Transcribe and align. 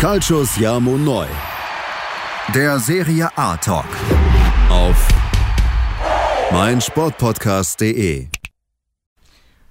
Calcius 0.00 0.56
Jamo 0.56 0.96
Neu. 0.96 1.26
Der 2.54 2.78
Serie 2.78 3.28
A 3.36 3.54
Talk. 3.58 3.84
Auf 4.70 5.08
meinsportpodcast.de. 6.50 8.28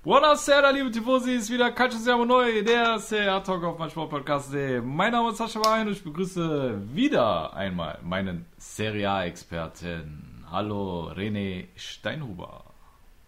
Buonasera, 0.03 0.69
liebe 0.69 0.91
Tifosi, 0.91 1.33
ist 1.33 1.49
wieder 1.49 1.71
Calcius 1.71 2.05
Jamo 2.05 2.25
Neu, 2.25 2.63
der 2.63 2.99
Serie 2.99 3.31
A 3.31 3.39
Talk 3.39 3.63
auf 3.63 3.79
meinsportpodcast.de. 3.79 4.81
Mein 4.81 5.13
Name 5.13 5.31
ist 5.31 5.37
Sascha 5.37 5.61
Wein 5.65 5.87
und 5.87 5.93
ich 5.93 6.03
begrüße 6.03 6.79
wieder 6.93 7.51
einmal 7.55 7.97
meinen 8.03 8.45
Serie 8.59 9.09
A-Experten. 9.09 10.45
Hallo, 10.51 11.11
René 11.11 11.69
Steinhuber. 11.75 12.65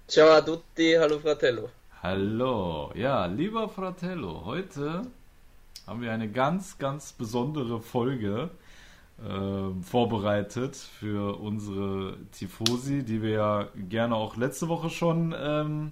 Ciao 0.08 0.30
a 0.30 0.42
tutti, 0.42 0.94
hallo 1.00 1.18
Fratello. 1.18 1.72
Hallo, 2.04 2.92
ja, 2.94 3.26
lieber 3.26 3.68
Fratello, 3.70 4.46
heute 4.46 5.02
haben 5.92 6.02
wir 6.02 6.14
eine 6.14 6.32
ganz, 6.32 6.78
ganz 6.78 7.12
besondere 7.12 7.82
Folge 7.82 8.50
äh, 9.22 9.84
vorbereitet 9.84 10.78
für 10.78 11.38
unsere 11.38 12.16
Tifosi, 12.32 13.04
die 13.04 13.22
wir 13.22 13.30
ja 13.30 13.68
gerne 13.90 14.16
auch 14.16 14.38
letzte 14.38 14.70
Woche 14.70 14.90
schon 14.90 15.36
ähm, 15.38 15.92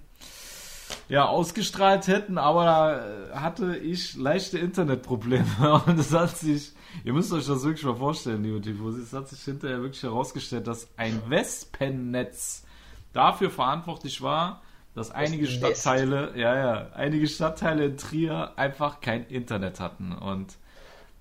ja, 1.09 1.25
ausgestrahlt 1.25 2.07
hätten, 2.07 2.37
aber 2.37 2.63
da 2.63 3.41
hatte 3.41 3.75
ich 3.75 4.15
leichte 4.15 4.57
Internetprobleme 4.57 5.81
und 5.85 5.99
es 5.99 6.13
hat 6.13 6.37
sich, 6.37 6.71
ihr 7.03 7.11
müsst 7.11 7.33
euch 7.33 7.45
das 7.45 7.65
wirklich 7.65 7.83
mal 7.83 7.97
vorstellen, 7.97 8.41
liebe 8.41 8.61
Tifosi, 8.61 9.01
es 9.01 9.11
hat 9.11 9.27
sich 9.27 9.41
hinterher 9.41 9.81
wirklich 9.81 10.01
herausgestellt, 10.01 10.65
dass 10.65 10.87
ein 10.95 11.21
Wespennetz 11.27 12.63
dafür 13.11 13.49
verantwortlich 13.49 14.21
war, 14.21 14.61
dass 14.95 15.11
einige 15.11 15.47
Stadtteile, 15.47 16.33
ja, 16.35 16.55
ja, 16.55 16.89
einige 16.93 17.27
Stadtteile 17.27 17.85
in 17.85 17.97
Trier 17.97 18.53
einfach 18.57 19.01
kein 19.01 19.25
Internet 19.27 19.79
hatten. 19.79 20.11
Und 20.11 20.57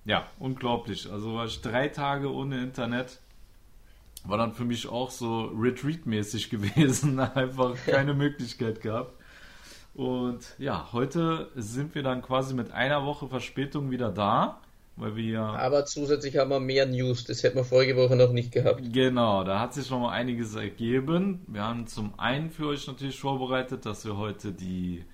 ja, 0.05 0.27
unglaublich. 0.39 1.11
Also 1.11 1.35
war 1.35 1.47
ich 1.47 1.61
drei 1.61 1.89
Tage 1.89 2.33
ohne 2.33 2.63
Internet. 2.63 3.21
War 4.25 4.39
dann 4.39 4.53
für 4.53 4.65
mich 4.65 4.89
auch 4.89 5.11
so 5.11 5.53
Retreat-mäßig 5.55 6.51
gewesen, 6.51 7.21
einfach 7.21 7.75
keine 7.87 8.15
Möglichkeit 8.15 8.81
gehabt. 8.81 9.15
Und 9.95 10.55
ja, 10.59 10.89
heute 10.93 11.51
sind 11.57 11.95
wir 11.95 12.03
dann 12.03 12.23
quasi 12.23 12.55
mit 12.55 12.71
einer 12.73 13.05
Woche 13.05 13.29
Verspätung 13.29 13.91
wieder 13.91 14.11
da. 14.11 14.61
Weil 14.99 15.15
wir 15.15 15.41
Aber 15.41 15.85
zusätzlich 15.85 16.37
haben 16.39 16.51
wir 16.51 16.59
mehr 16.59 16.85
News, 16.85 17.23
das 17.23 17.45
hätten 17.45 17.57
wir 17.57 17.65
vorige 17.65 17.97
Woche 17.97 18.17
noch 18.17 18.33
nicht 18.33 18.51
gehabt. 18.51 18.83
Genau, 18.93 19.45
da 19.45 19.61
hat 19.61 19.73
sich 19.73 19.89
noch 19.91 20.01
mal 20.01 20.11
einiges 20.11 20.57
ergeben. 20.57 21.45
Wir 21.47 21.63
haben 21.63 21.87
zum 21.87 22.19
einen 22.19 22.51
für 22.51 22.67
euch 22.67 22.89
natürlich 22.89 23.21
vorbereitet, 23.21 23.87
dass 23.87 24.05
wir 24.05 24.17
heute 24.17 24.53
die, 24.53 25.05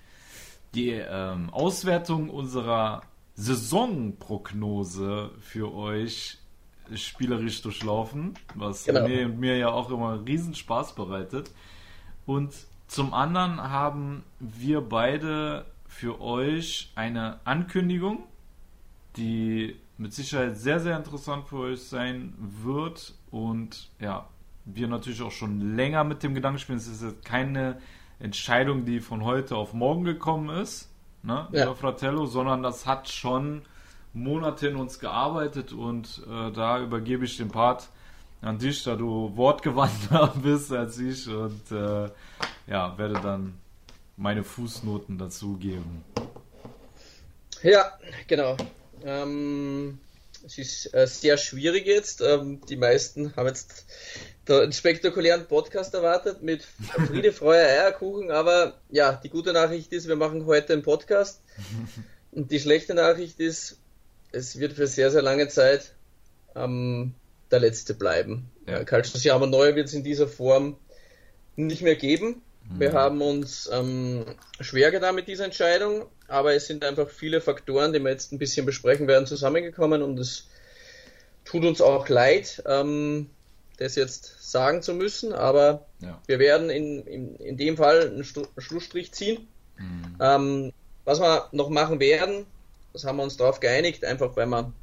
die 0.73 0.89
ähm, 0.89 1.51
Auswertung 1.51 2.31
unserer 2.31 3.03
Saisonprognose 3.35 5.29
für 5.39 5.71
euch 5.75 6.39
spielerisch 6.95 7.61
durchlaufen, 7.61 8.33
was 8.55 8.85
genau. 8.85 9.07
mir 9.07 9.25
und 9.25 9.39
mir 9.39 9.55
ja 9.55 9.69
auch 9.69 9.91
immer 9.91 10.25
riesen 10.25 10.55
Spaß 10.55 10.95
bereitet. 10.95 11.51
Und 12.25 12.53
zum 12.87 13.13
anderen 13.13 13.61
haben 13.61 14.23
wir 14.39 14.81
beide 14.81 15.65
für 15.87 16.19
euch 16.21 16.91
eine 16.95 17.39
Ankündigung 17.45 18.23
die 19.17 19.75
mit 19.97 20.13
Sicherheit 20.13 20.57
sehr, 20.57 20.79
sehr 20.79 20.97
interessant 20.97 21.47
für 21.47 21.59
euch 21.59 21.83
sein 21.83 22.33
wird. 22.37 23.13
Und 23.31 23.89
ja, 23.99 24.27
wir 24.65 24.87
natürlich 24.87 25.21
auch 25.21 25.31
schon 25.31 25.75
länger 25.75 26.03
mit 26.03 26.23
dem 26.23 26.33
Gedanken 26.33 26.59
spielen. 26.59 26.77
Es 26.77 26.87
ist 26.87 27.03
jetzt 27.03 27.23
keine 27.23 27.79
Entscheidung, 28.19 28.85
die 28.85 28.99
von 28.99 29.23
heute 29.23 29.55
auf 29.55 29.73
morgen 29.73 30.03
gekommen 30.03 30.49
ist, 30.49 30.89
ne, 31.23 31.47
ja. 31.51 31.73
Fratello, 31.73 32.25
sondern 32.25 32.63
das 32.63 32.85
hat 32.85 33.09
schon 33.09 33.63
Monate 34.13 34.69
in 34.69 34.77
uns 34.77 34.99
gearbeitet 34.99 35.73
und 35.73 36.21
äh, 36.29 36.51
da 36.51 36.79
übergebe 36.79 37.25
ich 37.25 37.35
den 37.35 37.49
Part 37.49 37.89
an 38.41 38.57
dich, 38.57 38.83
da 38.83 38.95
du 38.95 39.35
wortgewandter 39.35 40.33
bist 40.41 40.71
als 40.71 40.97
ich 40.99 41.27
und 41.27 41.71
äh, 41.71 42.09
ja, 42.67 42.97
werde 42.97 43.19
dann 43.21 43.57
meine 44.17 44.43
Fußnoten 44.43 45.17
dazugeben. 45.17 46.03
Ja, 47.61 47.91
genau. 48.27 48.55
Ähm, 49.05 49.99
es 50.45 50.57
ist 50.57 50.93
äh, 50.93 51.07
sehr 51.07 51.37
schwierig 51.37 51.85
jetzt. 51.85 52.21
Ähm, 52.21 52.61
die 52.67 52.75
meisten 52.75 53.35
haben 53.35 53.47
jetzt 53.47 53.85
einen 54.47 54.73
spektakulären 54.73 55.47
Podcast 55.47 55.93
erwartet 55.93 56.41
mit 56.43 56.63
Friede, 57.07 57.31
Freude, 57.33 57.67
Eierkuchen. 57.67 58.31
Aber 58.31 58.73
ja, 58.89 59.13
die 59.13 59.29
gute 59.29 59.53
Nachricht 59.53 59.93
ist, 59.93 60.07
wir 60.07 60.15
machen 60.15 60.45
heute 60.45 60.73
einen 60.73 60.83
Podcast. 60.83 61.41
Und 62.31 62.51
die 62.51 62.59
schlechte 62.59 62.93
Nachricht 62.93 63.39
ist, 63.39 63.77
es 64.31 64.59
wird 64.59 64.73
für 64.73 64.87
sehr, 64.87 65.09
sehr 65.11 65.21
lange 65.21 65.47
Zeit 65.47 65.93
ähm, 66.55 67.13
der 67.51 67.59
letzte 67.59 67.93
bleiben. 67.93 68.51
Ja. 68.67 68.83
Calcius 68.83 69.23
Jama 69.23 69.45
Neu 69.45 69.75
wird 69.75 69.87
es 69.87 69.93
in 69.93 70.03
dieser 70.03 70.27
Form 70.27 70.77
nicht 71.55 71.81
mehr 71.81 71.95
geben. 71.95 72.41
Wir 72.69 72.91
mhm. 72.91 72.93
haben 72.95 73.21
uns 73.21 73.69
ähm, 73.71 74.25
schwer 74.59 74.91
getan 74.91 75.15
mit 75.15 75.27
dieser 75.27 75.45
Entscheidung, 75.45 76.07
aber 76.27 76.53
es 76.53 76.67
sind 76.67 76.83
einfach 76.83 77.09
viele 77.09 77.41
Faktoren, 77.41 77.93
die 77.93 77.99
wir 77.99 78.11
jetzt 78.11 78.31
ein 78.31 78.39
bisschen 78.39 78.65
besprechen 78.65 79.07
werden, 79.07 79.27
zusammengekommen 79.27 80.01
und 80.01 80.19
es 80.19 80.47
tut 81.43 81.63
uns 81.63 81.81
auch 81.81 82.09
leid, 82.09 82.63
ähm, 82.65 83.29
das 83.77 83.95
jetzt 83.95 84.51
sagen 84.51 84.81
zu 84.81 84.93
müssen, 84.93 85.33
aber 85.33 85.85
ja. 85.99 86.21
wir 86.27 86.39
werden 86.39 86.69
in, 86.69 87.05
in, 87.05 87.35
in 87.35 87.57
dem 87.57 87.77
Fall 87.77 88.07
einen, 88.07 88.23
Stu 88.23 88.45
Schlussstrich 88.57 89.11
ziehen. 89.11 89.47
Mhm. 89.77 90.17
Ähm, 90.21 90.73
was 91.03 91.19
wir 91.19 91.49
noch 91.51 91.69
machen 91.69 91.99
werden, 91.99 92.45
das 92.93 93.03
haben 93.03 93.17
wir 93.17 93.23
uns 93.23 93.37
darauf 93.37 93.59
geeinigt, 93.59 94.05
einfach 94.05 94.35
weil 94.35 94.47
wir 94.47 94.73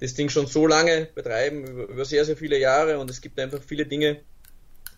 das 0.00 0.14
Ding 0.14 0.28
schon 0.28 0.46
so 0.46 0.66
lange 0.66 1.08
betreiben, 1.14 1.64
über, 1.64 1.84
über 1.84 2.04
sehr, 2.04 2.24
sehr 2.24 2.36
viele 2.36 2.58
Jahre 2.58 2.98
und 2.98 3.10
es 3.10 3.20
gibt 3.20 3.38
einfach 3.38 3.62
viele 3.62 3.86
Dinge, 3.86 4.20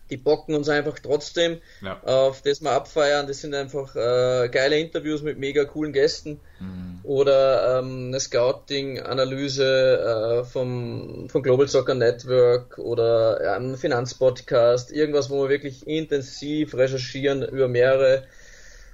die 0.09 0.17
bocken 0.17 0.55
uns 0.55 0.69
einfach 0.69 0.99
trotzdem, 0.99 1.59
ja. 1.81 2.01
auf 2.03 2.41
das 2.41 2.61
wir 2.61 2.71
abfeiern. 2.71 3.27
Das 3.27 3.41
sind 3.41 3.53
einfach 3.53 3.95
äh, 3.95 4.49
geile 4.49 4.79
Interviews 4.79 5.21
mit 5.21 5.37
mega 5.37 5.65
coolen 5.65 5.93
Gästen 5.93 6.39
mhm. 6.59 6.99
oder 7.03 7.79
ähm, 7.79 8.07
eine 8.07 8.19
Scouting-Analyse 8.19 10.41
äh, 10.41 10.43
vom, 10.45 11.27
vom 11.29 11.43
Global 11.43 11.67
Soccer 11.67 11.95
Network 11.95 12.77
oder 12.77 13.43
ja, 13.43 13.55
ein 13.55 13.77
Finanzpodcast, 13.77 14.91
irgendwas, 14.91 15.29
wo 15.29 15.43
wir 15.43 15.49
wirklich 15.49 15.87
intensiv 15.87 16.73
recherchieren 16.73 17.43
über 17.43 17.67
mehrere 17.67 18.23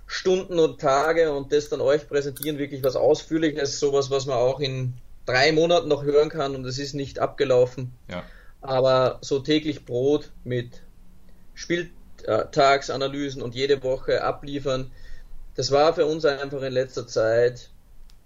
Stunden 0.06 0.60
und 0.60 0.80
Tage 0.80 1.32
und 1.32 1.52
das 1.52 1.70
dann 1.70 1.82
euch 1.82 2.08
präsentieren, 2.08 2.58
wirklich 2.58 2.84
was 2.84 2.96
Ausführliches, 2.96 3.80
sowas, 3.80 4.12
was 4.12 4.26
man 4.26 4.38
auch 4.38 4.60
in 4.60 4.94
drei 5.26 5.52
Monaten 5.52 5.88
noch 5.88 6.04
hören 6.04 6.30
kann 6.30 6.56
und 6.56 6.66
es 6.66 6.78
ist 6.78 6.94
nicht 6.94 7.20
abgelaufen. 7.20 7.94
Ja. 8.10 8.24
Aber 8.62 9.20
so 9.22 9.40
täglich 9.40 9.86
Brot 9.86 10.32
mit 10.44 10.83
Spieltagsanalysen 11.64 13.42
und 13.42 13.56
jede 13.56 13.82
Woche 13.84 14.24
abliefern. 14.24 14.92
Das 15.56 15.72
war 15.72 15.94
für 15.94 16.06
uns 16.06 16.26
einfach 16.26 16.62
in 16.62 16.74
letzter 16.74 17.08
Zeit, 17.08 17.70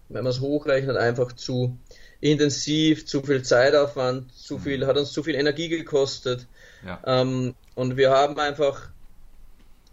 wenn 0.09 0.23
man 0.23 0.31
es 0.31 0.39
hochrechnet, 0.39 0.97
einfach 0.97 1.33
zu 1.33 1.77
intensiv, 2.19 3.05
zu 3.05 3.21
viel 3.21 3.43
Zeitaufwand, 3.43 4.33
zu 4.33 4.55
mhm. 4.55 4.61
viel, 4.61 4.87
hat 4.87 4.97
uns 4.97 5.11
zu 5.11 5.23
viel 5.23 5.35
Energie 5.35 5.69
gekostet. 5.69 6.47
Ja. 6.85 6.99
Ähm, 7.05 7.53
und 7.75 7.97
wir 7.97 8.11
haben 8.11 8.39
einfach 8.39 8.89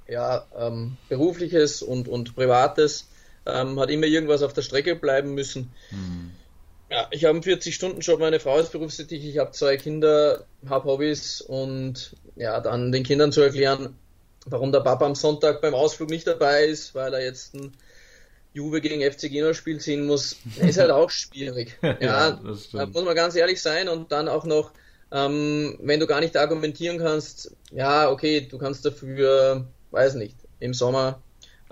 ja, 0.08 0.46
ähm, 0.56 0.96
berufliches 1.08 1.82
und, 1.82 2.08
und 2.08 2.34
privates 2.34 3.08
ähm, 3.46 3.78
hat 3.78 3.90
immer 3.90 4.06
irgendwas 4.06 4.42
auf 4.42 4.52
der 4.52 4.62
Strecke 4.62 4.96
bleiben 4.96 5.34
müssen. 5.34 5.72
Mhm. 5.90 6.32
Ja, 6.90 7.08
ich 7.10 7.24
habe 7.24 7.34
einen 7.34 7.42
40-Stunden-Job, 7.42 8.20
meine 8.20 8.40
Frau 8.40 8.58
ist 8.58 8.72
berufstätig, 8.72 9.24
ich 9.24 9.38
habe 9.38 9.52
zwei 9.52 9.76
Kinder, 9.76 10.44
habe 10.68 10.88
Hobbys 10.88 11.40
und 11.40 12.14
ja, 12.36 12.60
dann 12.60 12.92
den 12.92 13.02
Kindern 13.02 13.32
zu 13.32 13.40
erklären, 13.40 13.96
warum 14.46 14.70
der 14.70 14.80
Papa 14.80 15.06
am 15.06 15.14
Sonntag 15.14 15.62
beim 15.62 15.74
Ausflug 15.74 16.10
nicht 16.10 16.26
dabei 16.26 16.64
ist, 16.64 16.94
weil 16.94 17.14
er 17.14 17.24
jetzt 17.24 17.54
ein 17.54 17.72
Juve 18.52 18.80
gegen 18.80 19.00
FC 19.00 19.30
Genua 19.30 19.54
Spiel 19.54 19.80
ziehen 19.80 20.06
muss, 20.06 20.36
ist 20.60 20.78
halt 20.78 20.90
auch 20.90 21.10
schwierig. 21.10 21.76
Ja, 21.82 21.96
ja 22.00 22.40
da 22.72 22.86
muss 22.86 23.04
man 23.04 23.16
ganz 23.16 23.34
ehrlich 23.34 23.60
sein 23.60 23.88
und 23.88 24.12
dann 24.12 24.28
auch 24.28 24.44
noch, 24.44 24.72
ähm, 25.10 25.78
wenn 25.82 26.00
du 26.00 26.06
gar 26.06 26.20
nicht 26.20 26.36
argumentieren 26.36 26.98
kannst, 26.98 27.50
ja, 27.72 28.10
okay, 28.10 28.46
du 28.48 28.58
kannst 28.58 28.84
dafür, 28.84 29.66
weiß 29.90 30.14
nicht, 30.14 30.36
im 30.60 30.74
Sommer 30.74 31.23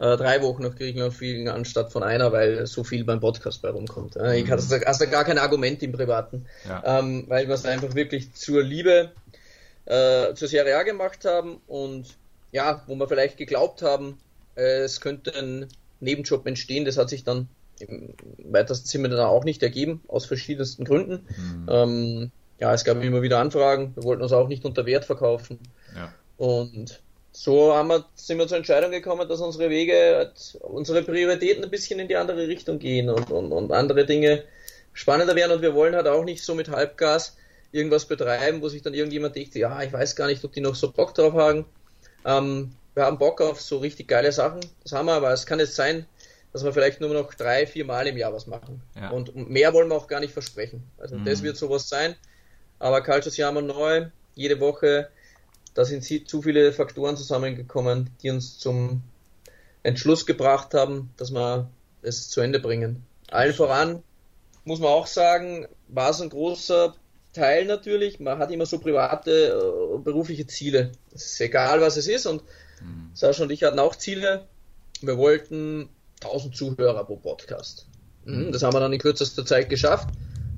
äh, 0.02 0.16
drei 0.16 0.43
Wochen 0.43 0.62
nach 0.62 0.75
Griechenland 0.75 1.14
fliegen, 1.14 1.49
anstatt 1.49 1.93
von 1.93 2.02
einer, 2.02 2.32
weil 2.32 2.66
so 2.66 2.82
viel 2.82 3.04
beim 3.04 3.20
Podcast 3.20 3.62
bei 3.62 3.70
rumkommt. 3.70 4.16
Äh, 4.16 4.40
ich 4.40 4.50
hatte 4.50 4.64
mhm. 4.64 4.82
also 4.84 5.06
gar 5.06 5.25
kein 5.25 5.38
Argument 5.38 5.81
im 5.82 5.93
Privaten, 5.93 6.46
ja. 6.69 6.99
ähm, 6.99 7.25
weil 7.28 7.46
wir 7.46 7.54
es 7.54 7.64
einfach 7.64 7.94
wirklich 7.94 8.34
zur 8.34 8.64
Liebe 8.64 9.12
äh, 9.84 10.34
zur 10.34 10.49
Serie 10.49 10.76
A 10.76 10.82
gemacht 10.82 11.25
haben 11.25 11.60
und 11.69 12.06
ja, 12.50 12.82
wo 12.88 12.96
wir 12.96 13.06
vielleicht 13.06 13.37
geglaubt 13.37 13.82
haben, 13.82 14.19
äh, 14.56 14.81
es 14.81 15.00
könnte 15.00 15.38
ein 15.38 15.69
Nebenjob 16.00 16.49
entstehen, 16.49 16.84
das 16.84 16.99
hat 16.99 17.08
sich 17.08 17.22
dann 17.22 17.49
im 17.78 18.12
weitesten 18.38 18.88
Sinne 18.88 19.08
dann 19.08 19.20
auch 19.20 19.44
nicht 19.44 19.62
ergeben, 19.62 20.02
aus 20.08 20.26
verschiedensten 20.26 20.84
Gründen. 20.84 21.26
Mhm. 21.37 21.69
Ähm, 21.69 22.31
ja, 22.58 22.75
es 22.75 22.84
gab 22.84 23.02
immer 23.02 23.22
wieder 23.22 23.38
Anfragen, 23.38 23.93
wir 23.94 24.02
wollten 24.02 24.22
uns 24.22 24.32
auch 24.32 24.49
nicht 24.49 24.64
unter 24.64 24.84
Wert 24.84 25.04
verkaufen. 25.04 25.60
Ja. 25.94 26.12
Und 26.38 27.00
so 27.32 27.75
haben 27.75 27.88
wir, 27.88 28.05
sind 28.14 28.38
wir 28.38 28.46
zur 28.46 28.58
Entscheidung 28.58 28.90
gekommen, 28.90 29.29
dass 29.29 29.40
unsere 29.40 29.70
Wege, 29.70 30.32
unsere 30.61 31.02
Prioritäten 31.02 31.64
ein 31.64 31.70
bisschen 31.70 31.99
in 31.99 32.08
die 32.08 32.17
andere 32.17 32.46
Richtung 32.46 32.79
gehen 32.79 33.08
und, 33.08 33.31
und, 33.31 33.52
und 33.52 33.73
andere 33.73 34.05
Dinge 34.05 34.44
spannender 34.93 35.34
werden 35.34 35.52
und 35.52 35.62
wir 35.62 35.75
wollen 35.75 35.94
halt 35.94 36.06
auch 36.06 36.25
nicht 36.25 36.44
so 36.44 36.55
mit 36.55 36.69
Halbgas 36.69 37.37
irgendwas 37.73 38.05
betreiben, 38.05 38.61
wo 38.61 38.69
sich 38.69 38.82
dann 38.82 38.93
irgendjemand 38.93 39.34
denkt, 39.34 39.55
ja, 39.55 39.82
ich 39.82 39.93
weiß 39.93 40.14
gar 40.14 40.26
nicht, 40.26 40.44
ob 40.44 40.52
die 40.52 40.61
noch 40.61 40.75
so 40.75 40.93
Bock 40.93 41.14
drauf 41.14 41.32
haben. 41.32 41.64
Ähm, 42.26 42.76
wir 42.94 43.05
haben 43.05 43.17
Bock 43.17 43.40
auf 43.40 43.62
so 43.62 43.78
richtig 43.78 44.08
geile 44.08 44.31
Sachen, 44.31 44.61
das 44.82 44.93
haben 44.93 45.06
wir, 45.06 45.14
aber 45.14 45.32
es 45.32 45.46
kann 45.46 45.58
jetzt 45.58 45.75
sein, 45.75 46.06
dass 46.52 46.64
wir 46.64 46.73
vielleicht 46.75 47.00
nur 47.00 47.14
noch 47.14 47.32
drei, 47.32 47.67
vier 47.67 47.87
Mal 47.87 48.06
im 48.06 48.19
Jahr 48.19 48.35
was 48.35 48.46
machen. 48.46 48.82
Ja. 48.94 49.08
Und 49.08 49.35
mehr 49.49 49.73
wollen 49.73 49.88
wir 49.88 49.94
auch 49.94 50.06
gar 50.06 50.20
nicht 50.20 50.35
versprechen. 50.35 50.82
Also 50.99 51.17
mhm. 51.17 51.25
das 51.25 51.43
wird 51.43 51.56
sowas 51.56 51.88
sein. 51.88 52.14
Aber 52.78 53.00
Cultures 53.00 53.38
Jahr 53.38 53.52
neu, 53.52 54.06
jede 54.35 54.61
Woche, 54.61 55.08
da 55.75 55.85
sind 55.85 56.05
zu 56.05 56.43
viele 56.43 56.73
Faktoren 56.73 57.17
zusammengekommen, 57.17 58.11
die 58.23 58.31
uns 58.31 58.59
zum 58.59 59.03
Entschluss 59.83 60.27
gebracht 60.27 60.75
haben, 60.75 61.11
dass 61.17 61.33
wir 61.33 61.71
es 62.03 62.29
zu 62.29 62.41
Ende 62.41 62.61
bringen. 62.61 63.05
Allen 63.31 63.55
voran 63.55 64.03
muss 64.65 64.81
man 64.81 64.91
auch 64.91 65.07
sagen, 65.07 65.67
war 65.89 66.11
es 66.11 66.21
ein 66.21 66.31
großer 66.31 66.95
Teil 67.33 67.65
natürlich. 67.65 68.21
Man 68.21 68.39
hat 68.39 68.51
immer 68.51 68.67
so 68.67 68.79
private, 68.79 69.31
äh, 69.31 69.99
berufliche 69.99 70.47
Ziele. 70.47 70.93
Es 71.15 71.27
ist 71.27 71.41
egal, 71.41 71.81
was 71.81 71.97
es 71.97 72.07
ist. 72.07 72.27
Und 72.27 72.43
mhm. 72.81 73.11
Sascha 73.15 73.43
und 73.43 73.51
ich 73.51 73.63
hatten 73.65 73.79
auch 73.79 73.97
Ziele. 73.97 74.47
Wir 75.01 75.17
wollten 75.17 75.89
1000 76.23 76.55
Zuhörer 76.55 77.05
pro 77.05 77.17
Podcast. 77.17 77.87
Mhm. 78.25 78.47
mhm. 78.47 78.53
Das 78.53 78.63
haben 78.63 78.75
wir 78.75 78.81
dann 78.81 78.93
in 78.93 79.01
kürzester 79.01 79.45
Zeit 79.45 79.69
geschafft. 79.69 80.09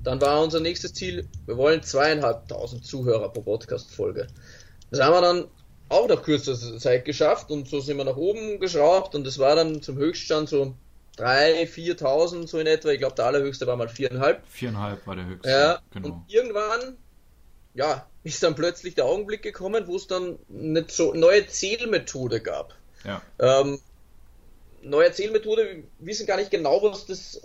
Dann 0.02 0.20
war 0.20 0.42
unser 0.42 0.60
nächstes 0.60 0.92
Ziel, 0.92 1.26
wir 1.46 1.56
wollen 1.56 1.82
zweieinhalbtausend 1.82 2.84
Zuhörer 2.84 3.30
pro 3.30 3.40
Podcast-Folge. 3.40 4.26
Das 4.90 5.00
haben 5.00 5.12
wir 5.14 5.20
dann 5.20 5.48
auch 5.88 6.08
nach 6.08 6.22
kürzester 6.22 6.78
Zeit 6.78 7.04
geschafft 7.04 7.50
und 7.50 7.68
so 7.68 7.80
sind 7.80 7.96
wir 7.96 8.04
nach 8.04 8.16
oben 8.16 8.58
geschraubt 8.60 9.14
und 9.14 9.26
es 9.26 9.38
war 9.38 9.56
dann 9.56 9.82
zum 9.82 9.96
Höchststand 9.96 10.48
so 10.48 10.74
3.000, 11.18 11.98
4.000 11.98 12.48
so 12.48 12.58
in 12.58 12.66
etwa. 12.66 12.88
Ich 12.88 12.98
glaube, 12.98 13.14
der 13.14 13.26
allerhöchste 13.26 13.66
war 13.66 13.76
mal 13.76 13.86
4.500. 13.86 14.38
4.500 14.56 14.96
war 15.04 15.16
der 15.16 15.26
höchste. 15.26 15.50
Ja, 15.50 15.78
genau. 15.92 16.08
Und 16.08 16.24
irgendwann, 16.28 16.96
ja, 17.74 18.06
ist 18.24 18.42
dann 18.42 18.54
plötzlich 18.54 18.94
der 18.94 19.04
Augenblick 19.04 19.42
gekommen, 19.42 19.86
wo 19.86 19.96
es 19.96 20.06
dann 20.06 20.38
eine 20.52 20.84
so 20.88 21.14
neue 21.14 21.46
Zählmethode 21.46 22.40
gab. 22.40 22.74
Ja. 23.04 23.22
Ähm, 23.38 23.78
neue 24.82 25.12
Zählmethode, 25.12 25.82
wir 25.98 26.06
wissen 26.06 26.26
gar 26.26 26.38
nicht 26.38 26.50
genau, 26.50 26.82
was 26.82 27.06
das 27.06 27.40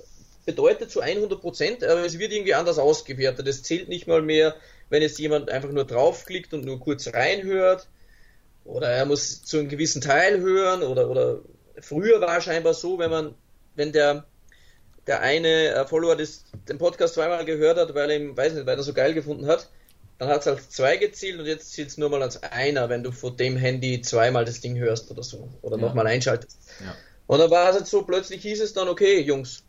bedeutet 0.45 0.89
zu 0.89 1.01
100 1.01 1.39
Prozent, 1.39 1.83
aber 1.83 2.06
es 2.06 2.18
wird 2.18 2.31
irgendwie 2.31 2.56
anders 2.56 2.80
ausgewertet. 2.80 3.47
Es 3.47 3.62
zählt 3.62 3.89
nicht 3.89 4.07
mal 4.07 4.21
mehr, 4.21 4.56
wenn 4.89 5.01
jetzt 5.01 5.19
jemand 5.19 5.50
einfach 5.50 5.71
nur 5.71 5.86
draufklickt 5.86 6.53
und 6.53 6.65
nur 6.65 6.80
kurz 6.80 7.13
reinhört 7.13 7.88
oder 8.65 8.89
er 8.89 9.06
muss 9.06 9.44
zu 9.44 9.57
einem 9.57 9.69
gewissen 9.69 10.01
Teil 10.01 10.39
hören 10.39 10.83
oder, 10.83 11.09
oder 11.09 11.39
früher 11.80 12.21
war 12.21 12.38
es 12.38 12.44
scheinbar 12.44 12.74
so, 12.74 13.00
wenn 13.00 13.09
man, 13.09 13.36
wenn 13.75 13.91
der, 13.91 14.25
der 15.07 15.21
eine 15.21 15.69
äh, 15.69 15.88
Follower 15.88 16.15
des, 16.15 16.45
den 16.68 16.77
Podcast 16.77 17.15
zweimal 17.15 17.45
gehört 17.45 17.77
hat, 17.77 17.94
weil 17.95 18.09
er 18.09 18.18
ihm, 18.18 18.36
weiß 18.36 18.53
nicht, 18.53 18.65
weil 18.65 18.77
er 18.77 18.83
so 18.83 18.94
geil 18.94 19.13
gefunden 19.13 19.47
hat, 19.47 19.69
dann 20.18 20.30
hat 20.30 20.41
es 20.41 20.47
als 20.47 20.69
zwei 20.69 20.97
gezählt 20.97 21.39
und 21.39 21.45
jetzt 21.45 21.71
zählt 21.71 21.89
es 21.89 21.97
nur 21.97 22.09
mal 22.09 22.21
als 22.21 22.44
einer, 22.44 22.89
wenn 22.89 23.03
du 23.03 23.12
vor 23.12 23.35
dem 23.35 23.56
Handy 23.56 24.01
zweimal 24.01 24.44
das 24.44 24.59
Ding 24.59 24.77
hörst 24.77 25.09
oder 25.09 25.24
so 25.24 25.47
oder 25.62 25.77
ja. 25.77 25.81
nochmal 25.81 26.07
einschaltest. 26.07 26.59
Ja. 26.83 26.95
Und 27.25 27.39
dann 27.39 27.51
war 27.51 27.69
es 27.69 27.77
jetzt 27.77 27.92
so, 27.92 28.03
plötzlich 28.03 28.42
hieß 28.42 28.62
es 28.62 28.74
dann, 28.74 28.89
okay, 28.89 29.21
Jungs, 29.21 29.63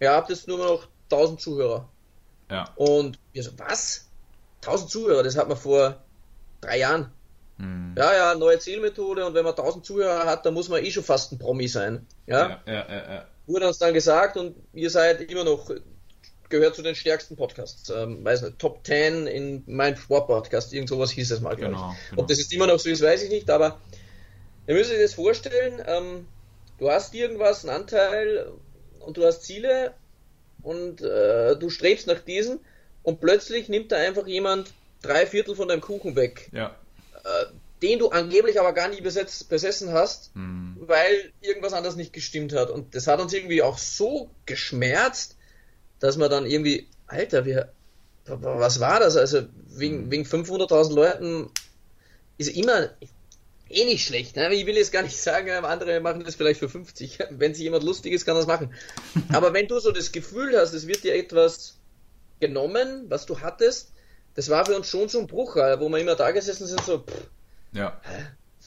ihr 0.00 0.10
habt 0.10 0.30
jetzt 0.30 0.48
nur 0.48 0.58
noch 0.58 0.88
1000 1.10 1.40
Zuhörer. 1.40 1.88
Ja. 2.50 2.70
Und 2.76 3.18
wir 3.32 3.42
so, 3.42 3.50
was? 3.58 4.08
1000 4.62 4.90
Zuhörer, 4.90 5.22
das 5.22 5.36
hat 5.36 5.48
man 5.48 5.56
vor 5.56 6.02
drei 6.60 6.78
Jahren. 6.78 7.10
Hm. 7.58 7.94
Ja, 7.96 8.14
ja, 8.14 8.34
neue 8.34 8.58
Zielmethode 8.58 9.26
und 9.26 9.34
wenn 9.34 9.44
man 9.44 9.52
1000 9.52 9.84
Zuhörer 9.84 10.24
hat, 10.24 10.46
dann 10.46 10.54
muss 10.54 10.68
man 10.68 10.84
eh 10.84 10.90
schon 10.90 11.04
fast 11.04 11.32
ein 11.32 11.38
Promi 11.38 11.68
sein. 11.68 12.06
Ja, 12.26 12.60
ja, 12.66 12.72
ja, 12.72 12.86
ja, 12.88 13.14
ja. 13.14 13.26
Wurde 13.46 13.68
uns 13.68 13.78
dann 13.78 13.92
gesagt 13.92 14.36
und 14.36 14.56
ihr 14.72 14.88
seid 14.88 15.20
immer 15.20 15.44
noch, 15.44 15.70
gehört 16.48 16.76
zu 16.76 16.82
den 16.82 16.94
stärksten 16.94 17.36
Podcasts. 17.36 17.90
Ähm, 17.90 18.24
weiß 18.24 18.42
nicht, 18.42 18.58
Top 18.58 18.86
10 18.86 19.26
in 19.26 19.64
mein 19.66 19.96
Sport-Podcast, 19.96 20.72
irgend 20.72 20.88
sowas 20.88 21.10
hieß 21.10 21.30
es 21.32 21.40
mal, 21.40 21.56
glaube 21.56 21.74
genau, 21.74 21.92
ich. 21.92 22.10
Genau. 22.10 22.22
Ob 22.22 22.28
das 22.28 22.38
jetzt 22.38 22.52
immer 22.52 22.66
noch 22.66 22.78
so 22.78 22.88
ist, 22.88 23.02
weiß 23.02 23.22
ich 23.24 23.30
nicht, 23.30 23.50
aber 23.50 23.80
ihr 24.66 24.74
müsst 24.74 24.92
euch 24.92 25.00
das 25.00 25.14
vorstellen, 25.14 25.82
ähm, 25.86 26.26
du 26.78 26.90
hast 26.90 27.14
irgendwas, 27.14 27.64
einen 27.64 27.76
Anteil 27.76 28.52
und 29.00 29.16
du 29.16 29.24
hast 29.24 29.42
Ziele 29.42 29.94
und 30.62 31.02
äh, 31.02 31.56
du 31.56 31.68
strebst 31.68 32.06
nach 32.06 32.20
diesen 32.20 32.60
und 33.02 33.20
plötzlich 33.20 33.68
nimmt 33.68 33.92
da 33.92 33.96
einfach 33.96 34.26
jemand 34.26 34.72
drei 35.02 35.26
Viertel 35.26 35.54
von 35.54 35.68
deinem 35.68 35.80
Kuchen 35.80 36.16
weg. 36.16 36.48
Ja. 36.52 36.74
Äh, 37.24 37.46
den 37.82 37.98
du 37.98 38.10
angeblich 38.10 38.60
aber 38.60 38.72
gar 38.72 38.88
nicht 38.88 39.02
besetzt, 39.02 39.48
besessen 39.48 39.92
hast, 39.92 40.34
mhm. 40.36 40.76
weil 40.80 41.32
irgendwas 41.40 41.72
anders 41.72 41.96
nicht 41.96 42.12
gestimmt 42.12 42.54
hat. 42.54 42.70
Und 42.70 42.94
das 42.94 43.08
hat 43.08 43.20
uns 43.20 43.32
irgendwie 43.32 43.62
auch 43.62 43.76
so 43.76 44.30
geschmerzt, 44.46 45.36
dass 45.98 46.16
man 46.16 46.30
dann 46.30 46.46
irgendwie, 46.46 46.86
Alter, 47.08 47.44
wir, 47.44 47.72
was 48.24 48.78
war 48.78 49.00
das? 49.00 49.16
Also 49.16 49.42
wegen, 49.66 50.06
mhm. 50.06 50.10
wegen 50.12 50.24
500.000 50.24 50.94
Leuten 50.94 51.50
ist 52.38 52.56
immer 52.56 52.90
eh 53.68 53.84
nicht 53.84 54.06
schlecht. 54.06 54.36
Ne? 54.36 54.54
Ich 54.54 54.66
will 54.66 54.76
jetzt 54.76 54.92
gar 54.92 55.02
nicht 55.02 55.16
sagen, 55.16 55.50
andere 55.50 56.00
machen 56.00 56.22
das 56.24 56.36
vielleicht 56.36 56.60
für 56.60 56.68
50. 56.68 57.18
Wenn 57.30 57.54
sich 57.54 57.64
jemand 57.64 57.82
lustig 57.82 58.12
ist, 58.12 58.24
kann 58.24 58.36
das 58.36 58.46
machen. 58.46 58.72
Aber 59.32 59.54
wenn 59.54 59.66
du 59.66 59.80
so 59.80 59.90
das 59.90 60.12
Gefühl 60.12 60.56
hast, 60.56 60.72
es 60.72 60.86
wird 60.86 61.02
dir 61.02 61.16
etwas 61.16 61.78
genommen, 62.42 63.06
was 63.08 63.24
du 63.24 63.40
hattest, 63.40 63.92
das 64.34 64.50
war 64.50 64.66
für 64.66 64.76
uns 64.76 64.88
schon 64.88 65.08
so 65.08 65.20
ein 65.20 65.26
Bruch, 65.26 65.56
wo 65.56 65.88
wir 65.88 65.98
immer 65.98 66.16
da 66.16 66.30
gesessen 66.32 66.66
sind, 66.66 66.82
so, 66.82 66.98
pff, 66.98 67.30
ja. 67.72 68.00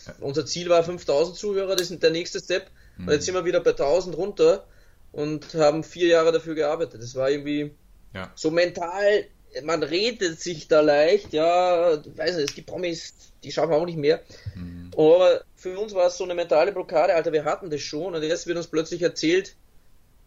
ja. 0.06 0.14
Unser 0.20 0.46
Ziel 0.46 0.70
war 0.70 0.84
5000 0.84 1.38
Zuhörer, 1.38 1.76
das 1.76 1.92
ist 1.92 2.02
der 2.02 2.12
nächste 2.12 2.40
Step. 2.40 2.70
Mhm. 2.98 3.08
Und 3.08 3.14
jetzt 3.14 3.26
sind 3.26 3.36
wir 3.36 3.46
wieder 3.46 3.60
bei 3.60 3.72
1000 3.72 4.16
runter 4.16 4.66
und 5.12 5.54
haben 5.56 5.84
vier 5.84 6.08
Jahre 6.08 6.32
dafür 6.32 6.56
gearbeitet. 6.56 7.02
Das 7.02 7.16
war 7.16 7.30
irgendwie 7.30 7.76
ja. 8.14 8.32
so 8.36 8.52
mental, 8.52 9.26
man 9.64 9.84
redet 9.84 10.40
sich 10.40 10.68
da 10.68 10.82
leicht, 10.82 11.34
ja, 11.34 11.98
weiß 12.16 12.36
nicht, 12.36 12.50
es 12.50 12.56
gibt 12.56 12.68
Promis, 12.68 13.14
die 13.44 13.52
schaffen 13.52 13.74
auch 13.74 13.86
nicht 13.86 13.98
mehr. 13.98 14.22
Mhm. 14.56 14.92
Aber 14.96 15.42
für 15.56 15.78
uns 15.80 15.94
war 15.94 16.08
es 16.08 16.18
so 16.18 16.24
eine 16.24 16.36
mentale 16.36 16.72
Blockade, 16.72 17.16
Alter, 17.16 17.34
wir 17.34 17.46
hatten 17.46 17.70
das 17.70 17.82
schon 17.82 18.16
und 18.16 18.24
jetzt 18.24 18.48
wird 18.48 18.58
uns 18.58 18.68
plötzlich 18.68 19.02
erzählt, 19.02 19.56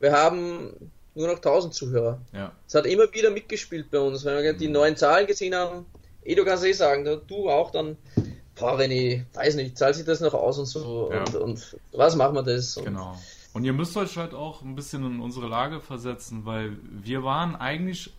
wir 0.00 0.12
haben 0.12 0.90
nur 1.18 1.26
noch 1.26 1.36
1000 1.36 1.74
Zuhörer. 1.74 2.20
Ja. 2.32 2.52
Es 2.66 2.74
hat 2.74 2.86
immer 2.86 3.12
wieder 3.12 3.30
mitgespielt 3.30 3.90
bei 3.90 3.98
uns, 3.98 4.24
wenn 4.24 4.42
wir 4.42 4.52
die 4.52 4.68
neuen 4.68 4.96
Zahlen 4.96 5.26
gesehen 5.26 5.54
haben. 5.54 5.84
Eh, 6.24 6.34
du 6.34 6.44
kannst 6.44 6.64
eh 6.64 6.72
sagen, 6.72 7.04
du 7.26 7.50
auch 7.50 7.72
dann, 7.72 7.96
boah, 8.54 8.78
wenn 8.78 8.92
ich, 8.92 9.22
weiß 9.34 9.56
nicht, 9.56 9.76
zahlt 9.76 9.96
sich 9.96 10.04
das 10.04 10.20
noch 10.20 10.34
aus 10.34 10.58
und 10.58 10.66
so 10.66 11.10
ja. 11.12 11.20
und, 11.20 11.34
und, 11.34 11.76
was 11.92 12.14
machen 12.14 12.36
wir 12.36 12.44
das? 12.44 12.76
Und 12.76 12.84
genau. 12.84 13.18
Und 13.52 13.64
ihr 13.64 13.72
müsst 13.72 13.96
euch 13.96 14.16
halt 14.16 14.32
auch 14.32 14.62
ein 14.62 14.76
bisschen 14.76 15.04
in 15.04 15.20
unsere 15.20 15.48
Lage 15.48 15.80
versetzen, 15.80 16.46
weil 16.46 16.76
wir 16.82 17.24
waren 17.24 17.56
eigentlich 17.56 18.12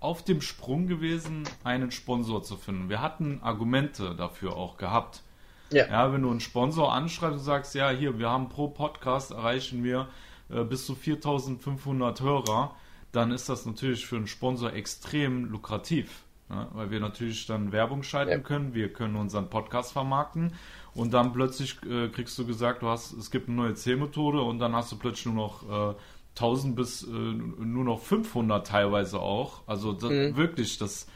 auf 0.00 0.24
dem 0.24 0.40
Sprung 0.40 0.88
gewesen, 0.88 1.44
einen 1.62 1.92
Sponsor 1.92 2.42
zu 2.42 2.56
finden. 2.56 2.88
Wir 2.88 3.00
hatten 3.00 3.40
Argumente 3.42 4.16
dafür 4.16 4.56
auch 4.56 4.78
gehabt. 4.78 5.22
Ja. 5.70 5.86
ja, 5.86 6.12
wenn 6.12 6.22
du 6.22 6.30
einen 6.30 6.40
Sponsor 6.40 6.92
anschreibst 6.92 7.38
und 7.38 7.44
sagst, 7.44 7.74
ja, 7.76 7.90
hier, 7.90 8.18
wir 8.18 8.28
haben 8.28 8.48
pro 8.48 8.66
Podcast 8.68 9.30
erreichen 9.30 9.84
wir 9.84 10.08
äh, 10.54 10.64
bis 10.64 10.86
zu 10.86 10.94
4500 10.94 12.20
Hörer, 12.20 12.74
dann 13.12 13.30
ist 13.30 13.48
das 13.48 13.66
natürlich 13.66 14.06
für 14.06 14.16
einen 14.16 14.26
Sponsor 14.26 14.72
extrem 14.72 15.44
lukrativ. 15.46 16.24
Ne? 16.48 16.68
Weil 16.72 16.90
wir 16.90 17.00
natürlich 17.00 17.46
dann 17.46 17.72
Werbung 17.72 18.02
schalten 18.02 18.30
ja. 18.30 18.38
können, 18.38 18.74
wir 18.74 18.92
können 18.92 19.16
unseren 19.16 19.50
Podcast 19.50 19.92
vermarkten 19.92 20.52
und 20.94 21.12
dann 21.12 21.32
plötzlich 21.32 21.78
äh, 21.84 22.08
kriegst 22.08 22.38
du 22.38 22.46
gesagt, 22.46 22.82
du 22.82 22.88
hast, 22.88 23.12
es 23.12 23.30
gibt 23.30 23.48
eine 23.48 23.56
neue 23.56 23.74
Zählmethode 23.74 24.42
und 24.42 24.58
dann 24.58 24.74
hast 24.74 24.92
du 24.92 24.96
plötzlich 24.96 25.26
nur 25.26 25.34
noch 25.34 25.92
äh, 25.92 25.94
1000 26.36 26.76
bis 26.76 27.02
äh, 27.02 27.08
nur 27.08 27.84
noch 27.84 28.00
500 28.00 28.66
teilweise 28.66 29.20
auch. 29.20 29.62
Also 29.66 29.92
das, 29.92 30.10
mhm. 30.10 30.36
wirklich, 30.36 30.78
das, 30.78 31.06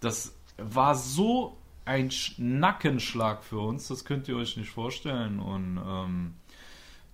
das 0.00 0.34
war 0.56 0.94
so 0.94 1.56
ein 1.84 2.10
Nackenschlag 2.36 3.42
für 3.42 3.60
uns, 3.60 3.88
das 3.88 4.04
könnt 4.04 4.28
ihr 4.28 4.36
euch 4.36 4.56
nicht 4.58 4.70
vorstellen 4.70 5.40
und 5.40 5.80
ähm, 5.82 6.34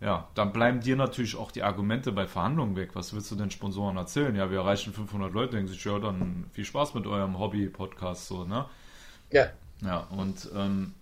ja, 0.04 0.28
dann 0.34 0.52
bleiben 0.52 0.80
dir 0.80 0.96
natürlich 0.96 1.34
auch 1.34 1.50
die 1.50 1.62
Argumente 1.62 2.12
bei 2.12 2.26
Verhandlungen 2.26 2.76
weg. 2.76 2.90
Was 2.92 3.14
willst 3.14 3.30
du 3.30 3.36
den 3.36 3.50
Sponsoren 3.50 3.96
erzählen? 3.96 4.36
Ja, 4.36 4.50
wir 4.50 4.58
erreichen 4.58 4.92
500 4.92 5.32
Leute, 5.32 5.52
denken 5.52 5.68
sich, 5.68 5.82
ja, 5.82 5.98
dann 5.98 6.44
viel 6.52 6.66
Spaß 6.66 6.92
mit 6.92 7.06
eurem 7.06 7.38
Hobby-Podcast, 7.38 8.28
so, 8.28 8.44
ne? 8.44 8.66
Ja. 9.30 9.46
Ja, 9.80 10.00
und 10.10 10.50
ähm, 10.54 10.92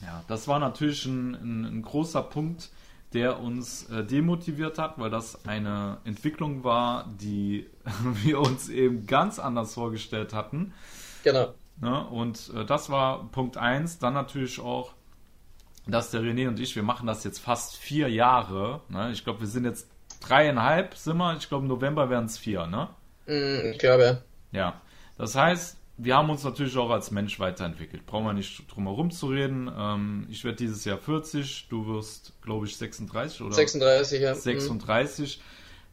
ja, 0.00 0.24
das 0.26 0.48
war 0.48 0.58
natürlich 0.58 1.04
ein, 1.04 1.34
ein, 1.34 1.64
ein 1.66 1.82
großer 1.82 2.22
Punkt, 2.22 2.70
der 3.12 3.40
uns 3.40 3.90
äh, 3.90 4.04
demotiviert 4.04 4.78
hat, 4.78 4.98
weil 4.98 5.10
das 5.10 5.44
eine 5.46 5.98
Entwicklung 6.04 6.64
war, 6.64 7.12
die 7.20 7.66
wir 8.24 8.40
uns 8.40 8.70
eben 8.70 9.06
ganz 9.06 9.38
anders 9.38 9.74
vorgestellt 9.74 10.32
hatten. 10.32 10.72
Genau. 11.24 11.52
Ne? 11.78 12.06
Und 12.06 12.50
äh, 12.54 12.64
das 12.64 12.88
war 12.88 13.28
Punkt 13.32 13.58
1. 13.58 13.98
Dann 13.98 14.14
natürlich 14.14 14.60
auch 14.60 14.95
dass 15.86 16.10
der 16.10 16.20
René 16.20 16.48
und 16.48 16.58
ich, 16.58 16.74
wir 16.74 16.82
machen 16.82 17.06
das 17.06 17.24
jetzt 17.24 17.38
fast 17.38 17.76
vier 17.76 18.08
Jahre. 18.08 18.80
Ne? 18.88 19.10
Ich 19.12 19.24
glaube, 19.24 19.40
wir 19.40 19.46
sind 19.46 19.64
jetzt 19.64 19.88
dreieinhalb, 20.20 20.96
sind 20.96 21.16
wir. 21.16 21.36
Ich 21.36 21.48
glaube, 21.48 21.62
im 21.62 21.68
November 21.68 22.10
werden 22.10 22.26
es 22.26 22.38
vier, 22.38 22.66
ne? 22.66 22.88
Mm, 23.26 23.72
ich 23.72 23.78
glaube. 23.78 24.22
Ja. 24.52 24.80
Das 25.16 25.34
heißt, 25.34 25.78
wir 25.98 26.16
haben 26.16 26.28
uns 26.28 26.44
natürlich 26.44 26.76
auch 26.76 26.90
als 26.90 27.10
Mensch 27.10 27.38
weiterentwickelt. 27.40 28.04
Brauchen 28.04 28.26
wir 28.26 28.32
nicht 28.32 28.64
drum 28.72 28.84
herum 28.84 29.10
zu 29.10 29.28
reden. 29.28 29.70
Ähm, 29.76 30.26
ich 30.30 30.44
werde 30.44 30.56
dieses 30.56 30.84
Jahr 30.84 30.98
40, 30.98 31.68
du 31.68 31.86
wirst, 31.86 32.34
glaube 32.42 32.66
ich, 32.66 32.76
36 32.76 33.40
oder? 33.42 33.54
36, 33.54 34.20
ja. 34.20 34.34
36. 34.34 35.40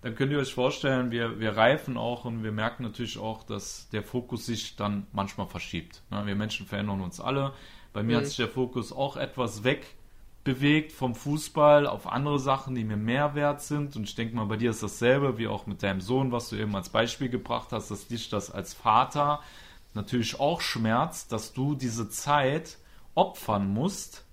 dann 0.01 0.15
könnt 0.15 0.31
ihr 0.33 0.39
euch 0.39 0.53
vorstellen, 0.53 1.11
wir, 1.11 1.39
wir 1.39 1.55
reifen 1.55 1.97
auch 1.97 2.25
und 2.25 2.43
wir 2.43 2.51
merken 2.51 2.83
natürlich 2.83 3.17
auch, 3.17 3.43
dass 3.43 3.87
der 3.89 4.03
Fokus 4.03 4.45
sich 4.45 4.75
dann 4.75 5.07
manchmal 5.13 5.47
verschiebt. 5.47 6.01
Ne? 6.11 6.25
Wir 6.25 6.35
Menschen 6.35 6.65
verändern 6.65 6.99
uns 6.99 7.21
alle. 7.21 7.53
Bei 7.93 8.03
mir 8.03 8.17
mhm. 8.17 8.21
hat 8.21 8.27
sich 8.27 8.37
der 8.37 8.49
Fokus 8.49 8.91
auch 8.91 9.17
etwas 9.17 9.63
weg 9.63 9.85
bewegt 10.43 10.91
vom 10.91 11.15
Fußball 11.15 11.87
auf 11.87 12.05
andere 12.05 12.37
Sachen, 12.37 12.75
die 12.75 12.83
mir 12.83 12.97
mehr 12.97 13.33
wert 13.33 13.61
sind. 13.61 13.95
Und 13.95 14.03
ich 14.03 14.15
denke 14.15 14.35
mal, 14.35 14.45
bei 14.45 14.57
dir 14.57 14.71
ist 14.71 14.83
dasselbe, 14.83 15.37
wie 15.37 15.47
auch 15.47 15.67
mit 15.67 15.83
deinem 15.83 16.01
Sohn, 16.01 16.33
was 16.33 16.49
du 16.49 16.57
eben 16.57 16.75
als 16.75 16.89
Beispiel 16.89 17.29
gebracht 17.29 17.69
hast, 17.71 17.89
dass 17.91 18.07
dich 18.07 18.29
das 18.29 18.51
als 18.51 18.73
Vater 18.73 19.39
natürlich 19.93 20.39
auch 20.39 20.59
schmerzt, 20.59 21.31
dass 21.31 21.53
du 21.53 21.75
diese 21.75 22.09
Zeit 22.09 22.77
opfern 23.15 23.71
musst, 23.71 24.25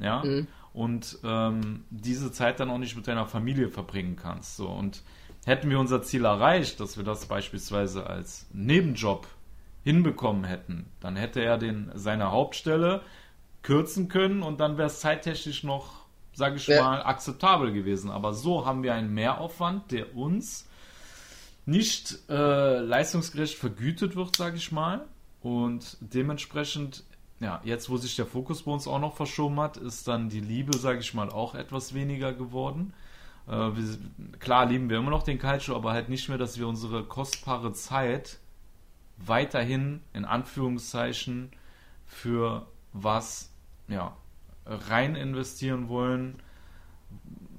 ja, 0.00 0.24
mhm 0.24 0.48
und 0.74 1.18
ähm, 1.22 1.84
diese 1.88 2.32
Zeit 2.32 2.60
dann 2.60 2.68
auch 2.68 2.78
nicht 2.78 2.96
mit 2.96 3.06
deiner 3.06 3.26
Familie 3.26 3.68
verbringen 3.70 4.16
kannst. 4.16 4.56
So 4.56 4.68
und 4.68 5.02
hätten 5.46 5.70
wir 5.70 5.78
unser 5.78 6.02
Ziel 6.02 6.24
erreicht, 6.24 6.80
dass 6.80 6.96
wir 6.96 7.04
das 7.04 7.26
beispielsweise 7.26 8.06
als 8.06 8.46
Nebenjob 8.52 9.26
hinbekommen 9.84 10.44
hätten, 10.44 10.86
dann 11.00 11.16
hätte 11.16 11.40
er 11.40 11.58
den 11.58 11.92
seine 11.94 12.30
Hauptstelle 12.32 13.02
kürzen 13.62 14.08
können 14.08 14.42
und 14.42 14.60
dann 14.60 14.76
wäre 14.76 14.88
es 14.88 15.00
zeittechnisch 15.00 15.62
noch, 15.62 16.06
sage 16.32 16.56
ich 16.56 16.66
ja. 16.66 16.82
mal, 16.82 17.02
akzeptabel 17.02 17.72
gewesen. 17.72 18.10
Aber 18.10 18.32
so 18.32 18.66
haben 18.66 18.82
wir 18.82 18.94
einen 18.94 19.14
Mehraufwand, 19.14 19.92
der 19.92 20.16
uns 20.16 20.68
nicht 21.66 22.18
äh, 22.28 22.78
leistungsgerecht 22.78 23.56
vergütet 23.56 24.16
wird, 24.16 24.36
sage 24.36 24.56
ich 24.56 24.72
mal. 24.72 25.04
Und 25.40 25.96
dementsprechend 26.00 27.04
ja, 27.40 27.60
jetzt 27.64 27.90
wo 27.90 27.96
sich 27.96 28.16
der 28.16 28.26
Fokus 28.26 28.62
bei 28.62 28.72
uns 28.72 28.86
auch 28.86 28.98
noch 28.98 29.16
verschoben 29.16 29.60
hat, 29.60 29.76
ist 29.76 30.08
dann 30.08 30.28
die 30.28 30.40
Liebe, 30.40 30.76
sage 30.76 31.00
ich 31.00 31.14
mal, 31.14 31.30
auch 31.30 31.54
etwas 31.54 31.92
weniger 31.92 32.32
geworden. 32.32 32.94
Äh, 33.46 33.52
wir, 33.52 33.98
klar 34.38 34.66
lieben 34.66 34.88
wir 34.88 34.98
immer 34.98 35.10
noch 35.10 35.22
den 35.24 35.38
Calcio, 35.38 35.76
aber 35.76 35.92
halt 35.92 36.08
nicht 36.08 36.28
mehr, 36.28 36.38
dass 36.38 36.58
wir 36.58 36.66
unsere 36.66 37.04
kostbare 37.04 37.72
Zeit 37.72 38.38
weiterhin 39.16 40.00
in 40.12 40.24
Anführungszeichen 40.24 41.50
für 42.06 42.66
was 42.92 43.50
ja, 43.88 44.16
rein 44.66 45.16
investieren 45.16 45.88
wollen, 45.88 46.42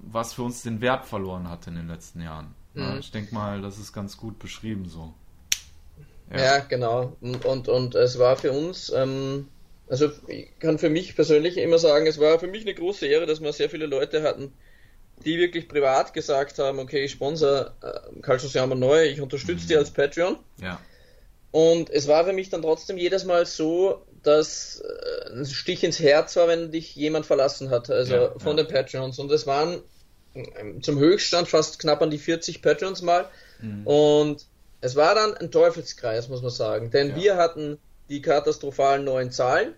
was 0.02 0.34
für 0.34 0.44
uns 0.44 0.64
den 0.64 0.82
Wert 0.82 1.06
verloren 1.06 1.50
hat 1.50 1.68
in 1.68 1.76
den 1.76 1.88
letzten 1.88 2.22
Jahren. 2.22 2.54
Mhm. 2.74 2.82
Ja, 2.82 2.98
ich 2.98 3.12
denke 3.12 3.34
mal, 3.34 3.62
das 3.62 3.78
ist 3.78 3.94
ganz 3.94 4.18
gut 4.18 4.40
beschrieben 4.40 4.88
so. 4.88 5.14
Ja, 6.32 6.38
ja 6.38 6.60
genau. 6.60 7.16
Und, 7.22 7.46
und, 7.46 7.68
und 7.68 7.96
es 7.96 8.18
war 8.20 8.36
für 8.36 8.52
uns 8.52 8.92
ähm, 8.94 9.48
also 9.88 10.12
ich 10.28 10.48
kann 10.60 10.80
für 10.80 10.90
mich 10.90 11.16
persönlich 11.16 11.58
immer 11.58 11.78
sagen, 11.78 12.08
es 12.08 12.20
war 12.20 12.40
für 12.40 12.48
mich 12.48 12.64
eine 12.64 12.74
große 12.74 13.06
Ehre, 13.06 13.26
dass 13.26 13.42
wir 13.42 13.54
sehr 13.54 13.70
viele 13.70 13.86
Leute 13.86 14.24
hatten, 14.24 14.54
die 15.24 15.38
wirklich 15.38 15.68
privat 15.68 16.14
gesagt 16.14 16.60
haben, 16.60 16.80
okay, 16.80 17.06
ich 17.06 17.12
sponsor 17.12 17.72
äh, 17.82 18.22
Calcio 18.22 18.50
Siamo 18.50 18.76
neu, 18.76 19.06
ich 19.06 19.22
unterstütze 19.22 19.66
mhm. 19.66 19.68
die 19.68 19.78
als 19.78 19.92
Patreon. 19.92 20.38
Ja. 20.62 20.80
Und 21.56 21.90
es 21.90 22.10
war 22.10 22.26
für 22.26 22.34
mich 22.34 22.50
dann 22.50 22.64
trotzdem 22.64 22.98
jedes 22.98 23.24
Mal 23.24 23.46
so, 23.46 24.06
dass 24.24 24.82
äh, 24.82 25.32
ein 25.32 25.46
Stich 25.46 25.86
ins 25.86 26.02
Herz 26.02 26.36
war, 26.36 26.50
wenn 26.50 26.70
dich 26.70 26.98
jemand 26.98 27.26
verlassen 27.26 27.70
hat, 27.70 27.90
also 27.90 28.14
ja, 28.14 28.40
von 28.40 28.58
ja. 28.58 28.64
den 28.64 28.68
Patreons. 28.68 29.20
Und 29.20 29.32
es 29.32 29.48
waren 29.48 29.82
ähm, 30.34 30.84
zum 30.84 31.00
Höchststand 31.00 31.48
fast 31.48 31.80
knapp 31.80 32.02
an 32.02 32.10
die 32.10 32.18
40 32.18 32.62
Patreons 32.62 33.02
mal. 33.04 33.30
Mhm. 33.62 33.88
Und 33.88 34.46
es 34.82 34.98
war 34.98 35.16
dann 35.16 35.34
ein 35.38 35.50
Teufelskreis, 35.50 36.28
muss 36.28 36.42
man 36.42 36.52
sagen. 36.52 36.92
Denn 36.92 37.12
ja. 37.12 37.16
wir 37.16 37.38
hatten 37.38 37.78
die 38.10 38.22
katastrophalen 38.22 39.06
neuen 39.06 39.32
Zahlen, 39.32 39.76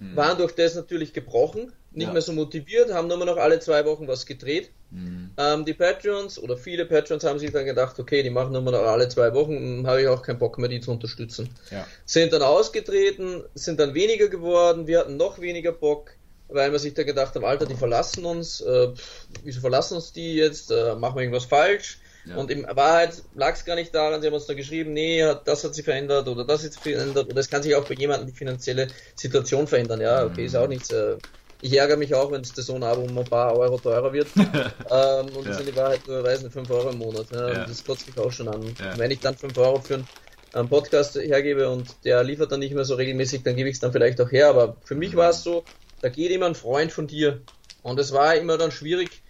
mhm. 0.00 0.16
waren 0.16 0.38
durch 0.38 0.56
das 0.56 0.74
natürlich 0.74 1.12
gebrochen, 1.12 1.72
nicht 1.94 2.06
ja. 2.06 2.12
mehr 2.12 2.22
so 2.22 2.32
motiviert, 2.32 2.92
haben 2.92 3.08
nur 3.08 3.24
noch 3.24 3.36
alle 3.36 3.60
zwei 3.60 3.84
Wochen 3.84 4.08
was 4.08 4.26
gedreht. 4.26 4.70
Mhm. 4.90 5.30
Ähm, 5.36 5.64
die 5.64 5.74
Patreons 5.74 6.38
oder 6.38 6.56
viele 6.56 6.84
Patreons 6.86 7.24
haben 7.24 7.38
sich 7.38 7.50
dann 7.50 7.64
gedacht, 7.64 7.98
okay, 7.98 8.22
die 8.22 8.30
machen 8.30 8.52
nur 8.52 8.62
noch 8.62 8.82
alle 8.82 9.08
zwei 9.08 9.32
Wochen, 9.34 9.56
hm, 9.56 9.86
habe 9.86 10.02
ich 10.02 10.08
auch 10.08 10.22
keinen 10.22 10.38
Bock 10.38 10.58
mehr, 10.58 10.68
die 10.68 10.80
zu 10.80 10.90
unterstützen. 10.90 11.48
Ja. 11.70 11.86
Sind 12.04 12.32
dann 12.32 12.42
ausgetreten, 12.42 13.42
sind 13.54 13.80
dann 13.80 13.94
weniger 13.94 14.28
geworden, 14.28 14.86
wir 14.86 15.00
hatten 15.00 15.16
noch 15.16 15.40
weniger 15.40 15.72
Bock, 15.72 16.10
weil 16.48 16.70
man 16.70 16.78
sich 16.78 16.94
da 16.94 17.02
gedacht 17.02 17.34
haben, 17.34 17.44
Alter, 17.44 17.66
die 17.66 17.74
verlassen 17.74 18.24
uns, 18.24 18.60
äh, 18.60 18.94
pff, 18.94 19.26
wieso 19.44 19.60
verlassen 19.60 19.94
uns 19.96 20.12
die 20.12 20.34
jetzt, 20.34 20.70
äh, 20.70 20.94
machen 20.94 21.16
wir 21.16 21.22
irgendwas 21.22 21.46
falsch? 21.46 21.98
Ja. 22.24 22.36
Und 22.36 22.50
in 22.50 22.64
Wahrheit 22.64 23.14
lag 23.34 23.54
es 23.54 23.64
gar 23.64 23.74
nicht 23.74 23.94
daran, 23.94 24.20
sie 24.20 24.28
haben 24.28 24.34
uns 24.34 24.46
da 24.46 24.54
geschrieben, 24.54 24.92
nee, 24.92 25.24
das 25.44 25.64
hat 25.64 25.74
sich 25.74 25.84
verändert 25.84 26.28
oder 26.28 26.44
das 26.44 26.62
hat 26.62 26.72
sich 26.72 26.82
verändert 26.82 27.28
oder 27.30 27.40
es 27.40 27.50
kann 27.50 27.62
sich 27.62 27.74
auch 27.74 27.84
bei 27.84 27.94
jemandem 27.94 28.28
die 28.28 28.34
finanzielle 28.34 28.88
Situation 29.16 29.66
verändern. 29.66 30.00
Ja, 30.00 30.24
okay, 30.24 30.44
ist 30.44 30.54
auch 30.54 30.68
nichts. 30.68 30.90
Äh, 30.90 31.16
ich 31.62 31.78
ärgere 31.78 31.96
mich 31.96 32.12
auch, 32.14 32.30
wenn 32.32 32.42
das 32.42 32.54
Saisonabo 32.54 33.02
um 33.02 33.16
ein 33.16 33.28
paar 33.28 33.56
Euro 33.56 33.78
teurer 33.78 34.12
wird. 34.12 34.28
ähm, 34.36 35.28
und 35.28 35.46
das 35.46 35.58
sind 35.58 35.68
in 35.68 35.76
Wahrheit 35.76 36.06
nur, 36.06 36.22
weiß 36.22 36.42
nicht, 36.42 36.52
5 36.52 36.68
Euro 36.70 36.90
im 36.90 36.98
Monat. 36.98 37.30
Ja, 37.30 37.52
ja. 37.52 37.64
Das 37.64 37.84
kotzt 37.84 38.06
mich 38.08 38.18
auch 38.18 38.32
schon 38.32 38.48
an. 38.48 38.74
Wenn 38.96 39.10
ich 39.12 39.20
dann 39.20 39.36
5 39.36 39.56
Euro 39.56 39.80
für 39.80 40.04
einen 40.52 40.68
Podcast 40.68 41.14
hergebe 41.14 41.70
und 41.70 42.04
der 42.04 42.24
liefert 42.24 42.50
dann 42.50 42.60
nicht 42.60 42.74
mehr 42.74 42.84
so 42.84 42.96
regelmäßig, 42.96 43.44
dann 43.44 43.54
gebe 43.54 43.68
ich 43.68 43.76
es 43.76 43.80
dann 43.80 43.92
vielleicht 43.92 44.20
auch 44.20 44.32
her. 44.32 44.48
Aber 44.48 44.76
für 44.82 44.96
mich 44.96 45.14
war 45.14 45.30
es 45.30 45.44
so, 45.44 45.64
da 46.00 46.08
geht 46.08 46.32
immer 46.32 46.46
ein 46.46 46.56
Freund 46.56 46.90
von 46.90 47.06
dir. 47.06 47.40
Und 47.82 47.98
es 48.00 48.12
war 48.12 48.34
immer 48.34 48.58
dann 48.58 48.72
schwierig, 48.72 49.22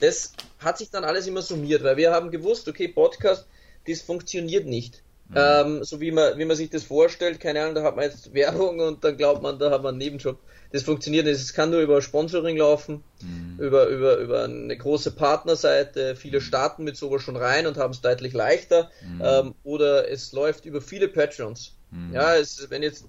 das 0.00 0.36
hat 0.58 0.78
sich 0.78 0.90
dann 0.90 1.04
alles 1.04 1.26
immer 1.26 1.42
summiert, 1.42 1.84
weil 1.84 1.98
wir 1.98 2.12
haben 2.12 2.30
gewusst, 2.30 2.66
okay, 2.66 2.88
Podcast, 2.88 3.46
das 3.86 4.00
funktioniert 4.00 4.66
nicht. 4.66 5.02
Mhm. 5.28 5.36
Ähm, 5.36 5.84
so 5.84 6.00
wie 6.00 6.12
man, 6.12 6.38
wie 6.38 6.44
man 6.44 6.56
sich 6.56 6.70
das 6.70 6.84
vorstellt, 6.84 7.40
keine 7.40 7.62
Ahnung, 7.62 7.74
da 7.74 7.82
hat 7.82 7.96
man 7.96 8.06
jetzt 8.06 8.32
Werbung 8.34 8.80
und 8.80 9.04
dann 9.04 9.16
glaubt 9.16 9.42
man, 9.42 9.58
da 9.58 9.70
hat 9.70 9.82
man 9.82 9.90
einen 9.90 9.98
Nebenjob. 9.98 10.38
Das 10.74 10.82
funktioniert 10.82 11.26
nicht. 11.26 11.36
Es 11.36 11.52
kann 11.52 11.70
nur 11.70 11.82
über 11.82 12.02
Sponsoring 12.02 12.56
laufen, 12.56 13.04
mhm. 13.22 13.60
über, 13.60 13.86
über, 13.86 14.16
über 14.16 14.42
eine 14.42 14.76
große 14.76 15.12
Partnerseite. 15.12 16.16
Viele 16.16 16.40
mhm. 16.40 16.42
starten 16.42 16.82
mit 16.82 16.96
sowas 16.96 17.22
schon 17.22 17.36
rein 17.36 17.68
und 17.68 17.76
haben 17.76 17.92
es 17.92 18.00
deutlich 18.00 18.32
leichter. 18.32 18.90
Mhm. 19.00 19.22
Ähm, 19.24 19.54
oder 19.62 20.10
es 20.10 20.32
läuft 20.32 20.64
über 20.64 20.80
viele 20.80 21.06
Patrons. 21.06 21.76
Mhm. 21.92 22.12
Ja, 22.12 22.34
es, 22.34 22.70
wenn 22.70 22.82
jetzt, 22.82 23.04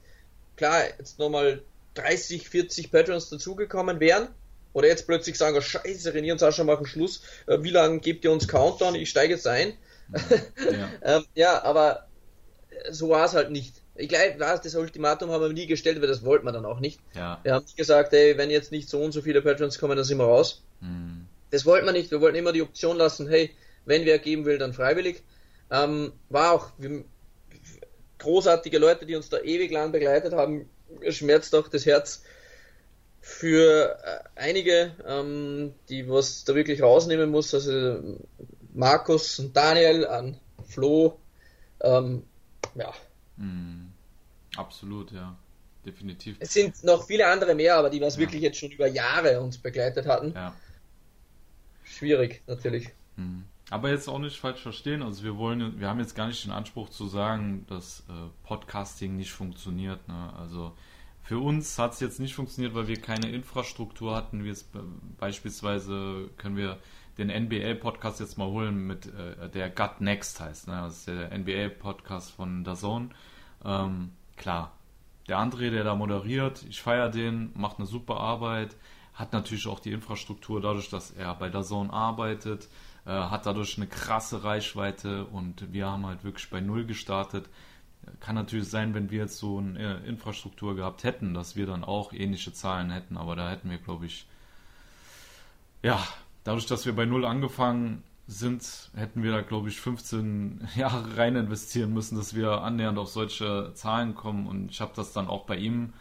klar, 0.57 0.79
jetzt 0.99 1.17
nochmal 1.17 1.63
30, 1.95 2.47
40 2.49 2.91
Patrons 2.91 3.31
dazugekommen 3.31 3.99
wären, 3.99 4.27
oder 4.73 4.87
jetzt 4.87 5.07
plötzlich 5.07 5.35
sagen, 5.35 5.57
oh, 5.57 5.61
scheiße, 5.61 6.11
René 6.11 6.33
und 6.33 6.37
Sascha 6.37 6.63
machen 6.63 6.85
Schluss, 6.85 7.23
äh, 7.47 7.63
wie 7.63 7.71
lange 7.71 7.99
gebt 7.99 8.25
ihr 8.25 8.31
uns 8.31 8.47
Countdown, 8.47 8.93
ich 8.93 9.09
steige 9.09 9.33
jetzt 9.33 9.47
ein. 9.47 9.73
Ja, 10.69 10.91
ähm, 11.17 11.25
ja 11.33 11.63
aber 11.63 12.05
so 12.91 13.09
war 13.09 13.25
es 13.25 13.33
halt 13.33 13.49
nicht. 13.49 13.81
Ich 13.95 14.09
glaube, 14.09 14.35
das 14.37 14.75
Ultimatum 14.75 15.31
haben 15.31 15.41
wir 15.41 15.53
nie 15.53 15.67
gestellt, 15.67 16.01
weil 16.01 16.07
das 16.07 16.23
wollten 16.23 16.45
wir 16.45 16.51
dann 16.51 16.65
auch 16.65 16.79
nicht. 16.79 16.99
Ja. 17.13 17.39
Wir 17.43 17.53
haben 17.53 17.63
nicht 17.63 17.77
gesagt, 17.77 18.13
ey, 18.13 18.37
wenn 18.37 18.49
jetzt 18.49 18.71
nicht 18.71 18.89
so 18.89 19.01
und 19.01 19.13
so 19.13 19.21
viele 19.21 19.41
Patrons 19.41 19.79
kommen, 19.79 19.95
dann 19.95 20.05
sind 20.05 20.17
wir 20.17 20.25
raus. 20.25 20.63
Mhm. 20.81 21.27
Das 21.51 21.65
wollten 21.65 21.85
wir 21.85 21.93
nicht. 21.93 22.11
Wir 22.11 22.19
wollten 22.19 22.37
immer 22.37 22.51
die 22.51 22.61
Option 22.61 22.97
lassen, 22.97 23.29
hey, 23.29 23.51
wenn 23.85 24.05
wer 24.05 24.19
geben 24.19 24.45
will, 24.45 24.57
dann 24.57 24.73
freiwillig. 24.73 25.23
Ähm, 25.71 26.11
war 26.29 26.51
auch 26.51 26.71
wir, 26.77 27.05
großartige 28.19 28.77
Leute, 28.77 29.05
die 29.05 29.15
uns 29.15 29.29
da 29.29 29.39
ewig 29.39 29.71
lang 29.71 29.91
begleitet 29.91 30.33
haben. 30.33 30.69
Schmerzt 31.09 31.55
auch 31.55 31.67
das 31.67 31.85
Herz, 31.85 32.21
für 33.25 33.97
äh, 34.03 34.19
einige, 34.35 34.91
ähm, 35.03 35.73
die 35.89 36.07
was 36.07 36.43
da 36.43 36.53
wirklich 36.53 36.83
rausnehmen 36.83 37.31
muss, 37.31 37.55
also 37.55 38.19
Markus 38.71 39.39
und 39.39 39.57
Daniel 39.57 40.05
an 40.05 40.37
Flo, 40.67 41.17
ähm, 41.81 42.21
ja. 42.75 42.93
Mm, 43.37 43.84
absolut, 44.57 45.11
ja, 45.11 45.35
definitiv. 45.85 46.37
Es 46.39 46.53
sind 46.53 46.83
noch 46.83 47.05
viele 47.05 47.27
andere 47.27 47.55
mehr, 47.55 47.75
aber 47.75 47.89
die 47.89 48.01
was 48.01 48.15
ja. 48.15 48.21
wirklich 48.21 48.41
jetzt 48.41 48.57
schon 48.57 48.71
über 48.71 48.87
Jahre 48.87 49.41
uns 49.41 49.57
begleitet 49.57 50.05
hatten. 50.05 50.33
Ja. 50.33 50.55
Schwierig, 51.83 52.41
natürlich. 52.47 52.89
Mm. 53.15 53.41
Aber 53.71 53.89
jetzt 53.89 54.07
auch 54.07 54.19
nicht 54.19 54.37
falsch 54.37 54.61
verstehen, 54.61 55.01
also 55.01 55.23
wir 55.23 55.37
wollen, 55.37 55.79
wir 55.79 55.87
haben 55.87 55.99
jetzt 55.99 56.15
gar 56.15 56.27
nicht 56.27 56.43
den 56.43 56.51
Anspruch 56.51 56.89
zu 56.89 57.07
sagen, 57.07 57.65
dass 57.67 58.01
äh, 58.09 58.13
Podcasting 58.43 59.15
nicht 59.15 59.31
funktioniert, 59.31 60.07
ne? 60.07 60.33
Also 60.37 60.75
für 61.25 61.39
uns 61.39 61.79
hat 61.79 61.93
es 61.93 61.99
jetzt 61.99 62.19
nicht 62.19 62.35
funktioniert, 62.35 62.75
weil 62.75 62.87
wir 62.87 63.01
keine 63.01 63.31
Infrastruktur 63.31 64.15
hatten. 64.15 64.43
Wir 64.43 64.55
beispielsweise 65.17 66.29
können 66.37 66.55
wir 66.55 66.77
den 67.17 67.29
NBA-Podcast 67.29 68.19
jetzt 68.19 68.37
mal 68.37 68.47
holen 68.47 68.85
mit 68.85 69.07
äh, 69.07 69.49
der 69.49 69.71
Gut 69.71 70.01
Next 70.01 70.39
heißt. 70.39 70.67
Ne? 70.67 70.75
Das 70.75 70.99
ist 70.99 71.07
der 71.07 71.35
NBA-Podcast 71.35 72.31
von 72.31 72.63
DAZN. 72.63 73.11
Ähm, 73.63 74.11
klar, 74.37 74.71
der 75.27 75.39
André, 75.39 75.71
der 75.71 75.83
da 75.83 75.95
moderiert, 75.95 76.63
ich 76.69 76.81
feiere 76.81 77.09
den, 77.09 77.51
macht 77.55 77.77
eine 77.77 77.87
super 77.87 78.17
Arbeit, 78.17 78.75
hat 79.13 79.33
natürlich 79.33 79.67
auch 79.67 79.79
die 79.79 79.91
Infrastruktur 79.91 80.61
dadurch, 80.61 80.89
dass 80.89 81.11
er 81.11 81.33
bei 81.35 81.49
DAZN 81.49 81.89
arbeitet, 81.89 82.67
äh, 83.05 83.09
hat 83.09 83.45
dadurch 83.45 83.77
eine 83.77 83.87
krasse 83.87 84.43
Reichweite 84.43 85.25
und 85.25 85.71
wir 85.73 85.87
haben 85.87 86.05
halt 86.05 86.23
wirklich 86.23 86.49
bei 86.49 86.59
Null 86.59 86.85
gestartet. 86.85 87.49
Kann 88.19 88.35
natürlich 88.35 88.69
sein, 88.69 88.93
wenn 88.93 89.09
wir 89.09 89.19
jetzt 89.19 89.39
so 89.39 89.57
eine 89.57 89.97
Infrastruktur 90.05 90.75
gehabt 90.75 91.03
hätten, 91.03 91.33
dass 91.33 91.55
wir 91.55 91.65
dann 91.65 91.83
auch 91.83 92.13
ähnliche 92.13 92.53
Zahlen 92.53 92.91
hätten, 92.91 93.17
aber 93.17 93.35
da 93.35 93.49
hätten 93.49 93.69
wir, 93.69 93.79
glaube 93.79 94.05
ich, 94.05 94.27
ja, 95.81 96.03
dadurch, 96.43 96.67
dass 96.67 96.85
wir 96.85 96.95
bei 96.95 97.05
Null 97.05 97.25
angefangen 97.25 98.03
sind, 98.27 98.89
hätten 98.95 99.23
wir 99.23 99.31
da, 99.31 99.41
glaube 99.41 99.69
ich, 99.69 99.79
15 99.79 100.67
Jahre 100.75 101.17
rein 101.17 101.35
investieren 101.35 101.93
müssen, 101.93 102.17
dass 102.17 102.35
wir 102.35 102.61
annähernd 102.61 102.97
auf 102.97 103.09
solche 103.09 103.71
Zahlen 103.75 104.15
kommen. 104.15 104.47
Und 104.47 104.71
ich 104.71 104.81
habe 104.81 104.93
das 104.95 105.13
dann 105.13 105.27
auch 105.27 105.45
bei 105.45 105.57
ihm 105.57 105.93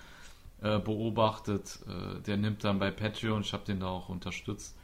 äh, 0.63 0.79
beobachtet. 0.79 1.81
Äh, 1.87 2.21
der 2.23 2.37
nimmt 2.37 2.65
dann 2.65 2.79
bei 2.79 2.91
Patreon, 2.91 3.43
ich 3.43 3.53
habe 3.53 3.65
den 3.65 3.81
da 3.81 3.89
auch 3.89 4.09
unterstützt. 4.09 4.77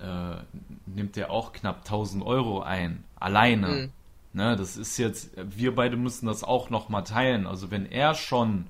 äh, 0.00 0.36
nimmt 0.86 1.16
er 1.16 1.30
auch 1.30 1.52
knapp 1.52 1.80
1000 1.80 2.24
Euro 2.24 2.62
ein, 2.62 3.04
alleine. 3.16 3.68
Mhm. 3.68 3.92
Ne, 4.32 4.56
das 4.56 4.76
ist 4.76 4.96
jetzt, 4.96 5.32
wir 5.36 5.74
beide 5.74 5.96
müssen 5.96 6.26
das 6.26 6.44
auch 6.44 6.70
nochmal 6.70 7.02
teilen. 7.04 7.46
Also 7.46 7.70
wenn 7.70 7.86
er 7.86 8.14
schon 8.14 8.66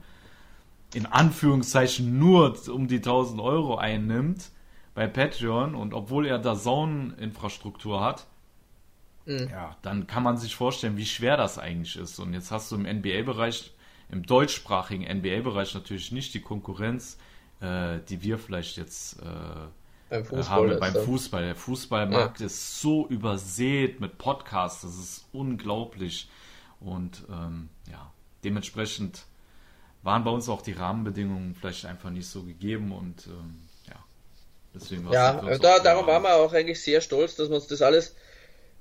in 0.95 1.07
Anführungszeichen 1.07 2.19
nur 2.19 2.57
um 2.69 2.89
die 2.89 2.97
1000 2.97 3.41
Euro 3.41 3.77
einnimmt 3.77 4.51
bei 4.95 5.07
Patreon 5.07 5.75
und 5.75 5.95
obwohl 5.95 6.27
er 6.27 6.39
da 6.39 6.55
Zone-Infrastruktur 6.55 8.01
hat, 8.01 8.27
mhm. 9.27 9.49
ja, 9.51 9.77
dann 9.83 10.07
kann 10.07 10.23
man 10.23 10.37
sich 10.37 10.55
vorstellen, 10.57 10.97
wie 10.97 11.07
schwer 11.07 11.37
das 11.37 11.59
eigentlich 11.59 11.97
ist. 11.97 12.19
Und 12.19 12.35
jetzt 12.35 12.51
hast 12.51 12.73
du 12.73 12.77
im 12.77 12.83
NBA-Bereich, 12.83 13.73
im 14.11 14.25
deutschsprachigen 14.25 15.05
NBA-Bereich 15.05 15.75
natürlich 15.75 16.13
nicht 16.13 16.35
die 16.35 16.41
Konkurrenz, 16.41 17.19
äh, 17.61 17.99
die 18.09 18.23
wir 18.23 18.39
vielleicht 18.39 18.77
jetzt 18.77 19.21
äh, 19.21 19.25
beim 20.11 20.25
Fußball, 20.25 20.71
haben 20.71 20.81
beim 20.81 20.95
Fußball. 20.95 21.43
Der 21.45 21.55
Fußballmarkt 21.55 22.41
ja. 22.41 22.47
ist 22.47 22.81
so 22.81 23.07
übersät 23.07 24.01
mit 24.01 24.19
Podcasts, 24.19 24.83
das 24.83 24.99
ist 24.99 25.29
unglaublich. 25.33 26.29
Und 26.81 27.25
ähm, 27.31 27.69
ja, 27.91 28.13
dementsprechend 28.43 29.25
waren 30.03 30.25
bei 30.25 30.31
uns 30.31 30.49
auch 30.49 30.63
die 30.63 30.73
Rahmenbedingungen 30.73 31.55
vielleicht 31.55 31.85
einfach 31.85 32.11
nicht 32.11 32.27
so 32.27 32.43
gegeben 32.43 32.91
und 32.91 33.27
ähm, 33.27 33.61
ja, 35.11 35.59
da, 35.59 35.79
darum 35.81 36.07
waren 36.07 36.23
wir 36.23 36.35
auch 36.37 36.53
eigentlich 36.53 36.81
sehr 36.81 37.01
stolz, 37.01 37.37
dass 37.37 37.49
wir 37.49 37.57
uns 37.57 37.67
das 37.67 37.83
alles 37.83 38.15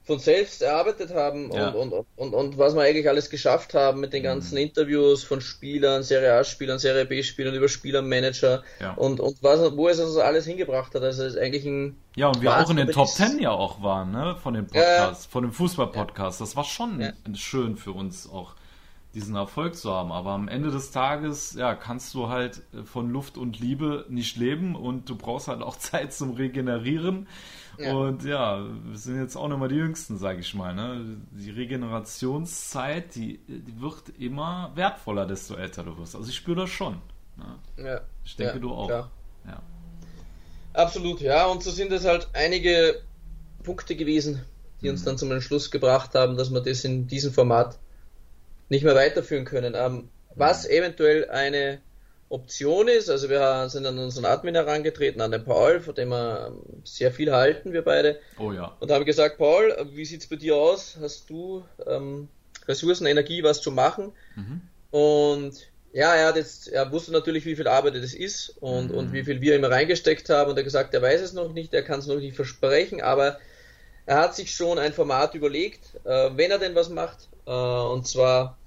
von 0.10 0.18
selbst 0.18 0.64
erarbeitet 0.64 1.14
haben 1.14 1.52
ja. 1.52 1.70
und, 1.70 1.94
und, 1.94 2.06
und, 2.16 2.34
und, 2.34 2.58
was 2.58 2.74
wir 2.74 2.82
eigentlich 2.82 3.08
alles 3.08 3.30
geschafft 3.30 3.76
haben 3.76 4.00
mit 4.00 4.12
den 4.12 4.24
ganzen 4.24 4.56
mhm. 4.56 4.62
Interviews 4.62 5.24
von 5.24 5.40
Spielern, 5.40 6.02
Serie 6.02 6.34
A-Spielern, 6.34 6.80
Serie 6.80 7.06
B-Spielern, 7.06 7.54
über 7.54 7.70
Spielermanager 7.70 8.64
ja. 8.80 8.94
und, 8.94 9.20
und 9.20 9.44
was, 9.44 9.60
wo 9.78 9.88
es 9.88 10.00
uns 10.00 10.18
alles 10.18 10.48
hingebracht 10.48 10.96
hat. 10.96 11.04
Also 11.04 11.26
es 11.26 11.36
ist 11.36 11.40
eigentlich 11.40 11.64
ein. 11.64 11.96
Ja, 12.16 12.30
und 12.30 12.42
wir 12.42 12.58
auch 12.58 12.70
in 12.72 12.78
den 12.78 12.90
Top 12.90 13.10
Ten 13.16 13.38
ja 13.40 13.52
auch 13.52 13.84
waren, 13.84 14.12
ne? 14.12 14.36
Von 14.42 14.56
dem 14.56 14.66
Podcast, 14.66 15.26
ja. 15.26 15.30
von 15.30 15.44
dem 15.44 15.52
Fußball-Podcast. 15.54 16.42
Das 16.42 16.56
war 16.56 16.64
schon 16.64 17.14
schön 17.36 17.78
für 17.78 17.92
uns 17.92 18.28
auch 18.28 18.56
diesen 19.14 19.36
Erfolg 19.36 19.76
zu 19.76 19.92
haben. 19.92 20.12
Aber 20.12 20.32
am 20.32 20.48
Ende 20.48 20.72
des 20.72 20.92
Tages, 20.92 21.54
ja, 21.54 21.76
kannst 21.76 22.14
du 22.14 22.30
halt 22.30 22.62
von 22.86 23.10
Luft 23.10 23.38
und 23.38 23.60
Liebe 23.60 24.06
nicht 24.10 24.38
leben 24.38 24.76
und 24.76 25.10
du 25.10 25.16
brauchst 25.16 25.48
halt 25.48 25.62
auch 25.62 25.76
Zeit 25.80 26.14
zum 26.14 26.32
Regenerieren. 26.32 27.28
Ja. 27.78 27.94
Und 27.94 28.24
ja, 28.26 28.66
wir 28.84 28.98
sind 28.98 29.20
jetzt 29.22 29.36
auch 29.38 29.48
nicht 29.48 29.58
mal 29.58 29.70
die 29.70 29.76
Jüngsten, 29.76 30.18
sage 30.18 30.42
ich 30.42 30.54
mal. 30.54 30.76
Ne? 30.76 31.18
Die 31.32 31.50
Regenerationszeit, 31.50 33.16
die, 33.16 33.40
die 33.48 33.82
wird 33.82 34.10
immer 34.20 34.72
wertvoller, 34.76 35.26
desto 35.26 35.56
älter 35.56 35.84
du 35.84 35.98
wirst. 35.98 36.16
Also 36.16 36.30
ich 36.30 36.36
spüre 36.36 36.62
das 36.62 36.70
schon. 36.70 37.02
Ne? 37.38 37.86
Ja. 37.86 38.02
Ich 38.26 38.36
denke, 38.36 38.56
ja, 38.56 38.60
du 38.60 38.72
auch. 38.72 38.90
Ja. 38.90 39.10
Absolut, 40.74 41.22
ja. 41.22 41.46
Und 41.48 41.64
so 41.64 41.72
sind 41.72 41.92
es 41.92 42.06
halt 42.06 42.30
einige 42.34 43.02
Punkte 43.64 43.96
gewesen, 43.96 44.42
die 44.82 44.86
mhm. 44.86 44.92
uns 44.92 45.04
dann 45.04 45.18
zum 45.18 45.32
Entschluss 45.32 45.72
gebracht 45.72 46.16
haben, 46.16 46.38
dass 46.38 46.52
wir 46.52 46.62
das 46.62 46.84
in 46.84 47.08
diesem 47.08 47.34
Format 47.34 47.78
nicht 48.70 48.84
mehr 48.84 48.96
weiterführen 48.96 49.46
können. 49.46 49.74
Ähm, 49.76 50.10
was 50.36 50.68
eventuell 50.68 51.30
eine 51.30 51.80
Option 52.30 52.88
ist. 52.88 53.10
Also 53.10 53.30
wir 53.30 53.68
sind 53.70 53.86
an 53.86 53.98
unseren 53.98 54.26
Admin 54.26 54.56
herangetreten, 54.56 55.22
an 55.22 55.32
den 55.32 55.44
Paul, 55.44 55.82
von 55.82 55.96
dem 55.96 56.10
wir 56.10 56.54
sehr 56.84 57.12
viel 57.12 57.32
halten, 57.32 57.74
wir 57.74 57.84
beide. 57.84 58.20
Oh 58.38 58.52
ja. 58.52 58.76
Und 58.80 58.92
haben 58.92 59.06
gesagt, 59.06 59.38
Paul, 59.38 59.76
wie 59.94 60.06
sieht's 60.06 60.28
bei 60.28 60.36
dir 60.36 60.56
aus? 60.56 60.98
Hast 61.02 61.30
du 61.30 61.66
ähm, 61.88 62.30
Ressourcen, 62.68 63.08
Energie, 63.08 63.44
was 63.44 63.62
zu 63.62 63.72
machen? 63.72 64.14
Mhm. 64.36 64.62
Und 64.92 65.54
ja, 65.92 66.14
er 66.14 66.28
hat 66.28 66.36
jetzt, 66.36 66.68
er 66.68 66.92
wusste 66.92 67.12
natürlich, 67.12 67.46
wie 67.46 67.56
viel 67.56 67.68
Arbeit 67.68 67.96
das 67.96 68.14
ist 68.14 68.50
und, 68.60 68.92
mhm. 68.92 68.98
und 68.98 69.14
wie 69.14 69.24
viel 69.24 69.42
wir 69.42 69.56
immer 69.56 69.72
reingesteckt 69.72 70.30
haben 70.30 70.52
und 70.52 70.58
er 70.58 70.64
gesagt, 70.64 70.94
er 70.94 71.02
weiß 71.02 71.22
es 71.22 71.34
noch 71.34 71.52
nicht, 71.52 71.74
er 71.74 71.82
kann 71.82 72.00
es 72.00 72.06
noch 72.06 72.18
nicht 72.18 72.36
versprechen, 72.36 73.02
aber 73.02 73.40
er 74.06 74.18
hat 74.18 74.36
sich 74.36 74.52
schon 74.52 74.78
ein 74.78 74.94
Format 74.94 75.34
überlegt, 75.34 75.96
äh, 76.04 76.30
wenn 76.36 76.52
er 76.52 76.60
denn 76.60 76.76
was 76.76 76.90
macht, 76.90 77.28
äh, 77.48 77.52
und 77.52 78.08
zwar 78.08 78.59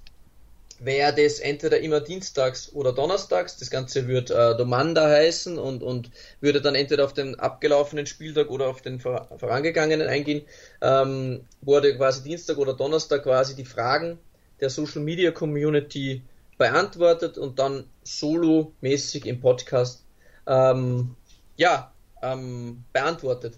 wäre 0.85 1.13
das 1.13 1.39
entweder 1.39 1.79
immer 1.79 2.01
dienstags 2.01 2.71
oder 2.73 2.93
donnerstags. 2.93 3.57
Das 3.57 3.69
Ganze 3.69 4.07
wird 4.07 4.31
äh, 4.31 4.55
Domanda 4.57 5.07
heißen 5.07 5.57
und, 5.57 5.83
und 5.83 6.11
würde 6.41 6.61
dann 6.61 6.75
entweder 6.75 7.05
auf 7.05 7.13
den 7.13 7.39
abgelaufenen 7.39 8.05
Spieltag 8.05 8.49
oder 8.49 8.67
auf 8.67 8.81
den 8.81 8.99
vor, 8.99 9.29
vorangegangenen 9.37 10.07
eingehen. 10.07 10.45
Ähm, 10.81 11.41
wurde 11.61 11.95
quasi 11.95 12.23
Dienstag 12.23 12.57
oder 12.57 12.73
Donnerstag 12.73 13.23
quasi 13.23 13.55
die 13.55 13.65
Fragen 13.65 14.19
der 14.59 14.69
Social 14.69 15.01
Media 15.01 15.31
Community 15.31 16.21
beantwortet 16.57 17.37
und 17.37 17.59
dann 17.59 17.85
solo-mäßig 18.03 19.25
im 19.25 19.39
Podcast 19.39 20.03
ähm, 20.47 21.15
ja, 21.57 21.91
ähm, 22.21 22.83
beantwortet. 22.93 23.55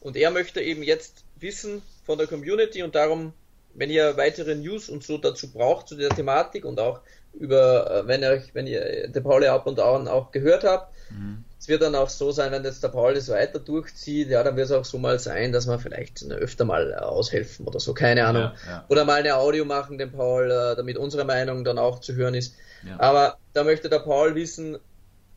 Und 0.00 0.16
er 0.16 0.30
möchte 0.30 0.60
eben 0.60 0.82
jetzt 0.82 1.24
wissen 1.38 1.82
von 2.04 2.18
der 2.18 2.26
Community 2.26 2.82
und 2.82 2.94
darum 2.94 3.32
wenn 3.74 3.90
ihr 3.90 4.16
weitere 4.16 4.54
News 4.54 4.88
und 4.88 5.04
so 5.04 5.18
dazu 5.18 5.52
braucht 5.52 5.88
zu 5.88 5.96
der 5.96 6.10
Thematik 6.10 6.64
und 6.64 6.80
auch 6.80 7.00
über, 7.32 7.90
äh, 7.90 8.06
wenn 8.06 8.22
ihr, 8.22 8.42
wenn 8.52 8.66
ihr 8.66 9.08
der 9.08 9.20
Paul 9.20 9.44
ab 9.46 9.66
und 9.66 9.78
an 9.78 10.08
auch 10.08 10.32
gehört 10.32 10.64
habt, 10.64 10.92
mhm. 11.10 11.44
es 11.58 11.68
wird 11.68 11.82
dann 11.82 11.94
auch 11.94 12.08
so 12.08 12.32
sein, 12.32 12.50
wenn 12.52 12.64
jetzt 12.64 12.82
der 12.82 12.88
Paul 12.88 13.14
das 13.14 13.28
weiter 13.28 13.60
durchzieht, 13.60 14.28
ja, 14.28 14.42
dann 14.42 14.56
wird 14.56 14.66
es 14.66 14.72
auch 14.72 14.84
so 14.84 14.98
mal 14.98 15.18
sein, 15.18 15.52
dass 15.52 15.68
wir 15.68 15.78
vielleicht 15.78 16.22
öfter 16.30 16.64
mal 16.64 16.94
aushelfen 16.94 17.66
oder 17.66 17.78
so, 17.78 17.94
keine 17.94 18.26
Ahnung. 18.26 18.42
Ja, 18.42 18.54
ja. 18.66 18.84
Oder 18.88 19.04
mal 19.04 19.20
eine 19.20 19.36
Audio 19.36 19.64
machen, 19.64 19.98
dem 19.98 20.12
Paul, 20.12 20.50
äh, 20.50 20.76
damit 20.76 20.96
unsere 20.96 21.24
Meinung 21.24 21.64
dann 21.64 21.78
auch 21.78 22.00
zu 22.00 22.14
hören 22.14 22.34
ist. 22.34 22.54
Ja. 22.84 22.98
Aber 22.98 23.38
da 23.52 23.62
möchte 23.62 23.88
der 23.88 24.00
Paul 24.00 24.34
wissen, 24.34 24.78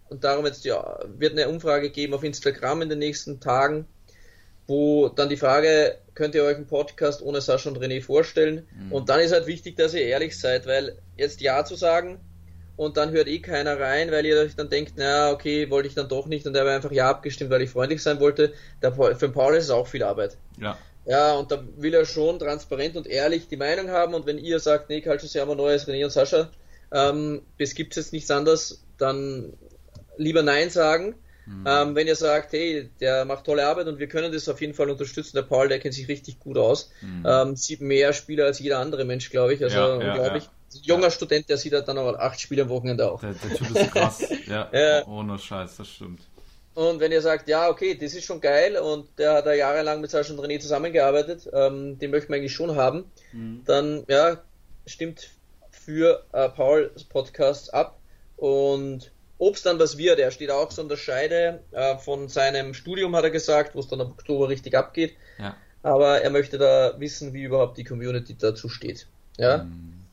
und 0.09 0.23
darum 0.23 0.45
jetzt 0.45 0.63
ja, 0.63 0.99
wird 1.17 1.31
eine 1.31 1.49
Umfrage 1.49 1.89
geben 1.89 2.13
auf 2.13 2.23
Instagram 2.23 2.83
in 2.83 2.89
den 2.89 2.99
nächsten 2.99 3.39
Tagen, 3.39 3.87
wo 4.67 5.09
dann 5.09 5.29
die 5.29 5.37
Frage, 5.37 5.97
könnt 6.15 6.35
ihr 6.35 6.43
euch 6.43 6.55
einen 6.55 6.67
Podcast 6.67 7.21
ohne 7.21 7.41
Sascha 7.41 7.69
und 7.69 7.79
René 7.79 8.01
vorstellen? 8.01 8.67
Mhm. 8.75 8.91
Und 8.91 9.09
dann 9.09 9.19
ist 9.19 9.33
halt 9.33 9.47
wichtig, 9.47 9.75
dass 9.75 9.93
ihr 9.93 10.03
ehrlich 10.03 10.39
seid, 10.39 10.65
weil 10.65 10.97
jetzt 11.17 11.41
Ja 11.41 11.65
zu 11.65 11.75
sagen 11.75 12.19
und 12.75 12.97
dann 12.97 13.11
hört 13.11 13.27
eh 13.27 13.39
keiner 13.39 13.79
rein, 13.79 14.11
weil 14.11 14.25
ihr 14.25 14.39
euch 14.39 14.55
dann 14.55 14.69
denkt, 14.69 14.93
na 14.95 15.31
okay, 15.31 15.69
wollte 15.69 15.87
ich 15.87 15.95
dann 15.95 16.07
doch 16.07 16.27
nicht 16.27 16.47
und 16.47 16.55
er 16.55 16.61
habe 16.61 16.71
einfach 16.71 16.91
Ja 16.91 17.09
abgestimmt, 17.09 17.49
weil 17.51 17.61
ich 17.61 17.69
freundlich 17.69 18.01
sein 18.01 18.19
wollte. 18.19 18.53
Der, 18.81 18.93
für 18.93 19.29
Paul 19.29 19.55
ist 19.55 19.65
es 19.65 19.69
auch 19.69 19.87
viel 19.87 20.03
Arbeit. 20.03 20.37
Ja. 20.59 20.77
Ja, 21.05 21.33
und 21.33 21.51
da 21.51 21.61
will 21.77 21.93
er 21.93 22.05
schon 22.05 22.39
transparent 22.39 22.95
und 22.95 23.07
ehrlich 23.07 23.49
die 23.49 23.57
Meinung 23.57 23.89
haben 23.89 24.13
und 24.13 24.25
wenn 24.25 24.37
ihr 24.37 24.59
sagt, 24.59 24.89
nee, 24.89 25.01
Calcius 25.01 25.33
Jammer 25.33 25.55
Neues, 25.55 25.85
René 25.85 26.05
und 26.05 26.11
Sascha, 26.11 26.49
ähm, 26.93 27.41
es 27.57 27.75
gibt 27.75 27.97
jetzt 27.97 28.13
nichts 28.13 28.31
anderes, 28.31 28.85
dann 28.97 29.51
lieber 30.15 30.43
Nein 30.43 30.69
sagen 30.69 31.15
Mhm. 31.45 31.65
Ähm, 31.67 31.95
wenn 31.95 32.07
ihr 32.07 32.15
sagt, 32.15 32.53
hey, 32.53 32.89
der 32.99 33.25
macht 33.25 33.45
tolle 33.45 33.67
Arbeit 33.67 33.87
und 33.87 33.99
wir 33.99 34.07
können 34.07 34.31
das 34.31 34.47
auf 34.47 34.61
jeden 34.61 34.73
Fall 34.73 34.89
unterstützen, 34.89 35.35
der 35.35 35.43
Paul, 35.43 35.67
der 35.67 35.79
kennt 35.79 35.93
sich 35.93 36.07
richtig 36.07 36.39
gut 36.39 36.57
aus, 36.57 36.91
mhm. 37.01 37.25
ähm, 37.27 37.55
sieht 37.55 37.81
mehr 37.81 38.13
Spieler 38.13 38.45
als 38.45 38.59
jeder 38.59 38.79
andere 38.79 39.05
Mensch, 39.05 39.29
glaube 39.29 39.53
ich. 39.53 39.63
Also 39.63 39.77
ja, 39.77 39.93
unglaublich. 39.93 40.43
Ja, 40.43 40.49
ja. 40.49 40.79
Junger 40.81 41.11
Student, 41.11 41.49
der 41.49 41.57
sieht 41.57 41.73
halt 41.73 41.87
dann 41.87 41.97
auch 41.97 42.17
acht 42.17 42.39
Spiele 42.39 42.63
am 42.63 42.69
Wochenende 42.69 43.11
auch. 43.11 43.21
Der, 43.21 43.33
der 43.33 43.57
Typ 43.57 43.75
ist 43.75 43.91
krass. 43.91 44.23
ja, 44.47 45.05
ohne 45.05 45.37
Scheiß, 45.37 45.77
das 45.77 45.87
stimmt. 45.87 46.21
Und 46.73 46.99
wenn 46.99 47.11
ihr 47.11 47.21
sagt, 47.21 47.47
ja, 47.47 47.69
okay, 47.69 47.95
das 47.95 48.15
ist 48.15 48.25
schon 48.25 48.41
geil 48.41 48.77
und 48.77 49.07
der 49.19 49.33
hat 49.35 49.45
da 49.45 49.53
jahrelang 49.53 50.01
mit 50.01 50.09
Sascha 50.09 50.33
und 50.33 50.39
René 50.39 50.59
zusammengearbeitet, 50.59 51.47
ähm, 51.53 51.99
den 51.99 52.09
möchten 52.09 52.29
wir 52.29 52.37
eigentlich 52.37 52.53
schon 52.53 52.75
haben, 52.75 53.05
mhm. 53.31 53.61
dann 53.65 54.03
ja, 54.07 54.41
stimmt 54.87 55.29
für 55.69 56.23
äh, 56.31 56.49
Pauls 56.49 57.03
Podcast 57.03 57.73
ab 57.73 57.99
und 58.37 59.11
ob 59.43 59.55
es 59.55 59.61
dann 59.61 59.77
was 59.77 59.97
wird, 59.97 60.19
er 60.19 60.31
steht 60.31 60.51
auch 60.51 60.71
so 60.71 60.81
an 60.81 60.89
der 60.89 60.95
Scheide 60.95 61.63
äh, 61.71 61.97
von 61.97 62.29
seinem 62.29 62.73
Studium, 62.73 63.15
hat 63.15 63.25
er 63.25 63.29
gesagt, 63.29 63.75
wo 63.75 63.79
es 63.79 63.87
dann 63.87 63.99
im 63.99 64.07
Oktober 64.07 64.47
richtig 64.47 64.75
abgeht. 64.75 65.15
Ja. 65.37 65.55
Aber 65.81 66.21
er 66.21 66.29
möchte 66.29 66.57
da 66.57 66.97
wissen, 66.97 67.33
wie 67.33 67.43
überhaupt 67.43 67.77
die 67.77 67.83
Community 67.83 68.37
dazu 68.37 68.69
steht. 68.69 69.05
Ja. 69.37 69.65
Mhm. 69.65 70.05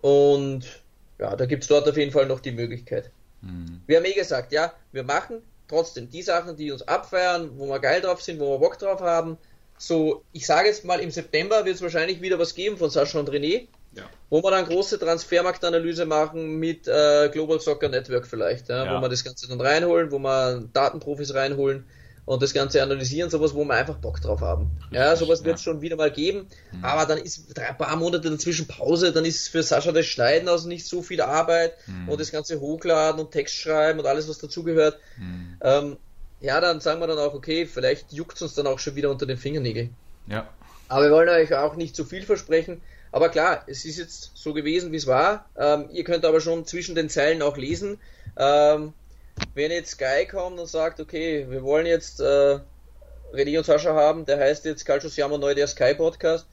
Und 0.00 0.82
ja, 1.18 1.36
da 1.36 1.44
gibt 1.44 1.64
es 1.64 1.68
dort 1.68 1.86
auf 1.88 1.96
jeden 1.98 2.10
Fall 2.10 2.24
noch 2.24 2.40
die 2.40 2.52
Möglichkeit. 2.52 3.10
Mhm. 3.42 3.82
Wir 3.86 3.98
haben 3.98 4.06
eh 4.06 4.14
gesagt, 4.14 4.50
ja, 4.52 4.72
wir 4.92 5.02
machen 5.02 5.42
trotzdem 5.68 6.08
die 6.08 6.22
Sachen, 6.22 6.56
die 6.56 6.72
uns 6.72 6.82
abfeiern, 6.82 7.50
wo 7.58 7.66
wir 7.66 7.80
geil 7.80 8.00
drauf 8.00 8.22
sind, 8.22 8.40
wo 8.40 8.52
wir 8.52 8.58
Bock 8.58 8.78
drauf 8.78 9.02
haben. 9.02 9.36
So, 9.76 10.24
ich 10.32 10.46
sage 10.46 10.68
jetzt 10.68 10.86
mal, 10.86 11.00
im 11.00 11.10
September 11.10 11.66
wird 11.66 11.76
es 11.76 11.82
wahrscheinlich 11.82 12.22
wieder 12.22 12.38
was 12.38 12.54
geben 12.54 12.78
von 12.78 12.88
Sascha 12.88 13.18
und 13.18 13.28
René. 13.28 13.68
Ja. 13.92 14.04
Wo 14.28 14.42
wir 14.42 14.50
dann 14.50 14.66
große 14.66 14.98
Transfermarktanalyse 14.98 16.06
machen 16.06 16.58
mit 16.58 16.86
äh, 16.86 17.28
Global 17.32 17.60
Soccer 17.60 17.88
Network 17.88 18.26
vielleicht, 18.26 18.68
ja, 18.68 18.84
ja. 18.84 18.96
wo 18.96 19.02
wir 19.02 19.08
das 19.08 19.24
Ganze 19.24 19.48
dann 19.48 19.60
reinholen, 19.60 20.12
wo 20.12 20.18
wir 20.18 20.68
Datenprofis 20.72 21.34
reinholen 21.34 21.84
und 22.24 22.40
das 22.42 22.54
Ganze 22.54 22.80
analysieren, 22.82 23.28
sowas, 23.28 23.54
wo 23.54 23.64
wir 23.64 23.74
einfach 23.74 23.96
Bock 23.96 24.20
drauf 24.20 24.40
haben. 24.40 24.70
Ja, 24.92 25.16
sowas 25.16 25.42
wird 25.44 25.56
es 25.56 25.62
schon 25.62 25.80
wieder 25.80 25.96
mal 25.96 26.12
geben, 26.12 26.46
mhm. 26.70 26.84
aber 26.84 27.04
dann 27.04 27.18
ist 27.18 27.58
drei 27.58 27.72
paar 27.72 27.96
Monate 27.96 28.30
dazwischen 28.30 28.68
Pause, 28.68 29.12
dann 29.12 29.24
ist 29.24 29.48
für 29.48 29.64
Sascha 29.64 29.90
das 29.90 30.06
Schneiden 30.06 30.48
also 30.48 30.68
nicht 30.68 30.86
so 30.86 31.02
viel 31.02 31.20
Arbeit 31.20 31.72
mhm. 31.88 32.08
und 32.08 32.20
das 32.20 32.30
Ganze 32.30 32.60
hochladen 32.60 33.20
und 33.20 33.32
Text 33.32 33.56
schreiben 33.56 33.98
und 33.98 34.06
alles, 34.06 34.28
was 34.28 34.38
dazugehört. 34.38 35.00
Mhm. 35.18 35.56
Ähm, 35.60 35.96
ja, 36.40 36.60
dann 36.60 36.80
sagen 36.80 37.00
wir 37.00 37.08
dann 37.08 37.18
auch, 37.18 37.34
okay, 37.34 37.66
vielleicht 37.66 38.12
juckt 38.12 38.36
es 38.36 38.42
uns 38.42 38.54
dann 38.54 38.68
auch 38.68 38.78
schon 38.78 38.94
wieder 38.94 39.10
unter 39.10 39.26
den 39.26 39.36
Fingernägeln. 39.36 39.94
Ja. 40.28 40.48
Aber 40.88 41.04
wir 41.04 41.10
wollen 41.10 41.28
euch 41.28 41.54
auch 41.54 41.76
nicht 41.76 41.94
zu 41.94 42.04
viel 42.04 42.22
versprechen. 42.22 42.80
Aber 43.12 43.28
klar, 43.28 43.64
es 43.66 43.84
ist 43.84 43.98
jetzt 43.98 44.32
so 44.34 44.52
gewesen, 44.52 44.92
wie 44.92 44.96
es 44.96 45.06
war. 45.06 45.46
Ähm, 45.56 45.88
ihr 45.92 46.04
könnt 46.04 46.24
aber 46.24 46.40
schon 46.40 46.64
zwischen 46.64 46.94
den 46.94 47.08
Zeilen 47.08 47.42
auch 47.42 47.56
lesen. 47.56 47.98
Ähm, 48.36 48.92
wenn 49.54 49.70
jetzt 49.70 49.92
Sky 49.92 50.26
kommt 50.30 50.58
und 50.58 50.68
sagt, 50.68 51.00
okay, 51.00 51.46
wir 51.48 51.62
wollen 51.62 51.86
jetzt 51.86 52.20
äh, 52.20 52.60
René 53.32 53.58
und 53.58 53.64
Sascha 53.64 53.94
haben, 53.94 54.26
der 54.26 54.38
heißt 54.38 54.64
jetzt 54.64 54.84
Calcio 54.84 55.08
Siamo 55.08 55.38
Neu, 55.38 55.54
der 55.54 55.66
Sky 55.66 55.94
Podcast, 55.94 56.46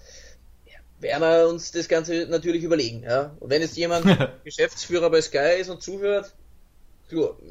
werden 0.99 1.21
wir 1.21 1.47
uns 1.47 1.71
das 1.71 1.87
Ganze 1.87 2.27
natürlich 2.27 2.63
überlegen. 2.63 3.03
Ja? 3.03 3.31
Und 3.39 3.49
wenn 3.49 3.61
jetzt 3.61 3.77
jemand 3.77 4.05
Geschäftsführer 4.43 5.09
bei 5.09 5.21
Sky 5.21 5.59
ist 5.59 5.69
und 5.69 5.81
zuhört, 5.81 6.33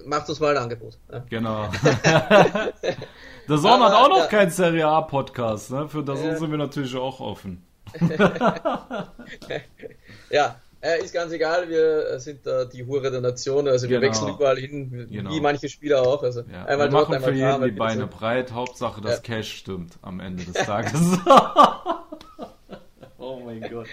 macht 0.05 0.29
uns 0.29 0.41
mal 0.41 0.57
ein 0.57 0.63
Angebot. 0.63 0.99
Ja? 1.11 1.25
Genau. 1.31 1.71
Der 3.49 3.59
Son 3.59 3.81
hat 3.81 3.93
auch 3.93 4.09
noch 4.09 4.19
ja. 4.19 4.27
keinen 4.27 4.51
Serie 4.51 4.87
A 4.87 5.03
Podcast, 5.03 5.71
ne? 5.71 5.89
Für 5.89 6.03
das 6.03 6.23
ja. 6.23 6.37
sind 6.37 6.51
wir 6.51 6.59
natürlich 6.59 6.97
auch 6.97 7.21
offen. 7.21 7.65
ja, 10.31 10.61
äh, 10.81 11.03
ist 11.03 11.13
ganz 11.13 11.33
egal, 11.33 11.69
wir 11.69 12.21
sind 12.21 12.47
da 12.47 12.65
die 12.65 12.85
Hure 12.85 13.11
der 13.11 13.21
Nation, 13.21 13.67
also 13.67 13.89
wir 13.89 13.99
genau. 13.99 14.11
wechseln 14.11 14.35
überall 14.35 14.57
hin, 14.57 15.09
genau. 15.11 15.31
wie 15.31 15.41
manche 15.41 15.69
Spieler 15.69 16.03
auch. 16.03 16.23
Also 16.23 16.43
ja. 16.43 16.65
einmal 16.65 16.89
wir 16.89 16.93
dort, 16.93 17.11
machen 17.11 17.25
für 17.25 17.33
jeden 17.33 17.63
die 17.63 17.71
Beine 17.73 18.03
so. 18.03 18.19
breit, 18.19 18.53
Hauptsache 18.53 19.01
das 19.01 19.17
ja. 19.17 19.21
Cash 19.21 19.59
stimmt 19.59 19.95
am 20.03 20.21
Ende 20.21 20.45
des 20.45 20.55
Tages. 20.55 20.93
oh 23.19 23.41
mein 23.41 23.61
Gott. 23.61 23.89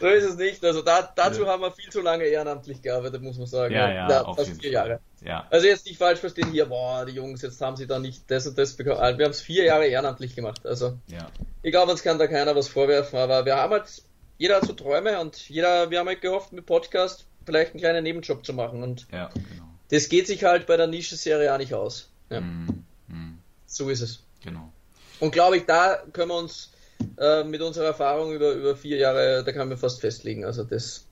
So 0.00 0.06
ist 0.06 0.24
es 0.24 0.36
nicht. 0.36 0.64
Also 0.64 0.82
da, 0.82 1.10
dazu 1.14 1.42
ja. 1.42 1.48
haben 1.48 1.62
wir 1.62 1.70
viel 1.72 1.90
zu 1.90 2.00
lange 2.00 2.24
ehrenamtlich 2.24 2.82
gearbeitet, 2.82 3.22
muss 3.22 3.38
man 3.38 3.46
sagen. 3.46 3.74
Ja, 3.74 3.90
ja, 3.90 4.08
ja 4.08 4.34
fast 4.34 4.60
vier 4.60 4.70
Jahre. 4.70 5.00
Ja. 5.24 5.46
Also 5.50 5.66
jetzt 5.66 5.86
nicht 5.86 5.98
falsch 5.98 6.20
verstehen 6.20 6.50
hier, 6.50 6.66
boah, 6.66 7.04
die 7.06 7.12
Jungs, 7.12 7.42
jetzt 7.42 7.60
haben 7.60 7.76
sie 7.76 7.86
da 7.86 7.98
nicht 7.98 8.30
das 8.30 8.46
und 8.46 8.56
das 8.56 8.74
bekommen. 8.74 9.00
Also 9.00 9.18
wir 9.18 9.24
haben 9.24 9.32
es 9.32 9.40
vier 9.40 9.64
Jahre 9.64 9.86
ehrenamtlich 9.86 10.34
gemacht. 10.34 10.66
Also 10.66 10.98
ja. 11.08 11.30
ich 11.62 11.72
glaube, 11.72 11.92
uns 11.92 12.02
kann 12.02 12.18
da 12.18 12.26
keiner 12.26 12.54
was 12.54 12.68
vorwerfen, 12.68 13.18
aber 13.18 13.44
wir 13.44 13.56
haben 13.56 13.72
halt 13.72 14.02
jeder 14.38 14.56
hat 14.56 14.66
so 14.66 14.72
Träume 14.72 15.20
und 15.20 15.48
jeder, 15.48 15.90
wir 15.90 15.98
haben 15.98 16.06
halt 16.06 16.22
gehofft, 16.22 16.52
mit 16.52 16.64
Podcast 16.64 17.26
vielleicht 17.44 17.72
einen 17.72 17.80
kleinen 17.80 18.04
Nebenjob 18.04 18.46
zu 18.46 18.52
machen. 18.52 18.82
Und 18.82 19.06
ja, 19.12 19.28
genau. 19.34 19.68
das 19.90 20.08
geht 20.08 20.26
sich 20.28 20.44
halt 20.44 20.66
bei 20.66 20.76
der 20.76 20.86
Nische-Serie 20.86 21.52
auch 21.52 21.58
nicht 21.58 21.74
aus. 21.74 22.08
Ja. 22.30 22.40
Mm, 22.40 22.84
mm. 23.08 23.38
So 23.66 23.90
ist 23.90 24.00
es. 24.00 24.22
Genau. 24.42 24.72
Und 25.18 25.32
glaube 25.32 25.56
ich, 25.56 25.66
da 25.66 26.02
können 26.12 26.28
wir 26.28 26.36
uns 26.36 26.70
äh, 27.18 27.44
mit 27.44 27.60
unserer 27.60 27.86
Erfahrung 27.86 28.32
über, 28.32 28.52
über 28.52 28.76
vier 28.76 28.98
Jahre, 28.98 29.44
da 29.44 29.52
kann 29.52 29.68
man 29.68 29.78
fast 29.78 30.00
festlegen. 30.00 30.44
Also 30.44 30.64
das, 30.64 31.06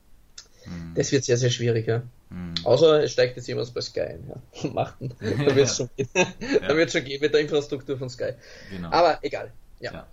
mm. 0.65 0.95
das 0.95 1.13
wird 1.13 1.25
sehr, 1.25 1.37
sehr 1.37 1.51
schwierig, 1.51 1.87
ja. 1.87 2.03
Mm. 2.31 2.55
Außer 2.65 3.03
es 3.03 3.13
steigt 3.13 3.37
jetzt 3.37 3.47
jemand 3.47 3.73
bei 3.73 3.81
Sky 3.81 4.01
ein. 4.01 4.33
Ja. 4.63 4.71
Macht 4.73 4.97
Da 5.01 5.55
wird 5.55 5.69
es 5.69 5.77
schon, 5.77 5.91
gehen. 5.97 6.89
schon 6.89 7.05
gehen 7.05 7.21
mit 7.21 7.33
der 7.33 7.41
Infrastruktur 7.41 7.99
von 7.99 8.11
Sky. 8.11 8.33
Genau. 8.71 8.91
Aber 8.91 9.19
egal. 9.23 9.53
ja. 9.81 9.93
ja 9.93 10.07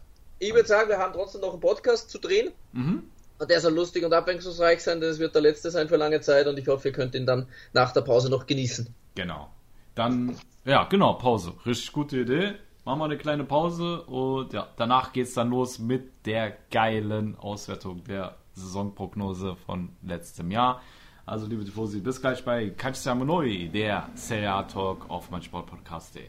ich 0.43 0.53
würde 0.53 0.67
sagen, 0.67 0.89
wir 0.89 0.97
haben 0.97 1.13
trotzdem 1.13 1.41
noch 1.41 1.51
einen 1.51 1.61
Podcast 1.61 2.09
zu 2.09 2.19
drehen. 2.19 2.51
Mhm. 2.73 3.03
Und 3.39 3.49
der 3.49 3.59
soll 3.59 3.73
lustig 3.73 4.05
und 4.05 4.13
abwechslungsreich 4.13 4.83
sein, 4.83 5.01
denn 5.01 5.09
es 5.09 5.19
wird 5.19 5.33
der 5.35 5.41
letzte 5.41 5.71
sein 5.71 5.89
für 5.89 5.97
lange 5.97 6.21
Zeit 6.21 6.47
und 6.47 6.57
ich 6.57 6.67
hoffe, 6.67 6.89
ihr 6.89 6.93
könnt 6.93 7.15
ihn 7.15 7.25
dann 7.25 7.47
nach 7.73 7.91
der 7.91 8.01
Pause 8.01 8.29
noch 8.29 8.45
genießen. 8.45 8.93
Genau. 9.15 9.49
Dann, 9.95 10.37
ja, 10.65 10.85
genau, 10.85 11.13
Pause. 11.13 11.53
Richtig 11.65 11.91
gute 11.91 12.17
Idee. 12.17 12.53
Machen 12.85 12.99
wir 12.99 13.05
eine 13.05 13.17
kleine 13.17 13.45
Pause 13.45 14.01
und 14.03 14.51
ja, 14.51 14.67
danach 14.75 15.15
es 15.15 15.33
dann 15.33 15.49
los 15.49 15.79
mit 15.79 16.25
der 16.25 16.51
geilen 16.69 17.37
Auswertung 17.37 18.03
der 18.03 18.35
Saisonprognose 18.53 19.55
von 19.55 19.95
letztem 20.01 20.51
Jahr. 20.51 20.81
Also, 21.25 21.47
liebe 21.47 21.63
Tifosi, 21.63 22.01
bis 22.01 22.19
gleich 22.19 22.43
bei 22.43 22.71
Calciamo 22.71 23.23
Noi, 23.23 23.69
der 23.73 24.09
Serie 24.15 24.51
A 24.51 24.63
Talk 24.63 25.09
auf 25.09 25.31
meinsportpodcast.de. 25.31 26.25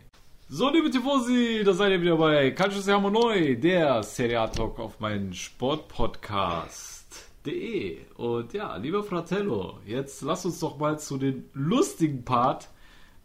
So, 0.48 0.70
liebe 0.70 0.90
Tifosi, 0.90 1.64
da 1.64 1.72
seid 1.72 1.90
ihr 1.90 2.02
wieder 2.02 2.16
bei 2.16 2.54
Siamo 2.54 3.10
Neu, 3.10 3.56
der 3.56 4.04
Serie 4.04 4.40
A 4.40 4.46
Talk 4.46 4.78
auf 4.78 5.00
meinen 5.00 5.32
Sportpodcast.de. 5.32 7.98
Und 8.14 8.52
ja, 8.52 8.76
lieber 8.76 9.02
Fratello, 9.02 9.80
jetzt 9.84 10.22
lass 10.22 10.44
uns 10.44 10.60
doch 10.60 10.78
mal 10.78 11.00
zu 11.00 11.18
den 11.18 11.50
lustigen 11.54 12.24
Part 12.24 12.68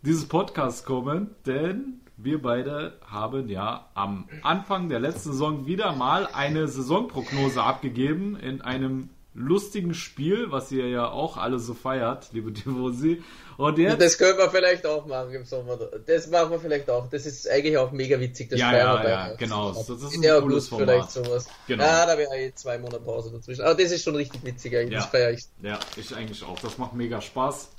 dieses 0.01 0.27
Podcasts 0.27 0.83
kommen, 0.83 1.35
denn 1.45 2.01
wir 2.21 2.41
beide 2.41 2.97
haben 3.05 3.49
ja 3.49 3.89
am 3.93 4.27
Anfang 4.43 4.89
der 4.89 4.99
letzten 4.99 5.31
Saison 5.31 5.65
wieder 5.65 5.93
mal 5.93 6.27
eine 6.27 6.67
Saisonprognose 6.67 7.63
abgegeben 7.63 8.35
in 8.37 8.61
einem 8.61 9.09
lustigen 9.33 9.93
Spiel, 9.93 10.51
was 10.51 10.71
ihr 10.71 10.87
ja 10.89 11.09
auch 11.09 11.37
alle 11.37 11.59
so 11.59 11.73
feiert, 11.73 12.29
liebe 12.33 12.51
Tifosi. 12.53 13.23
Und 13.57 13.77
jetzt... 13.77 14.01
Das 14.01 14.17
können 14.17 14.37
wir 14.37 14.49
vielleicht 14.49 14.85
auch 14.85 15.05
machen 15.05 15.33
im 15.33 15.45
Sommer. 15.45 15.77
Das 16.05 16.27
machen 16.29 16.51
wir 16.51 16.59
vielleicht 16.59 16.89
auch. 16.89 17.09
Das 17.09 17.25
ist 17.25 17.49
eigentlich 17.49 17.77
auch 17.77 17.91
mega 17.91 18.19
witzig. 18.19 18.49
Das 18.49 18.59
ja, 18.59 18.75
ja, 18.75 19.07
ja, 19.07 19.33
genau. 19.35 19.73
Das, 19.73 19.87
das 19.87 20.03
ist 20.03 20.15
ein 20.15 20.23
ja, 20.23 20.39
cooles 20.39 20.69
Format. 20.69 20.87
vielleicht 20.87 21.11
sowas. 21.11 21.47
Genau. 21.67 21.83
Ja, 21.83 22.05
da 22.05 22.17
wäre 22.17 22.37
eh 22.37 22.53
zwei 22.53 22.77
Monate 22.77 23.01
Pause 23.01 23.31
dazwischen. 23.31 23.63
Aber 23.63 23.75
das 23.75 23.91
ist 23.91 24.03
schon 24.03 24.15
richtig 24.15 24.43
witzig 24.45 24.75
eigentlich. 24.75 24.93
Ja. 24.93 24.99
Das 24.99 25.07
feiere 25.07 25.31
ich. 25.31 25.43
Ja, 25.61 25.79
ich 25.97 26.15
eigentlich 26.15 26.43
auch. 26.43 26.59
Das 26.59 26.77
macht 26.77 26.93
mega 26.93 27.19
Spaß. 27.19 27.69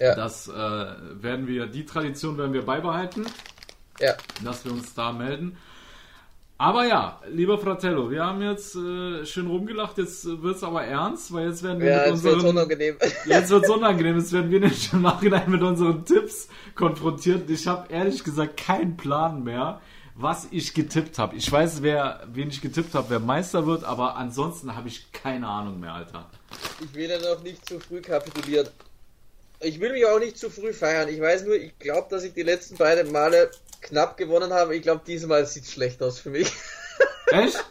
Ja. 0.00 0.14
Das 0.14 0.48
äh, 0.48 0.52
werden 0.52 1.46
wir, 1.46 1.66
die 1.66 1.86
Tradition 1.86 2.36
werden 2.36 2.52
wir 2.52 2.66
beibehalten. 2.66 3.26
Ja. 4.00 4.14
Dass 4.42 4.64
wir 4.64 4.72
uns 4.72 4.94
da 4.94 5.12
melden. 5.12 5.56
Aber 6.58 6.86
ja, 6.86 7.20
lieber 7.28 7.58
Fratello, 7.58 8.10
wir 8.10 8.24
haben 8.24 8.40
jetzt 8.40 8.74
äh, 8.76 9.26
schön 9.26 9.46
rumgelacht, 9.46 9.98
jetzt 9.98 10.24
wird 10.24 10.56
es 10.56 10.62
aber 10.62 10.84
ernst, 10.84 11.30
weil 11.30 11.48
jetzt 11.48 11.62
werden 11.62 11.80
wir 11.80 11.90
ja, 11.90 12.02
mit 12.04 12.12
unseren... 12.12 12.32
Jetzt 12.34 12.42
wird 12.42 12.50
unangenehm. 12.50 12.96
Jetzt 13.26 13.50
wird 13.50 13.64
es 13.64 13.70
unangenehm, 13.70 14.18
jetzt 14.18 14.32
werden 14.32 14.50
wir 14.50 14.60
nämlich 14.60 14.90
im 14.90 15.02
Nachhinein 15.02 15.50
mit 15.50 15.62
unseren 15.62 16.06
Tipps 16.06 16.48
konfrontiert. 16.74 17.50
Ich 17.50 17.66
habe 17.66 17.92
ehrlich 17.92 18.24
gesagt 18.24 18.56
keinen 18.56 18.96
Plan 18.96 19.44
mehr, 19.44 19.82
was 20.14 20.48
ich 20.50 20.72
getippt 20.72 21.18
habe. 21.18 21.36
Ich 21.36 21.50
weiß, 21.52 21.82
wer, 21.82 22.26
wen 22.32 22.48
ich 22.48 22.62
getippt 22.62 22.94
habe, 22.94 23.10
wer 23.10 23.20
Meister 23.20 23.66
wird, 23.66 23.84
aber 23.84 24.16
ansonsten 24.16 24.74
habe 24.74 24.88
ich 24.88 25.12
keine 25.12 25.46
Ahnung 25.46 25.78
mehr, 25.78 25.92
Alter. 25.92 26.30
Ich 26.82 26.94
will 26.94 27.10
ja 27.10 27.18
noch 27.18 27.42
nicht 27.42 27.68
zu 27.68 27.78
früh 27.78 28.00
kapitulieren. 28.00 28.68
Ich 29.60 29.78
will 29.78 29.92
mich 29.92 30.06
auch 30.06 30.18
nicht 30.18 30.38
zu 30.38 30.48
früh 30.48 30.72
feiern. 30.72 31.08
Ich 31.08 31.20
weiß 31.20 31.44
nur, 31.44 31.56
ich 31.56 31.78
glaube, 31.78 32.08
dass 32.08 32.24
ich 32.24 32.32
die 32.32 32.42
letzten 32.42 32.76
beiden 32.76 33.12
Male 33.12 33.50
knapp 33.80 34.16
gewonnen 34.16 34.52
habe. 34.52 34.76
Ich 34.76 34.82
glaube, 34.82 35.02
diesmal 35.06 35.46
sieht 35.46 35.64
es 35.64 35.72
schlecht 35.72 36.02
aus 36.02 36.18
für 36.18 36.30
mich. 36.30 36.50
Echt? 37.32 37.64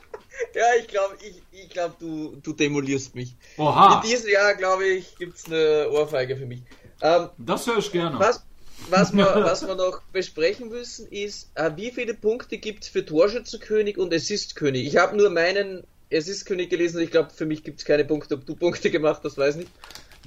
ja, 0.53 0.63
ich 0.79 0.87
glaube, 0.87 1.17
ich, 1.21 1.41
ich 1.51 1.69
glaub, 1.69 1.99
du, 1.99 2.37
du 2.41 2.53
demolierst 2.53 3.15
mich. 3.15 3.35
Oha. 3.57 4.01
In 4.01 4.09
diesem 4.09 4.29
Jahr, 4.29 4.55
glaube 4.55 4.85
ich, 4.85 5.15
gibt 5.17 5.37
es 5.37 5.45
eine 5.45 5.89
Ohrfeige 5.91 6.37
für 6.37 6.45
mich. 6.45 6.61
Ähm, 7.01 7.29
das 7.37 7.67
höre 7.67 7.77
ich 7.77 7.91
gerne. 7.91 8.19
Was, 8.19 8.43
was, 8.89 9.13
wir, 9.13 9.25
was 9.43 9.65
wir 9.67 9.75
noch 9.75 10.01
besprechen 10.13 10.69
müssen, 10.69 11.07
ist, 11.07 11.51
äh, 11.55 11.71
wie 11.75 11.91
viele 11.91 12.13
Punkte 12.13 12.57
gibt 12.57 12.83
es 12.83 12.89
für 12.89 13.05
Torschützenkönig 13.05 13.97
und 13.97 14.13
Assistkönig? 14.13 14.87
Ich 14.87 14.97
habe 14.97 15.17
nur 15.17 15.29
meinen 15.29 15.83
Assistkönig 16.11 16.69
gelesen 16.69 17.01
ich 17.01 17.11
glaube, 17.11 17.31
für 17.31 17.45
mich 17.45 17.63
gibt 17.63 17.79
es 17.79 17.85
keine 17.85 18.05
Punkte. 18.05 18.35
Ob 18.35 18.45
du 18.45 18.55
Punkte 18.55 18.91
gemacht 18.91 19.21
hast, 19.23 19.37
weiß 19.37 19.55
nicht. 19.55 19.71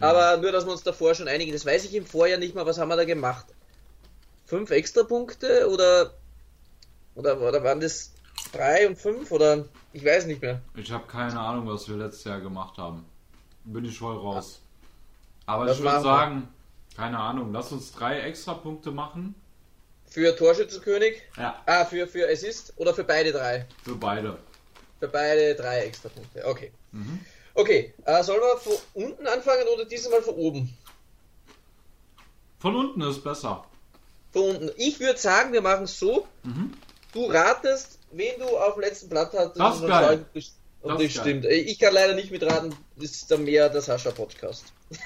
Aber 0.01 0.37
nur, 0.37 0.53
dass 0.53 0.65
wir 0.65 0.73
uns 0.73 0.83
davor 0.83 1.15
schon 1.15 1.29
einigen. 1.29 1.53
Das 1.53 1.67
weiß 1.67 1.85
ich 1.85 1.95
im 1.95 2.07
Vorjahr 2.07 2.39
nicht 2.39 2.55
mal. 2.55 2.67
Was 2.67 2.79
haben 2.79 2.89
wir 2.89 2.97
da 2.97 3.05
gemacht? 3.05 3.47
Fünf 4.49 4.71
Extrapunkte 4.71 5.69
oder, 5.69 6.15
oder, 7.15 7.39
oder 7.41 7.63
waren 7.63 7.81
das 7.81 8.13
drei 8.53 8.89
und 8.89 8.97
fünf 8.97 9.31
oder 9.31 9.67
ich 9.93 10.05
weiß 10.05 10.25
nicht 10.27 10.41
mehr. 10.41 10.63
Ich 10.75 10.91
habe 10.91 11.07
keine 11.07 11.39
Ahnung, 11.39 11.69
was 11.69 11.87
wir 11.89 11.97
letztes 11.97 12.25
Jahr 12.25 12.41
gemacht 12.41 12.79
haben. 12.79 13.05
Bin 13.65 13.85
ich 13.85 13.99
voll 13.99 14.17
raus. 14.17 14.61
Aber 15.45 15.67
das 15.67 15.77
ich 15.79 15.85
würde 15.85 16.01
sagen, 16.01 16.49
keine 16.97 17.19
Ahnung, 17.19 17.53
lass 17.53 17.73
uns 17.73 17.93
drei 17.93 18.21
Extrapunkte 18.21 18.91
machen. 18.91 19.35
Für 20.07 20.35
Torschützenkönig? 20.35 21.21
Ja. 21.37 21.63
Ah, 21.67 21.85
für, 21.85 22.07
für 22.07 22.27
Assist 22.27 22.73
oder 22.77 22.95
für 22.95 23.05
beide 23.05 23.33
drei? 23.33 23.67
Für 23.85 23.95
beide. 23.95 24.39
Für 24.99 25.09
beide 25.09 25.55
drei 25.55 25.81
Extrapunkte, 25.81 26.47
okay. 26.47 26.73
Mhm. 26.93 27.21
Okay, 27.53 27.93
äh, 28.05 28.23
sollen 28.23 28.41
wir 28.41 28.57
von 28.57 28.73
unten 28.95 29.27
anfangen 29.27 29.67
oder 29.75 29.85
diesmal 29.85 30.23
von 30.23 30.35
oben? 30.35 30.79
Von 32.61 32.75
unten 32.75 33.03
ist 33.03 33.23
besser 33.23 33.65
von 34.33 34.71
Ich 34.77 35.01
würde 35.01 35.19
sagen, 35.19 35.53
wir 35.53 35.63
machen 35.63 35.85
es 35.85 35.99
so. 35.99 36.27
Mhm. 36.43 36.75
Du 37.13 37.27
ratest, 37.27 37.99
wen 38.13 38.39
du 38.39 38.57
auf 38.57 38.75
dem 38.75 38.83
letzten 38.83 39.09
Blatt 39.09 39.33
hattest. 39.33 39.59
Das 39.59 39.77
ist 39.77 39.87
geil. 39.87 40.25
Und 40.81 41.01
das, 41.01 41.03
das 41.03 41.13
stimmt. 41.13 41.45
Ich 41.45 41.79
kann 41.79 41.95
leider 41.95 42.15
nicht 42.15 42.31
mitraten, 42.31 42.75
das 42.97 43.11
ist 43.11 43.31
dann 43.31 43.45
mehr 43.45 43.69
der 43.69 43.81
Sascha-Podcast. 43.81 44.65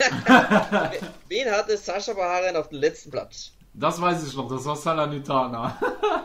wen 1.28 1.50
hatte 1.50 1.76
Sascha 1.76 2.12
Baharen 2.12 2.56
auf 2.56 2.68
dem 2.68 2.78
letzten 2.78 3.10
Platz? 3.10 3.52
Das 3.74 4.00
weiß 4.00 4.26
ich 4.26 4.34
noch, 4.34 4.48
das 4.50 4.64
war 4.64 4.76
Salernitana. 4.76 5.80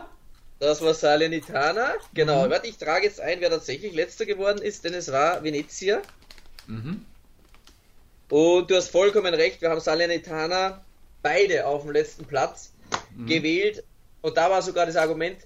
das 0.58 0.82
war 0.82 0.92
Salernitana, 0.92 1.94
genau. 2.12 2.46
Mhm. 2.46 2.50
Warte, 2.50 2.66
ich 2.66 2.76
trage 2.76 3.06
jetzt 3.06 3.20
ein, 3.20 3.40
wer 3.40 3.50
tatsächlich 3.50 3.94
letzter 3.94 4.26
geworden 4.26 4.60
ist, 4.60 4.84
denn 4.84 4.94
es 4.94 5.10
war 5.10 5.42
Venezia. 5.42 6.02
Mhm. 6.66 7.06
Und 8.28 8.70
du 8.70 8.76
hast 8.76 8.90
vollkommen 8.90 9.32
recht, 9.32 9.62
wir 9.62 9.70
haben 9.70 9.80
Salernitana 9.80 10.84
beide 11.22 11.66
auf 11.66 11.82
dem 11.82 11.92
letzten 11.92 12.26
Platz 12.26 12.72
mhm. 13.16 13.26
gewählt. 13.26 13.84
Und 14.20 14.36
da 14.36 14.50
war 14.50 14.62
sogar 14.62 14.86
das 14.86 14.96
Argument, 14.96 15.38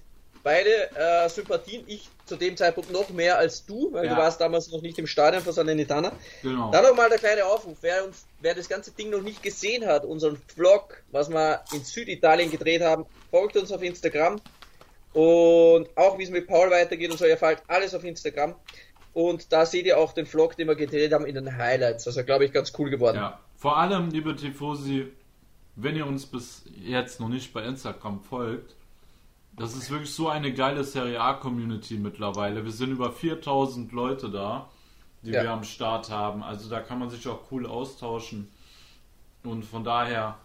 beide 0.43 0.91
äh, 0.95 1.29
Sympathien, 1.29 1.83
ich 1.87 2.09
zu 2.25 2.35
dem 2.35 2.55
Zeitpunkt 2.55 2.91
noch 2.91 3.09
mehr 3.09 3.37
als 3.37 3.65
du, 3.65 3.91
weil 3.91 4.05
ja. 4.05 4.15
du 4.15 4.21
warst 4.21 4.39
damals 4.39 4.71
noch 4.71 4.81
nicht 4.81 4.97
im 4.97 5.07
Stadion 5.07 5.43
für 5.43 5.51
Salernitana. 5.51 6.11
Genau. 6.41 6.71
Dann 6.71 6.83
nochmal 6.83 7.09
der 7.09 7.17
kleine 7.17 7.45
Aufruf, 7.45 7.77
wer, 7.81 8.05
uns, 8.05 8.25
wer 8.41 8.55
das 8.55 8.69
ganze 8.69 8.91
Ding 8.91 9.09
noch 9.09 9.21
nicht 9.21 9.43
gesehen 9.43 9.85
hat, 9.85 10.05
unseren 10.05 10.37
Vlog, 10.47 11.03
was 11.11 11.29
wir 11.29 11.61
in 11.73 11.83
Süditalien 11.83 12.49
gedreht 12.49 12.81
haben, 12.81 13.05
folgt 13.29 13.57
uns 13.57 13.71
auf 13.71 13.83
Instagram. 13.83 14.39
Und 15.13 15.89
auch 15.95 16.17
wie 16.17 16.23
es 16.23 16.29
mit 16.29 16.47
Paul 16.47 16.71
weitergeht 16.71 17.11
und 17.11 17.17
so, 17.17 17.25
ihr 17.25 17.37
fallt 17.37 17.61
alles 17.67 17.93
auf 17.93 18.03
Instagram. 18.03 18.55
Und 19.13 19.51
da 19.51 19.65
seht 19.65 19.85
ihr 19.85 19.97
auch 19.99 20.13
den 20.13 20.25
Vlog, 20.25 20.57
den 20.57 20.67
wir 20.67 20.75
gedreht 20.75 21.13
haben 21.13 21.25
in 21.25 21.35
den 21.35 21.55
Highlights. 21.57 22.07
Also 22.07 22.23
glaube 22.23 22.45
ich 22.45 22.51
ganz 22.51 22.73
cool 22.79 22.89
geworden. 22.89 23.17
Ja, 23.17 23.39
vor 23.57 23.77
allem, 23.77 24.09
liebe 24.09 24.35
Tifosi, 24.35 25.11
wenn 25.75 25.95
ihr 25.95 26.05
uns 26.05 26.25
bis 26.25 26.63
jetzt 26.83 27.19
noch 27.19 27.29
nicht 27.29 27.53
bei 27.53 27.63
Instagram 27.63 28.21
folgt, 28.21 28.75
Das 29.55 29.75
ist 29.75 29.91
wirklich 29.91 30.11
so 30.11 30.29
eine 30.29 30.51
geile 30.51 30.83
Serie 30.83 31.21
A-Community 31.21 31.99
mittlerweile. 31.99 32.63
Wir 32.65 32.71
sind 32.71 32.89
über 32.91 33.11
4000 33.11 33.91
Leute 33.91 34.31
da, 34.31 34.67
die 35.21 35.29
Ja. 35.29 35.43
wir 35.43 35.51
am 35.51 35.63
Start 35.63 36.09
haben. 36.09 36.41
Also 36.41 36.67
da 36.71 36.79
kann 36.79 36.97
man 36.97 37.11
sich 37.11 37.27
auch 37.27 37.51
cool 37.51 37.67
austauschen. 37.67 38.49
Und 39.43 39.63
von 39.63 39.83
daher, 39.83 40.39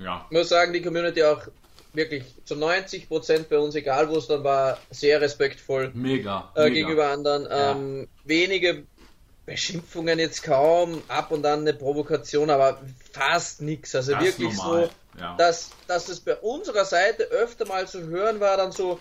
ja, 0.00 0.26
Ich 0.28 0.36
muss 0.36 0.48
sagen, 0.48 0.72
die 0.72 0.82
Community 0.82 1.22
auch 1.22 1.42
wirklich 1.92 2.24
zu 2.44 2.56
90% 2.56 3.48
bei 3.48 3.58
uns, 3.60 3.76
egal 3.76 4.08
wo 4.08 4.16
es 4.16 4.26
dann 4.26 4.42
war, 4.42 4.78
sehr 4.90 5.20
respektvoll 5.20 5.92
mega. 5.94 6.50
äh, 6.56 6.64
mega. 6.64 6.74
gegenüber 6.74 7.10
anderen. 7.12 7.44
Ja. 7.44 7.70
Ähm, 7.70 8.08
wenige 8.24 8.84
Beschimpfungen 9.46 10.18
jetzt 10.18 10.42
kaum, 10.42 11.02
ab 11.08 11.30
und 11.30 11.44
an 11.44 11.60
eine 11.60 11.74
Provokation, 11.74 12.50
aber 12.50 12.80
fast 13.12 13.60
nichts. 13.60 13.94
Also 13.94 14.12
Das 14.12 14.22
wirklich 14.22 14.54
normal, 14.56 14.90
so, 15.14 15.20
ja. 15.20 15.36
dass, 15.36 15.70
dass 15.86 16.08
es 16.08 16.20
bei 16.20 16.36
unserer 16.36 16.84
Seite 16.84 17.24
öfter 17.24 17.66
mal 17.66 17.86
zu 17.86 18.02
hören 18.06 18.40
war, 18.40 18.56
dann 18.56 18.72
so 18.72 19.00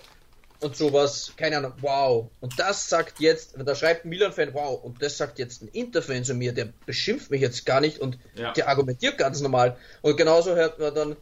und 0.60 0.78
sowas, 0.78 1.34
keine 1.36 1.58
Ahnung, 1.58 1.74
wow. 1.82 2.30
Und 2.40 2.58
das 2.58 2.88
sagt 2.90 3.20
jetzt, 3.20 3.56
da 3.58 3.76
schreibt 3.76 4.06
ein 4.06 4.10
Milan-Fan, 4.10 4.54
wow, 4.54 4.82
und 4.82 5.02
das 5.02 5.18
sagt 5.18 5.38
jetzt 5.38 5.62
ein 5.62 5.68
Inter-Fan 5.68 6.24
zu 6.24 6.34
mir, 6.34 6.54
der 6.54 6.70
beschimpft 6.86 7.32
mich 7.32 7.42
jetzt 7.42 7.66
gar 7.66 7.82
nicht 7.82 8.00
und 8.00 8.18
Ja. 8.36 8.54
der 8.54 8.70
argumentiert 8.70 9.18
ganz 9.18 9.42
normal. 9.42 9.78
Und 10.02 10.16
genauso 10.16 10.56
hört 10.56 10.80
man 10.80 10.96
dann, 10.96 11.18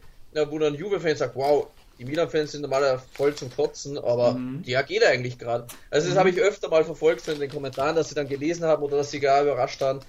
wo 0.48 0.58
dann 0.58 0.74
ein 0.74 0.78
Juve-Fan 0.78 1.16
sagt, 1.16 1.34
wow, 1.34 1.66
die 2.02 2.10
Milan-Fans 2.10 2.50
sind 2.50 2.62
normalerweise 2.62 3.02
voll 3.12 3.32
zum 3.34 3.54
Kotzen, 3.54 3.96
aber 3.96 4.32
Mhm. 4.32 4.64
der 4.64 4.82
geht 4.82 5.04
eigentlich 5.04 5.38
gerade. 5.38 5.68
Also 5.90 6.08
das 6.08 6.18
habe 6.18 6.30
ich 6.30 6.38
öfter 6.40 6.68
mal 6.68 6.84
verfolgt 6.84 7.28
in 7.28 7.38
den 7.38 7.48
Kommentaren, 7.50 7.94
dass 7.94 8.08
sie 8.08 8.16
dann 8.16 8.28
gelesen 8.28 8.64
haben 8.64 8.82
oder 8.82 8.96
dass 8.96 9.12
sie 9.12 9.20
gar 9.20 9.42
überrascht 9.42 9.80
waren. 9.80 10.00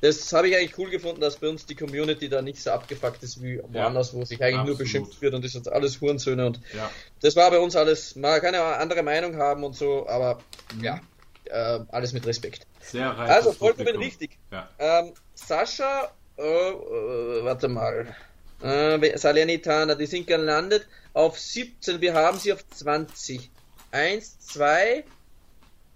Das 0.00 0.32
habe 0.32 0.48
ich 0.48 0.56
eigentlich 0.56 0.76
cool 0.76 0.90
gefunden, 0.90 1.20
dass 1.20 1.36
bei 1.36 1.48
uns 1.48 1.64
die 1.64 1.76
Community 1.76 2.28
da 2.28 2.42
nicht 2.42 2.60
so 2.60 2.70
abgefuckt 2.70 3.22
ist 3.22 3.40
wie 3.42 3.60
woanders, 3.68 4.12
wo 4.12 4.24
sich 4.24 4.42
eigentlich 4.42 4.54
nur 4.56 4.60
absolut. 4.62 4.78
beschimpft 4.78 5.22
wird 5.22 5.34
und 5.34 5.44
das 5.44 5.52
sind 5.52 5.68
alles 5.68 6.00
Hurensöhne 6.00 6.46
und 6.46 6.60
ja. 6.74 6.90
das 7.20 7.36
war 7.36 7.50
bei 7.50 7.60
uns 7.60 7.76
alles, 7.76 8.16
man 8.16 8.40
kann 8.40 8.52
ja 8.52 8.76
andere 8.76 9.02
Meinung 9.04 9.36
haben 9.36 9.62
und 9.62 9.74
so, 9.74 10.06
aber 10.08 10.40
ja, 10.82 11.00
äh, 11.44 11.78
alles 11.88 12.12
mit 12.12 12.26
Respekt. 12.26 12.66
Sehr 12.80 13.08
reich. 13.08 13.30
Also 13.30 13.52
vollkommen 13.52 13.96
richtig. 13.96 14.36
Ja. 14.50 14.68
Ähm, 14.78 15.12
Sascha, 15.34 16.10
äh, 16.36 16.42
äh, 16.42 17.44
warte 17.44 17.68
mal, 17.68 18.14
äh, 18.60 19.18
Salernitana, 19.18 19.94
die 19.94 20.06
sind 20.06 20.26
gelandet 20.26 20.86
auf 21.12 21.38
17, 21.38 22.00
wir 22.00 22.14
haben 22.14 22.38
sie 22.38 22.52
auf 22.52 22.66
20. 22.68 23.50
1, 23.92 24.40
2 24.40 25.04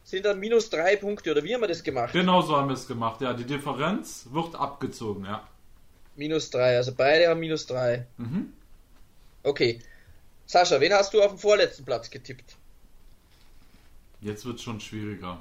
sind 0.05 0.25
dann 0.25 0.41
minus 0.41 0.71
3 0.71 0.97
Punkte, 0.97 1.31
oder 1.31 1.45
wie 1.45 1.55
haben 1.55 1.61
wir 1.61 1.69
das 1.69 1.83
gemacht? 1.83 2.13
Genau 2.13 2.43
so 2.43 2.57
haben 2.57 2.69
wir 2.69 2.75
es 2.75 2.87
gemacht. 2.87 3.21
Ja, 3.21 3.33
die 3.33 3.45
Differenz 3.45 4.27
wird 4.31 4.55
abgezogen, 4.55 5.25
ja. 5.25 5.47
Minus 6.17 6.51
3, 6.51 6.77
also 6.77 6.93
beide 6.95 7.29
haben 7.29 7.41
minus 7.41 7.67
3. 7.67 8.07
Mhm. 8.17 8.53
Okay. 9.43 9.81
Sascha, 10.47 10.81
wen 10.81 10.93
hast 10.93 11.15
du 11.15 11.23
auf 11.23 11.33
dem 11.33 11.39
vorletzten 11.39 11.85
Platz 11.85 12.11
getippt? 12.11 12.57
Jetzt 14.21 14.45
wird 14.45 14.61
schon 14.61 14.81
schwieriger. 14.81 15.41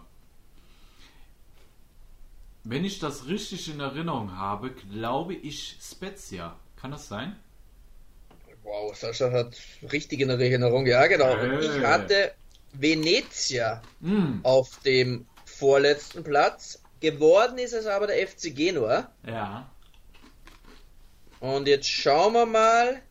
Wenn 2.63 2.85
ich 2.85 2.99
das 2.99 3.25
richtig 3.27 3.69
in 3.69 3.79
Erinnerung 3.79 4.37
habe, 4.37 4.71
glaube 4.71 5.33
ich 5.33 5.77
Spezia. 5.81 6.55
Kann 6.81 6.91
das 6.91 7.07
sein? 7.07 7.35
Wow, 8.63 8.95
Sascha 8.95 9.31
hat 9.31 9.57
richtig 9.91 10.19
in 10.21 10.29
Erinnerung, 10.29 10.85
ja 10.85 11.07
genau. 11.07 11.37
Hey. 11.37 11.59
ich 11.59 11.79
hatte 11.83 12.35
Venezia 12.71 13.81
Hm, 14.01 14.43
auf 14.43 14.79
dem 14.85 15.27
vorletzten 15.45 16.23
Platz. 16.23 16.85
Geworden 17.01 17.57
ist 17.57 17.73
es 17.73 17.85
aber 17.85 18.07
der 18.07 18.17
FC 18.27 18.51
Genua. 18.51 19.15
ja. 19.23 19.75
Und 21.39 21.67
jetzt 21.67 21.89
schauen 21.89 22.31
wir 22.33 22.45
mal, 22.45 23.01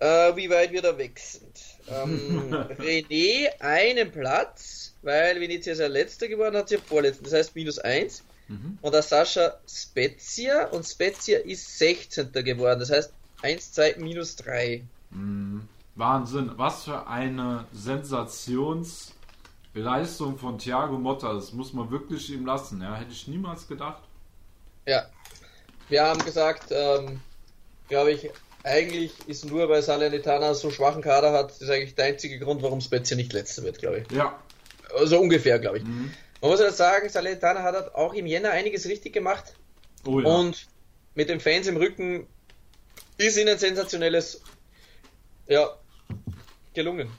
äh, 0.00 0.36
wie 0.36 0.50
weit 0.50 0.72
wir 0.72 0.82
da 0.82 0.96
weg 0.98 1.18
sind. 1.18 1.60
Ähm, 1.88 2.66
René 2.78 3.48
einen 3.60 4.10
Platz, 4.12 4.98
weil 5.02 5.40
Venezia 5.40 5.72
ist 5.72 5.78
ja 5.80 5.86
letzter 5.88 6.28
geworden, 6.28 6.56
hat 6.56 6.68
sie 6.68 6.76
ja 6.76 6.80
vorletzten, 6.80 7.24
das 7.24 7.32
heißt 7.34 7.54
minus 7.56 7.78
eins. 7.78 8.27
Mhm. 8.48 8.78
Und 8.80 8.92
der 8.92 9.02
Sascha 9.02 9.58
Spezia 9.68 10.68
und 10.68 10.86
Spezia 10.86 11.38
ist 11.38 11.78
16. 11.78 12.32
geworden, 12.32 12.80
das 12.80 12.90
heißt 12.90 13.12
1, 13.42 13.72
2, 13.72 13.96
minus 13.98 14.36
3. 14.36 14.82
Hm, 15.12 15.68
Wahnsinn. 15.94 16.52
Was 16.56 16.84
für 16.84 17.06
eine 17.06 17.66
Sensationsleistung 17.72 20.38
von 20.38 20.58
Thiago 20.58 20.98
Motta. 20.98 21.34
Das 21.34 21.52
muss 21.52 21.72
man 21.72 21.90
wirklich 21.90 22.30
ihm 22.30 22.46
lassen. 22.46 22.82
Ja, 22.82 22.96
hätte 22.96 23.12
ich 23.12 23.28
niemals 23.28 23.68
gedacht. 23.68 24.02
Ja. 24.86 25.06
Wir 25.88 26.04
haben 26.04 26.24
gesagt, 26.24 26.66
ähm, 26.70 27.20
glaube 27.88 28.12
ich, 28.12 28.30
eigentlich 28.64 29.12
ist 29.26 29.46
nur, 29.46 29.68
weil 29.68 29.82
Salernitana 29.82 30.54
so 30.54 30.70
schwachen 30.70 31.02
Kader 31.02 31.32
hat, 31.32 31.52
ist 31.52 31.70
eigentlich 31.70 31.94
der 31.94 32.06
einzige 32.06 32.38
Grund, 32.38 32.62
warum 32.62 32.80
Spezia 32.80 33.16
nicht 33.16 33.32
letzter 33.32 33.62
wird, 33.62 33.78
glaube 33.78 34.00
ich. 34.00 34.12
Ja. 34.12 34.38
Also 34.98 35.18
ungefähr, 35.18 35.58
glaube 35.58 35.78
ich. 35.78 35.84
Mhm. 35.84 36.12
Man 36.40 36.50
muss 36.50 36.60
ja 36.60 36.70
sagen, 36.70 37.08
Salernitana 37.08 37.62
hat 37.62 37.74
halt 37.74 37.94
auch 37.94 38.14
im 38.14 38.26
Jänner 38.26 38.50
einiges 38.50 38.86
richtig 38.86 39.12
gemacht 39.12 39.54
Oh 40.06 40.20
ja. 40.20 40.28
und 40.28 40.66
mit 41.14 41.28
den 41.28 41.40
Fans 41.40 41.66
im 41.66 41.76
Rücken 41.76 42.26
ist 43.16 43.36
ihnen 43.36 43.58
sensationelles, 43.58 44.40
ja, 45.48 45.68
gelungen. 46.74 47.10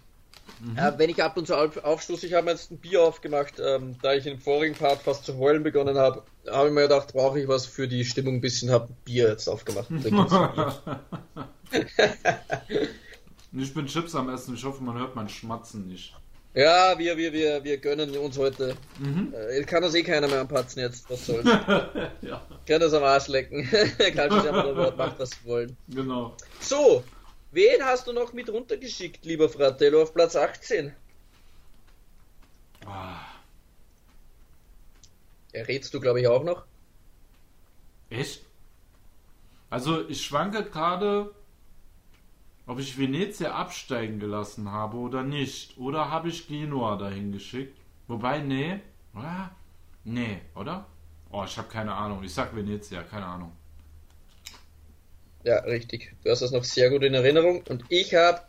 Äh, 0.75 0.91
wenn 0.97 1.09
ich 1.09 1.23
ab 1.23 1.37
und 1.37 1.47
zu 1.47 1.55
auf, 1.55 1.77
aufstoße, 1.77 2.25
ich 2.25 2.33
habe 2.33 2.45
mir 2.45 2.51
jetzt 2.51 2.71
ein 2.71 2.77
Bier 2.79 3.01
aufgemacht, 3.03 3.53
ähm, 3.59 3.95
da 4.01 4.13
ich 4.13 4.25
im 4.25 4.39
vorigen 4.39 4.75
Part 4.75 5.01
fast 5.01 5.25
zu 5.25 5.37
heulen 5.37 5.63
begonnen 5.63 5.97
habe, 5.97 6.23
habe 6.49 6.67
ich 6.67 6.73
mir 6.73 6.81
gedacht, 6.81 7.13
brauche 7.13 7.39
ich 7.39 7.47
was 7.47 7.65
für 7.65 7.87
die 7.87 8.03
Stimmung 8.03 8.35
ein 8.35 8.41
bisschen, 8.41 8.69
habe 8.69 8.89
Bier 9.05 9.29
jetzt 9.29 9.47
aufgemacht. 9.47 9.87
Ich 13.51 13.73
bin 13.73 13.87
Chips 13.87 14.13
am 14.13 14.29
Essen. 14.29 14.53
Ich 14.53 14.63
hoffe, 14.63 14.83
man 14.83 14.95
hört 14.97 15.15
mein 15.15 15.27
Schmatzen 15.27 15.87
nicht. 15.87 16.13
Ja, 16.53 16.97
wir, 16.97 17.17
wir, 17.17 17.31
wir, 17.33 17.63
wir 17.63 17.77
gönnen 17.77 18.15
uns 18.17 18.37
heute. 18.37 18.75
Mhm. 18.97 19.33
Äh, 19.33 19.63
kann 19.63 19.83
uns 19.83 19.95
eh 19.95 20.03
keiner 20.03 20.27
mehr 20.27 20.41
anpatzen 20.41 20.81
jetzt, 20.81 21.09
was 21.09 21.25
soll's. 21.25 21.45
ja, 22.21 22.45
Kann 22.67 22.79
das 22.81 22.93
am 22.93 23.03
Arsch 23.03 23.27
lecken. 23.27 23.69
Wort 24.75 24.97
macht, 24.97 25.19
was 25.19 25.31
wollen. 25.45 25.77
genau. 25.87 26.35
So, 26.59 27.03
wen 27.51 27.83
hast 27.83 28.07
du 28.07 28.13
noch 28.13 28.33
mit 28.33 28.49
runtergeschickt, 28.49 29.25
lieber 29.25 29.49
Fratello, 29.49 30.01
auf 30.01 30.13
Platz 30.13 30.35
18? 30.35 30.93
Ah, 32.85 33.19
Errätst 35.51 35.93
du, 35.93 35.99
glaube 35.99 36.21
ich, 36.21 36.27
auch 36.27 36.43
noch? 36.43 36.65
echt? 38.09 38.41
Also, 39.69 40.07
ich 40.07 40.25
schwanke 40.25 40.63
gerade, 40.63 41.31
ob 42.69 42.77
ich 42.77 42.99
Venezia 42.99 43.51
absteigen 43.51 44.19
gelassen 44.19 44.71
habe 44.71 44.97
oder 44.97 45.23
nicht. 45.23 45.75
Oder 45.79 46.11
habe 46.11 46.29
ich 46.29 46.47
Genua 46.47 46.97
dahin 46.97 47.31
geschickt? 47.31 47.75
Wobei, 48.07 48.39
nee. 48.39 48.79
Nee, 50.03 50.41
oder? 50.53 50.85
Oh, 51.31 51.43
ich 51.43 51.57
habe 51.57 51.67
keine 51.67 51.93
Ahnung. 51.93 52.23
Ich 52.23 52.31
sag 52.31 52.55
Venezia, 52.55 53.01
keine 53.01 53.25
Ahnung. 53.25 53.51
Ja, 55.43 55.57
richtig. 55.61 56.15
Du 56.23 56.29
hast 56.29 56.43
das 56.43 56.51
noch 56.51 56.63
sehr 56.63 56.91
gut 56.91 57.01
in 57.01 57.15
Erinnerung. 57.15 57.63
Und 57.69 57.85
ich 57.89 58.13
habe 58.13 58.41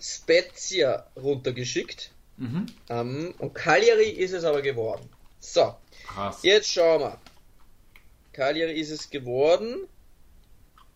Spezia 0.00 1.06
runtergeschickt. 1.14 2.10
Mhm. 2.38 2.66
Ähm, 2.88 3.34
und 3.38 3.54
Cagliari 3.54 4.10
ist 4.10 4.32
es 4.32 4.42
aber 4.42 4.62
geworden. 4.62 5.08
So, 5.38 5.76
Krass. 6.08 6.42
jetzt 6.42 6.72
schauen 6.72 7.02
wir. 7.02 7.18
Cagliari 8.32 8.80
ist 8.80 8.90
es 8.90 9.10
geworden. 9.10 9.86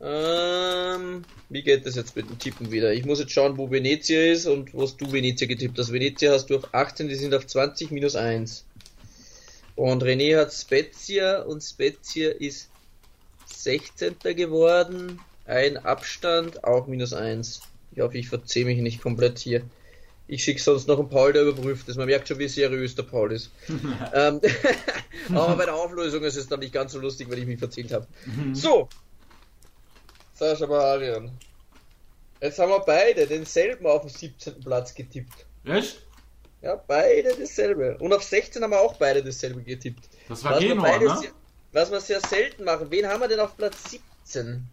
Ähm, 0.07 1.25
wie 1.49 1.63
geht 1.63 1.87
das 1.87 1.95
jetzt 1.95 2.15
mit 2.15 2.29
dem 2.29 2.39
Tippen 2.39 2.71
wieder? 2.71 2.93
Ich 2.93 3.07
muss 3.07 3.21
jetzt 3.21 3.33
schauen, 3.33 3.57
wo 3.57 3.71
Venezia 3.71 4.33
ist 4.33 4.47
und 4.47 4.75
was 4.75 4.99
du 4.99 5.11
Venezia 5.11 5.47
getippt 5.47 5.79
hast. 5.79 5.93
Venezia 5.93 6.33
hast 6.33 6.47
du 6.47 6.59
auf 6.59 6.75
18, 6.75 7.09
die 7.09 7.15
sind 7.15 7.35
auf 7.35 7.47
20 7.47 7.91
minus 7.91 8.15
1. 8.15 8.67
Und 9.77 10.05
René 10.05 10.37
hat 10.39 10.53
Spezia 10.53 11.41
und 11.43 11.63
Spezia 11.63 12.31
ist 12.31 12.69
16. 13.47 14.17
geworden. 14.37 15.21
Ein 15.47 15.79
Abstand, 15.79 16.65
auch 16.65 16.87
minus 16.87 17.15
1. 17.15 17.63
Ich 17.93 18.01
hoffe, 18.03 18.19
ich 18.19 18.29
verzähle 18.29 18.67
mich 18.67 18.79
nicht 18.79 19.01
komplett 19.01 19.39
hier. 19.39 19.63
Ich 20.27 20.45
schicke 20.45 20.61
sonst 20.61 20.87
noch 20.87 20.99
einen 20.99 21.09
Paul, 21.09 21.33
der 21.33 21.43
überprüft 21.43 21.89
das. 21.89 21.97
Man 21.97 22.07
merkt 22.07 22.29
schon, 22.29 22.39
wie 22.39 22.49
seriös 22.49 22.95
der 22.95 23.03
Paul 23.05 23.33
ist. 23.33 23.51
ähm, 24.15 24.41
aber 25.35 25.57
bei 25.57 25.65
der 25.65 25.75
Auflösung 25.75 26.23
ist 26.25 26.37
es 26.37 26.47
dann 26.47 26.61
nicht 26.61 26.75
ganz 26.75 26.93
so 26.93 26.99
lustig, 26.99 27.31
wenn 27.31 27.39
ich 27.39 27.47
mich 27.47 27.59
verzählt 27.59 27.93
habe. 27.93 28.07
So. 28.53 28.89
Sascha 30.35 30.67
Marian. 30.67 31.31
Jetzt 32.41 32.59
haben 32.59 32.71
wir 32.71 32.81
beide 32.81 33.27
denselben 33.27 33.87
auf 33.87 34.03
dem 34.03 34.11
17. 34.11 34.61
Platz 34.61 34.95
getippt. 34.95 35.47
Echt? 35.65 36.03
Ja, 36.61 36.77
beide 36.77 37.35
dasselbe. 37.37 37.97
Und 37.99 38.13
auf 38.13 38.23
16 38.23 38.63
haben 38.63 38.71
wir 38.71 38.81
auch 38.81 38.97
beide 38.97 39.23
dasselbe 39.23 39.63
getippt. 39.63 40.09
Das 40.29 40.43
war 40.45 40.53
Was 40.53 40.61
Genua, 40.61 40.99
ne? 40.99 41.17
sehr, 41.19 41.31
was 41.73 41.91
wir 41.91 42.01
sehr 42.01 42.21
selten 42.21 42.65
machen. 42.65 42.91
Wen 42.91 43.07
haben 43.07 43.21
wir 43.21 43.29
denn 43.29 43.41
auf 43.41 43.57
Platz 43.57 43.91
17? 44.25 44.67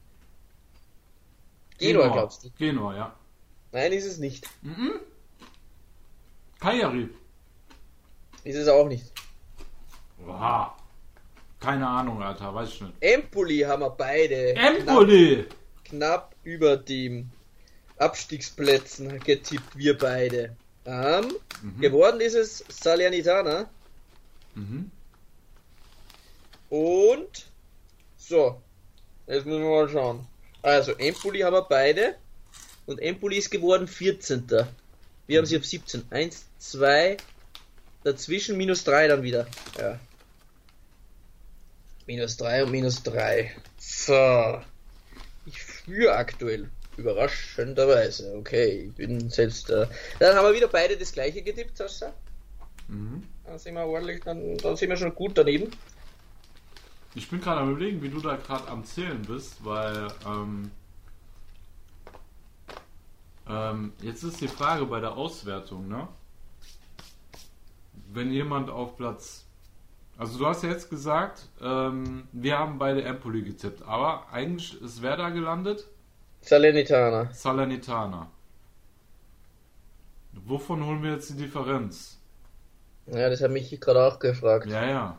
Genua, 1.77 2.07
glaubst 2.09 2.43
du? 2.43 2.49
Genua, 2.57 2.95
ja. 2.95 3.15
Nein, 3.71 3.91
ist 3.93 4.05
es 4.05 4.17
nicht. 4.17 4.47
Cagliari. 6.59 7.09
Ist 8.43 8.55
es 8.55 8.67
auch 8.67 8.87
nicht. 8.87 9.11
Oha. 10.25 10.75
Keine 11.61 11.87
Ahnung, 11.87 12.21
Alter, 12.23 12.53
weiß 12.53 12.69
ich 12.69 12.81
nicht. 12.81 12.93
Empoli 12.99 13.59
haben 13.59 13.83
wir 13.83 13.91
beide 13.91 14.55
Empoli! 14.55 15.45
Knapp, 15.85 16.31
knapp 16.31 16.35
über 16.43 16.75
dem 16.75 17.29
Abstiegsplätzen 17.97 19.19
getippt, 19.19 19.77
wir 19.77 19.95
beide. 19.95 20.55
Ähm, 20.85 21.31
mhm. 21.61 21.79
Geworden 21.79 22.19
ist 22.19 22.33
es 22.33 22.65
Salernitana. 22.67 23.69
Mhm. 24.55 24.89
Und 26.69 27.45
so, 28.17 28.59
jetzt 29.27 29.45
müssen 29.45 29.61
wir 29.61 29.69
mal 29.69 29.89
schauen. 29.89 30.25
Also, 30.63 30.93
Empoli 30.93 31.41
haben 31.41 31.53
wir 31.53 31.63
beide. 31.63 32.15
Und 32.87 32.99
Empoli 32.99 33.37
ist 33.37 33.51
geworden 33.51 33.87
14. 33.87 34.49
Wir 34.49 34.65
mhm. 35.27 35.37
haben 35.37 35.45
sie 35.45 35.57
auf 35.57 35.65
17. 35.65 36.05
1, 36.09 36.45
2, 36.57 37.17
dazwischen 38.03 38.57
minus 38.57 38.83
3 38.83 39.09
dann 39.09 39.21
wieder. 39.21 39.45
Ja. 39.77 39.99
Minus 42.07 42.37
3 42.37 42.65
und 42.65 42.71
minus 42.71 43.03
3. 43.03 43.51
So. 43.77 44.61
Ich 45.45 45.61
führe 45.61 46.15
aktuell. 46.15 46.69
Überraschenderweise. 46.97 48.35
Okay, 48.37 48.89
ich 48.89 48.95
bin 48.95 49.29
selbst. 49.29 49.69
Äh... 49.69 49.87
Dann 50.19 50.35
haben 50.35 50.45
wir 50.45 50.53
wieder 50.53 50.67
beide 50.67 50.97
das 50.97 51.11
gleiche 51.11 51.41
getippt, 51.41 51.77
Sascha. 51.77 52.13
Mhm. 52.87 53.23
Dann 53.45 53.57
sind 53.57 53.75
wir 53.75 53.85
ordentlich, 53.85 54.23
dann, 54.23 54.57
dann 54.57 54.75
sind 54.75 54.89
wir 54.89 54.97
schon 54.97 55.15
gut 55.15 55.37
daneben. 55.37 55.71
Ich 57.15 57.29
bin 57.29 57.41
gerade 57.41 57.61
am 57.61 57.71
überlegen, 57.71 58.01
wie 58.01 58.09
du 58.09 58.19
da 58.19 58.35
gerade 58.35 58.67
am 58.67 58.85
Zählen 58.85 59.21
bist, 59.21 59.63
weil 59.63 60.07
ähm, 60.25 60.71
ähm, 63.49 63.93
jetzt 64.01 64.23
ist 64.23 64.39
die 64.39 64.47
Frage 64.47 64.85
bei 64.85 64.99
der 64.99 65.17
Auswertung, 65.17 65.87
ne? 65.87 66.07
Wenn 68.13 68.31
jemand 68.31 68.69
auf 68.69 68.97
Platz 68.97 69.45
also 70.21 70.37
du 70.37 70.45
hast 70.45 70.61
ja 70.61 70.69
jetzt 70.69 70.91
gesagt, 70.91 71.49
ähm, 71.63 72.27
wir 72.31 72.59
haben 72.59 72.77
beide 72.77 73.01
Empoli 73.01 73.41
getippt, 73.41 73.81
aber 73.81 74.31
eigentlich 74.31 74.79
ist 74.79 75.01
wer 75.01 75.17
da 75.17 75.31
gelandet? 75.31 75.87
Salernitana. 76.41 77.33
Salernitana. 77.33 78.29
Wovon 80.33 80.85
holen 80.85 81.01
wir 81.01 81.13
jetzt 81.13 81.31
die 81.31 81.37
Differenz? 81.37 82.19
Ja, 83.07 83.31
das 83.31 83.41
hat 83.41 83.49
mich 83.49 83.71
gerade 83.81 84.05
auch 84.05 84.19
gefragt. 84.19 84.67
Ja, 84.67 84.85
ja. 84.85 85.17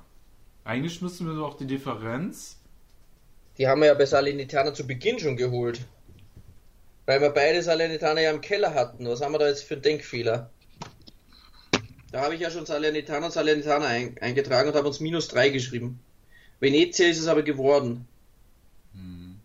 Eigentlich 0.62 1.02
müssen 1.02 1.26
wir 1.26 1.34
doch 1.34 1.56
die 1.56 1.66
Differenz. 1.66 2.60
Die 3.58 3.66
haben 3.66 3.80
wir 3.80 3.88
ja 3.88 3.94
bei 3.94 4.06
Salernitana 4.06 4.72
zu 4.72 4.86
Beginn 4.86 5.18
schon 5.18 5.36
geholt. 5.36 5.84
Weil 7.06 7.20
wir 7.20 7.30
beide 7.30 7.60
Salernitana 7.60 8.20
ja 8.20 8.30
im 8.30 8.40
Keller 8.40 8.72
hatten. 8.72 9.08
Was 9.08 9.20
haben 9.20 9.32
wir 9.32 9.40
da 9.40 9.48
jetzt 9.48 9.64
für 9.64 9.76
Denkfehler? 9.76 10.50
Da 12.12 12.22
habe 12.22 12.34
ich 12.34 12.42
ja 12.42 12.50
schon 12.50 12.66
Salernitana 12.66 13.26
und 13.26 13.32
Salernitana 13.32 13.86
ein, 13.86 14.18
eingetragen 14.18 14.68
und 14.68 14.76
habe 14.76 14.86
uns 14.86 15.00
minus 15.00 15.28
3 15.28 15.48
geschrieben. 15.48 15.98
Venezia 16.60 17.08
ist 17.08 17.18
es 17.18 17.26
aber 17.26 17.42
geworden. 17.42 18.06
Hm. 18.92 19.40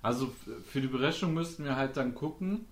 Also 0.00 0.34
für 0.64 0.80
die 0.80 0.86
Berechnung 0.88 1.34
müssten 1.34 1.64
wir 1.64 1.76
halt 1.76 1.98
dann 1.98 2.14
gucken, 2.14 2.64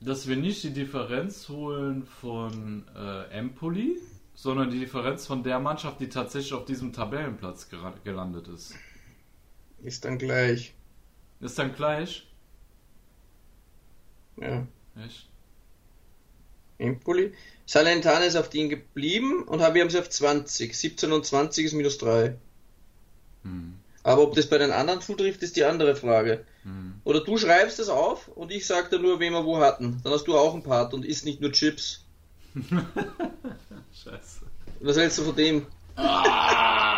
dass 0.00 0.28
wir 0.28 0.36
nicht 0.36 0.62
die 0.62 0.72
Differenz 0.72 1.48
holen 1.48 2.04
von 2.04 2.84
äh, 2.94 3.24
Empoli, 3.30 3.98
sondern 4.34 4.70
die 4.70 4.78
Differenz 4.78 5.26
von 5.26 5.42
der 5.42 5.58
Mannschaft, 5.58 6.00
die 6.00 6.08
tatsächlich 6.08 6.54
auf 6.54 6.64
diesem 6.64 6.92
Tabellenplatz 6.92 7.68
gelandet 8.04 8.46
ist. 8.46 8.74
Ist 9.82 10.04
dann 10.04 10.18
gleich. 10.18 10.74
Ist 11.40 11.58
dann 11.58 11.74
gleich? 11.74 12.28
Ja. 14.36 14.66
Echt? 15.04 15.31
Empoli. 16.82 17.32
Salentana 17.66 18.24
ist 18.24 18.36
auf 18.36 18.50
den 18.50 18.68
geblieben 18.68 19.44
und 19.44 19.60
wir 19.60 19.66
haben 19.66 19.90
sie 19.90 19.98
auf 19.98 20.10
20. 20.10 20.76
17 20.76 21.12
und 21.12 21.24
20 21.24 21.66
ist 21.66 21.72
minus 21.72 21.98
3. 21.98 22.36
Hm. 23.44 23.74
Aber 24.04 24.22
ob 24.22 24.34
das 24.34 24.46
bei 24.46 24.58
den 24.58 24.72
anderen 24.72 25.00
zutrifft, 25.00 25.42
ist 25.42 25.56
die 25.56 25.64
andere 25.64 25.94
Frage. 25.94 26.44
Hm. 26.64 26.94
Oder 27.04 27.20
du 27.20 27.38
schreibst 27.38 27.78
es 27.78 27.88
auf 27.88 28.28
und 28.28 28.50
ich 28.50 28.66
sag 28.66 28.90
dir 28.90 28.98
nur, 28.98 29.20
wen 29.20 29.32
wir 29.32 29.44
wo 29.44 29.58
hatten. 29.58 30.00
Dann 30.02 30.12
hast 30.12 30.24
du 30.24 30.36
auch 30.36 30.54
einen 30.54 30.62
Part 30.62 30.92
und 30.92 31.04
isst 31.04 31.24
nicht 31.24 31.40
nur 31.40 31.52
Chips. 31.52 32.04
Scheiße. 34.04 34.40
Was 34.80 34.96
hältst 34.96 35.18
du 35.18 35.22
von 35.22 35.36
dem? 35.36 35.66
Ah, 35.94 36.91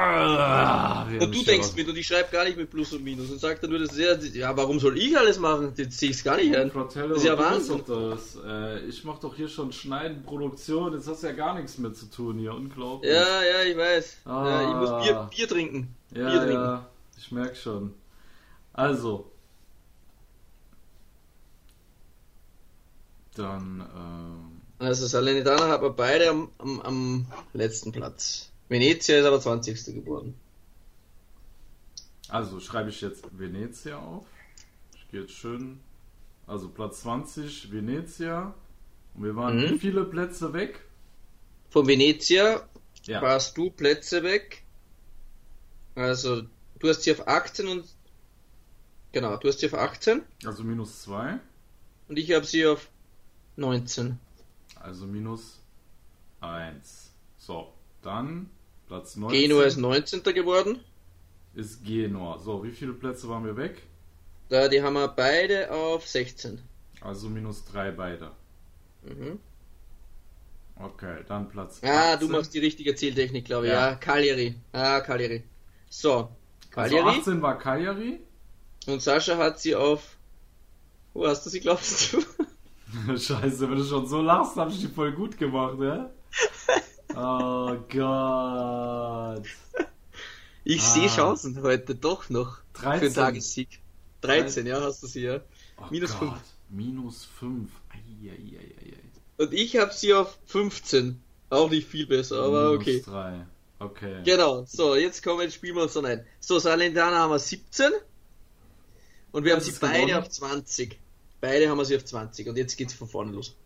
und 0.00 1.34
du 1.34 1.44
denkst 1.44 1.74
mit 1.76 1.88
und 1.88 1.96
ich 1.96 2.06
schreibe 2.06 2.30
gar 2.30 2.44
nicht 2.44 2.56
mit 2.56 2.70
Plus 2.70 2.92
und 2.92 3.04
Minus 3.04 3.30
und 3.30 3.40
sagt 3.40 3.62
dann 3.62 3.70
nur, 3.70 3.78
das 3.78 3.90
sehr, 3.90 4.18
ja, 4.18 4.56
warum 4.56 4.80
soll 4.80 4.98
ich 4.98 5.16
alles 5.16 5.38
machen? 5.38 5.72
Jetzt 5.76 5.98
sehe 5.98 6.10
ich 6.10 6.16
es 6.16 6.24
gar 6.24 6.36
nicht 6.36 6.56
an. 6.56 6.70
das 6.72 6.94
ist 7.18 7.24
ja 7.24 7.38
Wahnsinn. 7.38 7.82
Das. 7.86 8.38
Äh, 8.46 8.80
ich 8.86 9.04
mache 9.04 9.20
doch 9.20 9.34
hier 9.34 9.48
schon 9.48 9.72
Schneiden, 9.72 10.22
Produktion, 10.22 10.92
jetzt 10.94 11.08
hast 11.08 11.22
du 11.22 11.26
ja 11.28 11.32
gar 11.32 11.54
nichts 11.54 11.78
mehr 11.78 11.92
zu 11.92 12.06
tun 12.06 12.38
hier, 12.38 12.54
unglaublich. 12.54 13.12
Ja, 13.12 13.42
ja, 13.42 13.62
ich 13.68 13.76
weiß. 13.76 14.18
Ah. 14.24 14.48
Ja, 14.48 14.68
ich 14.68 14.76
muss 14.76 15.04
Bier, 15.04 15.30
Bier 15.36 15.48
trinken. 15.48 15.94
Ja, 16.14 16.30
Bier 16.30 16.40
trinken. 16.40 16.54
ja, 16.54 16.90
ich 17.18 17.32
merke 17.32 17.56
schon. 17.56 17.94
Also. 18.72 19.30
Dann, 23.34 23.88
ähm, 23.96 24.60
also 24.78 25.06
Salernitana 25.06 25.68
hat 25.68 25.82
man 25.82 25.94
beide 25.94 26.30
am, 26.30 26.50
am, 26.58 26.80
am 26.80 27.26
letzten 27.52 27.92
Platz. 27.92 28.49
Venezia 28.70 29.18
ist 29.18 29.26
aber 29.26 29.40
20. 29.40 29.84
geworden. 29.96 30.38
Also 32.28 32.60
schreibe 32.60 32.90
ich 32.90 33.00
jetzt 33.00 33.24
Venezia 33.36 33.98
auf. 33.98 34.24
Ich 34.94 35.08
gehe 35.08 35.22
jetzt 35.22 35.32
schön. 35.32 35.80
Also 36.46 36.68
Platz 36.68 37.00
20 37.00 37.72
Venezia. 37.72 38.54
Und 39.14 39.24
wir 39.24 39.34
waren 39.34 39.58
mhm. 39.58 39.80
viele 39.80 40.04
Plätze 40.04 40.52
weg? 40.52 40.82
Von 41.70 41.88
Venezia 41.88 42.68
ja. 43.06 43.20
warst 43.20 43.58
du 43.58 43.70
Plätze 43.70 44.22
weg. 44.22 44.62
Also 45.96 46.42
du 46.78 46.88
hast 46.88 47.02
sie 47.02 47.10
auf 47.10 47.26
18 47.26 47.66
und 47.66 47.84
genau, 49.10 49.36
du 49.36 49.48
hast 49.48 49.58
sie 49.58 49.66
auf 49.66 49.74
18. 49.74 50.22
Also 50.44 50.62
minus 50.62 51.02
2. 51.02 51.40
Und 52.06 52.18
ich 52.20 52.30
habe 52.30 52.46
sie 52.46 52.64
auf 52.68 52.88
19. 53.56 54.20
Also 54.76 55.06
minus 55.06 55.60
1. 56.40 57.12
So, 57.36 57.72
dann 58.02 58.48
Platz 58.90 59.14
19. 59.14 59.40
Genua 59.40 59.62
ist 59.62 59.76
19. 59.76 60.24
geworden. 60.34 60.80
Ist 61.54 61.84
Genua. 61.84 62.38
So, 62.38 62.64
wie 62.64 62.72
viele 62.72 62.92
Plätze 62.92 63.28
waren 63.28 63.44
wir 63.44 63.56
weg? 63.56 63.82
Da, 64.48 64.66
die 64.66 64.82
haben 64.82 64.94
wir 64.94 65.06
beide 65.06 65.70
auf 65.70 66.08
16. 66.08 66.60
Also 67.00 67.28
minus 67.28 67.64
3 67.66 67.92
beide. 67.92 68.32
Mhm. 69.04 69.38
Okay, 70.74 71.18
dann 71.28 71.48
Platz 71.48 71.76
18. 71.76 71.88
Ah, 71.88 72.16
du 72.16 72.28
machst 72.28 72.52
die 72.52 72.58
richtige 72.58 72.96
Zieltechnik, 72.96 73.44
glaube 73.44 73.66
ich. 73.66 73.72
Ja, 73.72 73.90
ja 73.90 73.94
Cagliari. 73.94 74.56
Ah, 74.72 74.98
Cagliari. 74.98 75.44
So, 75.88 76.28
Cagliari. 76.72 77.06
Also 77.10 77.20
18 77.20 77.42
war 77.42 77.58
Cagliari. 77.60 78.18
Und 78.88 79.00
Sascha 79.00 79.36
hat 79.36 79.60
sie 79.60 79.76
auf. 79.76 80.16
Wo 81.14 81.28
hast 81.28 81.46
du 81.46 81.50
sie, 81.50 81.60
glaubst 81.60 82.12
du? 82.12 82.18
Scheiße, 83.16 83.70
wenn 83.70 83.78
du 83.78 83.84
schon 83.84 84.08
so 84.08 84.20
lachst, 84.20 84.56
habe 84.56 84.72
ich 84.72 84.80
die 84.80 84.88
voll 84.88 85.12
gut 85.12 85.38
gemacht, 85.38 85.78
ja? 85.78 86.10
Oh 87.16 87.76
Gott. 87.88 89.46
Ich 90.64 90.82
ah. 90.82 90.84
sehe 90.84 91.08
Chancen 91.08 91.62
heute 91.62 91.94
doch 91.94 92.28
noch 92.30 92.58
13. 92.74 92.92
für 92.92 93.04
den 93.06 93.14
Tagessieg. 93.14 93.68
13, 94.20 94.64
13. 94.64 94.66
ja, 94.66 94.80
hast 94.82 95.02
du 95.02 95.06
sie, 95.06 95.22
ja. 95.22 95.40
Oh 95.78 95.84
Minus 95.90 96.14
5. 96.14 96.32
Minus 96.68 97.24
5. 97.38 97.68
Und 99.38 99.54
ich 99.54 99.76
habe 99.76 99.92
sie 99.92 100.14
auf 100.14 100.38
15. 100.46 101.20
Auch 101.48 101.70
nicht 101.70 101.88
viel 101.88 102.06
besser, 102.06 102.42
aber 102.42 102.70
Minus 102.70 102.82
okay. 102.82 103.02
3. 103.04 103.46
Okay. 103.80 104.22
Genau, 104.24 104.64
so, 104.66 104.94
jetzt 104.94 105.22
kommen 105.22 105.40
jetzt 105.40 105.54
spielen 105.54 105.74
wir 105.74 105.84
uns 105.84 105.94
dann 105.94 106.04
ein. 106.04 106.26
So, 106.38 106.58
Salentana 106.58 107.20
haben 107.20 107.30
wir 107.30 107.38
17. 107.38 107.90
Und 109.32 109.44
wir 109.44 109.54
das 109.54 109.64
haben 109.64 109.72
sie 109.72 109.80
beide 109.80 110.06
gewonnen. 110.06 110.22
auf 110.22 110.28
20. 110.28 110.98
Beide 111.40 111.70
haben 111.70 111.78
wir 111.78 111.84
sie 111.86 111.96
auf 111.96 112.04
20 112.04 112.48
und 112.48 112.58
jetzt 112.58 112.76
geht's 112.76 112.92
von 112.92 113.08
vorne 113.08 113.32
los. 113.32 113.56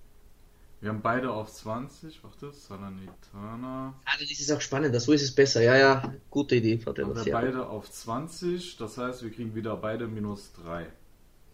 Wir 0.85 0.91
haben 0.91 1.01
beide 1.01 1.31
auf 1.31 1.51
20, 1.51 2.23
warte, 2.23 2.53
Salernitana. 2.53 3.95
Ah, 4.05 4.13
das 4.21 4.31
ist 4.31 4.53
auch 4.53 4.61
spannend, 4.61 4.95
so 5.01 5.13
ist 5.13 5.23
es 5.23 5.35
besser. 5.35 5.63
Ja, 5.63 5.79
ja, 5.79 6.15
gute 6.29 6.57
Idee, 6.57 6.77
Fratello. 6.77 7.15
Wir 7.15 7.35
haben 7.35 7.47
beide 7.47 7.67
auf 7.67 7.91
20, 7.91 8.77
das 8.77 8.99
heißt, 8.99 9.23
wir 9.23 9.31
kriegen 9.31 9.55
wieder 9.55 9.79
beide 9.79 10.07
minus 10.07 10.53
3. 10.63 10.87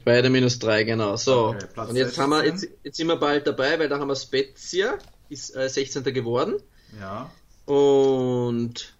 Beide 0.04 0.30
minus 0.30 0.58
3, 0.58 0.82
genau. 0.82 1.14
So, 1.14 1.50
okay, 1.50 1.64
und 1.76 1.94
jetzt 1.94 2.16
16. 2.16 2.22
haben 2.24 2.30
wir, 2.30 2.44
jetzt, 2.44 2.68
jetzt 2.82 2.96
sind 2.96 3.06
wir 3.06 3.18
bald 3.18 3.46
dabei, 3.46 3.78
weil 3.78 3.88
da 3.88 4.00
haben 4.00 4.08
wir 4.08 4.16
Spezia, 4.16 4.98
ist 5.28 5.54
äh, 5.54 5.68
16. 5.68 6.02
geworden. 6.12 6.60
Ja. 6.98 7.30
Und 7.66 8.96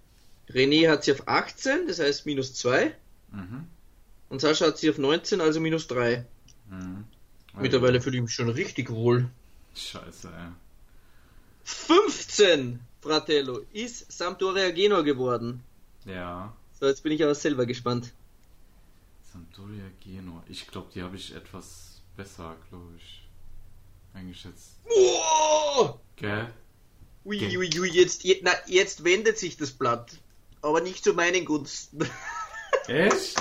René 0.49 0.89
hat 0.91 1.03
sie 1.03 1.11
auf 1.11 1.27
18, 1.27 1.89
das 1.89 1.99
heißt 1.99 2.25
minus 2.27 2.55
2. 2.55 2.95
Mhm. 3.33 3.67
Und 4.29 4.41
Sascha 4.41 4.67
hat 4.67 4.79
sie 4.79 4.91
auf 4.91 4.99
19, 4.99 5.41
also 5.41 5.59
minus 5.59 5.89
3. 5.89 6.25
Mhm. 6.71 7.05
Mittlerweile 7.61 8.01
fühle 8.01 8.19
ich 8.19 8.23
mich 8.23 8.33
schon 8.33 8.49
richtig 8.49 8.91
wohl. 8.91 9.29
Scheiße, 9.75 10.29
ey. 10.29 10.53
15, 11.63 12.81
Fratello, 13.01 13.65
ist 13.73 14.11
Sampdoria 14.11 14.71
Genua 14.71 15.03
geworden. 15.03 15.63
Ja. 16.05 16.55
So, 16.79 16.87
jetzt 16.87 17.03
bin 17.03 17.13
ich 17.13 17.23
aber 17.23 17.35
selber 17.35 17.67
gespannt. 17.67 18.13
Sampdoria 19.33 19.85
Genua. 20.01 20.43
Ich 20.49 20.67
glaube, 20.67 20.89
die 20.95 21.03
habe 21.03 21.17
ich 21.17 21.35
etwas 21.35 22.03
besser, 22.17 22.57
glaube 22.69 22.93
ich, 22.97 23.29
eingeschätzt. 24.13 24.81
Oh! 24.85 25.99
Gell? 26.17 26.53
Ui, 27.25 27.57
ui, 27.57 27.79
ui, 27.79 27.91
jetzt, 27.91 28.25
na, 28.43 28.53
jetzt 28.67 29.05
wendet 29.05 29.39
sich 29.39 29.57
das 29.57 29.71
Blatt. 29.71 30.17
Aber 30.63 30.81
nicht 30.81 31.05
zu 31.05 31.13
meinen 31.15 31.45
Gunsten. 31.45 32.07
Echt? 32.87 33.39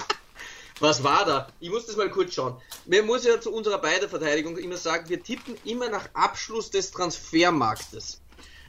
Was 0.80 1.04
war 1.04 1.26
da? 1.26 1.48
Ich 1.60 1.70
muss 1.70 1.86
das 1.86 1.98
mal 1.98 2.10
kurz 2.10 2.34
schauen. 2.34 2.56
Man 2.86 3.06
muss 3.06 3.26
ja 3.26 3.40
zu 3.42 3.52
unserer 3.52 3.80
beider 3.80 4.08
Verteidigung 4.08 4.58
immer 4.58 4.78
sagen, 4.78 5.10
wir 5.10 5.22
tippen 5.22 5.56
immer 5.66 5.90
nach 5.90 6.10
Abschluss 6.14 6.72
des 6.72 6.92
Transfermarktes. 6.92 8.22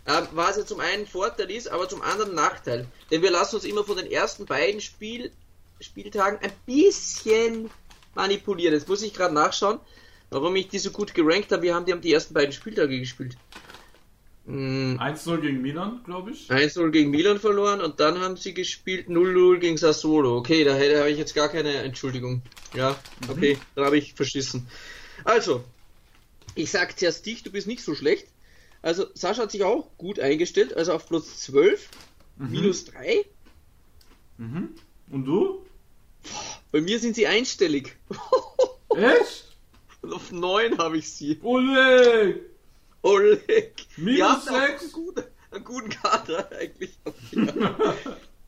Ähm, 0.06 0.26
was 0.32 0.56
ja 0.56 0.66
zum 0.66 0.80
einen 0.80 1.06
Vorteil 1.06 1.50
ist, 1.50 1.68
aber 1.68 1.88
zum 1.88 2.02
anderen 2.02 2.34
Nachteil. 2.34 2.86
Denn 3.10 3.22
wir 3.22 3.30
lassen 3.30 3.56
uns 3.56 3.64
immer 3.64 3.84
von 3.84 3.96
den 3.96 4.10
ersten 4.10 4.46
beiden 4.46 4.80
Spiel, 4.80 5.30
Spieltagen 5.80 6.40
ein 6.42 6.52
bisschen 6.66 7.70
manipulieren. 8.14 8.74
Jetzt 8.74 8.88
muss 8.88 9.02
ich 9.02 9.14
gerade 9.14 9.34
nachschauen, 9.34 9.78
warum 10.30 10.56
ich 10.56 10.68
die 10.68 10.78
so 10.78 10.90
gut 10.90 11.14
gerankt 11.14 11.52
habe. 11.52 11.62
Wir 11.62 11.74
haben 11.74 11.86
die 11.86 11.92
haben 11.92 12.00
die 12.00 12.12
ersten 12.12 12.34
beiden 12.34 12.52
Spieltage 12.52 12.98
gespielt. 12.98 13.36
Mm. 14.50 14.98
1-0 14.98 15.40
gegen 15.40 15.62
Milan, 15.62 16.00
glaube 16.04 16.32
ich. 16.32 16.50
1-0 16.50 16.90
gegen 16.90 17.10
Milan 17.10 17.38
verloren 17.38 17.80
und 17.80 18.00
dann 18.00 18.18
haben 18.18 18.36
sie 18.36 18.52
gespielt 18.52 19.08
0-0 19.08 19.58
gegen 19.58 19.76
Sassuolo. 19.76 20.36
Okay, 20.38 20.64
da 20.64 20.74
habe 20.74 21.10
ich 21.10 21.18
jetzt 21.18 21.34
gar 21.34 21.48
keine 21.48 21.72
Entschuldigung. 21.74 22.42
Ja, 22.74 22.98
okay, 23.28 23.54
mhm. 23.54 23.60
da 23.76 23.84
habe 23.86 23.98
ich 23.98 24.14
verschissen. 24.14 24.66
Also, 25.24 25.62
ich 26.54 26.70
sag 26.70 26.98
zuerst 26.98 27.24
dich, 27.26 27.42
du 27.44 27.50
bist 27.50 27.68
nicht 27.68 27.84
so 27.84 27.94
schlecht. 27.94 28.26
Also, 28.82 29.06
Sascha 29.14 29.42
hat 29.42 29.52
sich 29.52 29.62
auch 29.62 29.96
gut 29.98 30.18
eingestellt, 30.18 30.76
also 30.76 30.94
auf 30.94 31.06
Platz 31.06 31.38
12, 31.40 31.88
mhm. 32.38 32.50
minus 32.50 32.86
3. 32.86 33.24
Mhm. 34.38 34.70
Und 35.10 35.24
du? 35.26 35.66
Bei 36.72 36.80
mir 36.80 36.98
sind 36.98 37.14
sie 37.14 37.26
einstellig. 37.26 37.96
Echt? 38.96 39.56
Und 40.02 40.12
auf 40.12 40.32
9 40.32 40.78
habe 40.78 40.98
ich 40.98 41.12
sie. 41.12 41.38
Oleg! 41.42 42.49
Oleg. 43.02 43.86
Minus 43.96 44.44
6? 44.44 44.94
Einen, 44.94 45.24
einen 45.52 45.64
guten 45.64 45.88
Kader 45.90 46.48
eigentlich. 46.52 46.98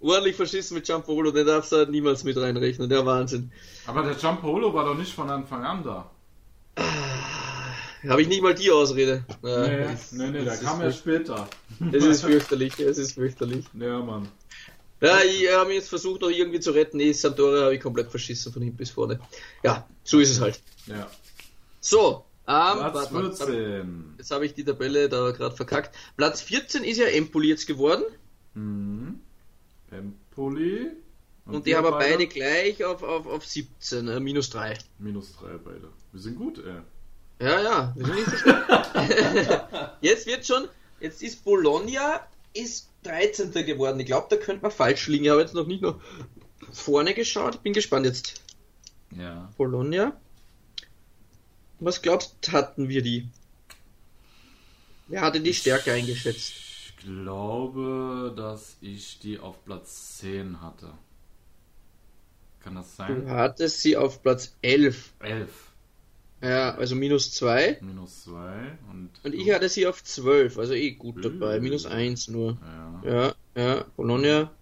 Ordentlich 0.01 0.35
verschissen 0.35 0.75
mit 0.75 0.85
Giampolo, 0.85 1.31
den 1.31 1.47
darfst 1.47 1.71
du 1.71 1.77
halt 1.77 1.91
niemals 1.91 2.25
mit 2.25 2.37
reinrechnen, 2.37 2.89
der 2.89 3.07
Wahnsinn. 3.07 3.53
Aber 3.87 4.03
der 4.03 4.15
Giampolo 4.15 4.75
war 4.75 4.85
doch 4.85 4.97
nicht 4.97 5.13
von 5.13 5.31
Anfang 5.31 5.65
an 5.65 5.85
da. 5.85 6.11
Habe 8.09 8.23
ich 8.23 8.29
nicht 8.29 8.43
mal 8.43 8.55
die 8.55 8.71
Ausrede. 8.71 9.25
Ja, 9.43 9.67
nee, 9.69 9.85
das, 9.85 10.13
nee, 10.13 10.31
nee, 10.31 10.45
der 10.45 10.57
kam 10.57 10.81
ja 10.81 10.91
später. 10.91 11.49
Es 11.93 12.05
ist 12.05 12.23
fürchterlich, 12.23 12.79
es 12.81 12.99
ist 12.99 13.13
fürchterlich. 13.13 13.65
Ja, 13.79 14.01
Mann. 14.01 14.29
Ja, 15.01 15.21
ich 15.21 15.49
habe 15.53 15.73
jetzt 15.75 15.89
versucht, 15.89 16.21
noch 16.21 16.31
irgendwie 16.31 16.61
zu 16.61 16.73
retten. 16.73 16.97
Nee, 16.97 17.13
Sampdoria 17.13 17.65
habe 17.65 17.75
ich 17.75 17.81
komplett 17.81 18.11
verschissen 18.11 18.53
von 18.53 18.63
hinten 18.63 18.77
bis 18.77 18.91
vorne. 18.91 19.21
Ja, 19.63 19.87
so 20.05 20.19
ist 20.21 20.31
es 20.31 20.41
halt. 20.41 20.61
Ja. 20.87 21.09
So, 21.81 22.25
um, 22.47 22.79
Platz 22.79 23.09
14. 23.09 24.15
Jetzt 24.19 24.31
habe 24.31 24.47
ich 24.47 24.55
die 24.55 24.65
Tabelle 24.65 25.09
da 25.09 25.31
gerade 25.31 25.55
verkackt. 25.55 25.95
Platz 26.17 26.41
14 26.43 26.85
ist 26.85 26.99
ja 26.99 27.07
Empoli 27.07 27.49
jetzt 27.49 27.67
geworden. 27.67 28.05
Mhm. 28.55 29.21
Empoli. 29.91 30.91
Und, 31.45 31.57
Und 31.57 31.67
die 31.67 31.77
haben 31.77 31.91
beide, 31.91 32.17
beide 32.17 32.27
gleich 32.27 32.85
auf, 32.85 33.03
auf, 33.03 33.27
auf 33.27 33.45
17, 33.45 34.09
äh, 34.09 34.21
minus 34.21 34.51
3. 34.51 34.79
Minus 34.99 35.37
3 35.37 35.59
beide. 35.59 35.89
Wir 36.13 36.21
sind 36.21 36.37
gut, 36.37 36.59
ey. 36.59 36.83
Ja, 37.45 37.61
ja, 37.61 37.93
wir 37.97 38.07
sind 38.07 38.15
nicht 38.15 38.31
so 38.31 38.37
schlecht. 38.37 39.65
jetzt 40.01 40.27
wird 40.27 40.47
schon, 40.47 40.69
jetzt 41.01 41.23
ist 41.23 41.45
Bologna 41.45 42.21
ist 42.55 42.89
13. 43.03 43.53
geworden. 43.67 43.99
Ich 43.99 44.07
glaube, 44.07 44.29
da 44.31 44.37
könnte 44.37 44.63
man 44.63 44.71
falsch 44.71 45.09
liegen. 45.09 45.25
Ich 45.25 45.31
habe 45.31 45.41
jetzt 45.41 45.55
noch 45.55 45.67
nicht 45.67 45.83
noch 45.83 46.01
vorne 46.71 47.15
geschaut. 47.15 47.57
Ich 47.57 47.61
bin 47.61 47.73
gespannt 47.73 48.07
jetzt. 48.07 48.41
Ja. 49.11 49.51
Bologna. 49.57 50.13
Was 51.85 52.01
glaubst 52.01 52.37
du, 52.43 52.53
hatten 52.53 52.89
wir 52.89 53.03
die? 53.03 53.27
Wer 55.09 55.21
hatte 55.21 55.41
die 55.41 55.53
Stärke 55.53 55.93
eingeschätzt? 55.93 56.53
Ich 56.53 56.97
glaube, 56.99 58.33
dass 58.37 58.77
ich 58.81 59.19
die 59.19 59.41
auf 59.41 59.65
Platz 59.65 60.19
10 60.19 60.61
hatte. 60.61 60.93
Kann 62.61 62.77
das 62.77 62.95
sein? 62.95 63.27
Du 63.27 63.31
hattest 63.31 63.81
sie 63.81 63.97
auf 63.97 64.23
Platz 64.23 64.55
11. 64.63 65.13
11. 65.19 65.51
Ja, 66.41 66.77
also 66.77 66.95
minus 66.95 67.33
2. 67.33 67.79
Minus 67.81 68.25
2. 68.25 68.79
Und, 68.93 69.11
und 69.25 69.35
ich 69.35 69.51
hatte 69.51 69.69
sie 69.69 69.89
auf 69.89 70.05
12, 70.05 70.59
also 70.59 70.75
eh 70.75 70.93
gut 70.93 71.25
dabei. 71.25 71.59
Minus 71.59 71.85
1 71.87 72.29
nur. 72.29 72.59
Ja, 73.05 73.11
ja, 73.11 73.35
ja. 73.57 73.85
Bologna. 73.97 74.53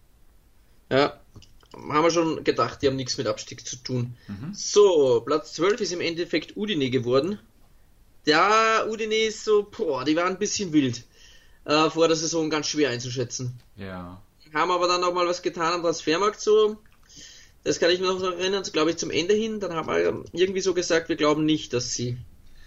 Ja, 0.91 1.20
haben 1.75 2.03
wir 2.03 2.11
schon 2.11 2.45
gedacht, 2.45 2.83
die 2.83 2.89
haben 2.89 2.97
nichts 2.97 3.17
mit 3.17 3.27
Abstieg 3.27 3.67
zu 3.67 3.77
tun. 3.77 4.17
Mhm. 4.29 4.53
So, 4.55 5.23
Platz 5.25 5.53
12 5.55 5.81
ist 5.81 5.93
im 5.93 6.01
Endeffekt 6.01 6.57
Udine 6.57 6.91
geworden. 6.91 7.39
Ja, 8.27 8.85
Udine 8.87 9.15
ist 9.15 9.45
so, 9.45 9.69
boah, 9.71 10.05
die 10.05 10.17
waren 10.17 10.33
ein 10.33 10.39
bisschen 10.39 10.73
wild. 10.73 11.05
Äh, 11.65 11.91
vor 11.91 12.09
der 12.09 12.17
Saison 12.17 12.51
ganz 12.51 12.67
schwer 12.67 12.91
einzuschätzen. 12.91 13.61
Ja. 13.77 14.21
Haben 14.53 14.71
aber 14.71 14.89
dann 14.89 15.05
auch 15.05 15.15
mal 15.15 15.27
was 15.27 15.43
getan 15.43 15.75
am 15.75 15.83
Transfermarkt 15.83 16.41
so. 16.41 16.79
Das 17.63 17.79
kann 17.79 17.91
ich 17.91 18.01
mir 18.01 18.07
noch 18.07 18.23
erinnern, 18.23 18.65
glaube 18.73 18.91
ich 18.91 18.97
zum 18.97 19.11
Ende 19.11 19.35
hin. 19.35 19.61
Dann 19.61 19.75
haben 19.75 19.89
wir 19.89 20.25
irgendwie 20.33 20.61
so 20.61 20.75
gesagt, 20.75 21.09
wir 21.09 21.17
glauben 21.17 21.45
nicht, 21.45 21.73
dass 21.73 21.93
sie 21.93 22.17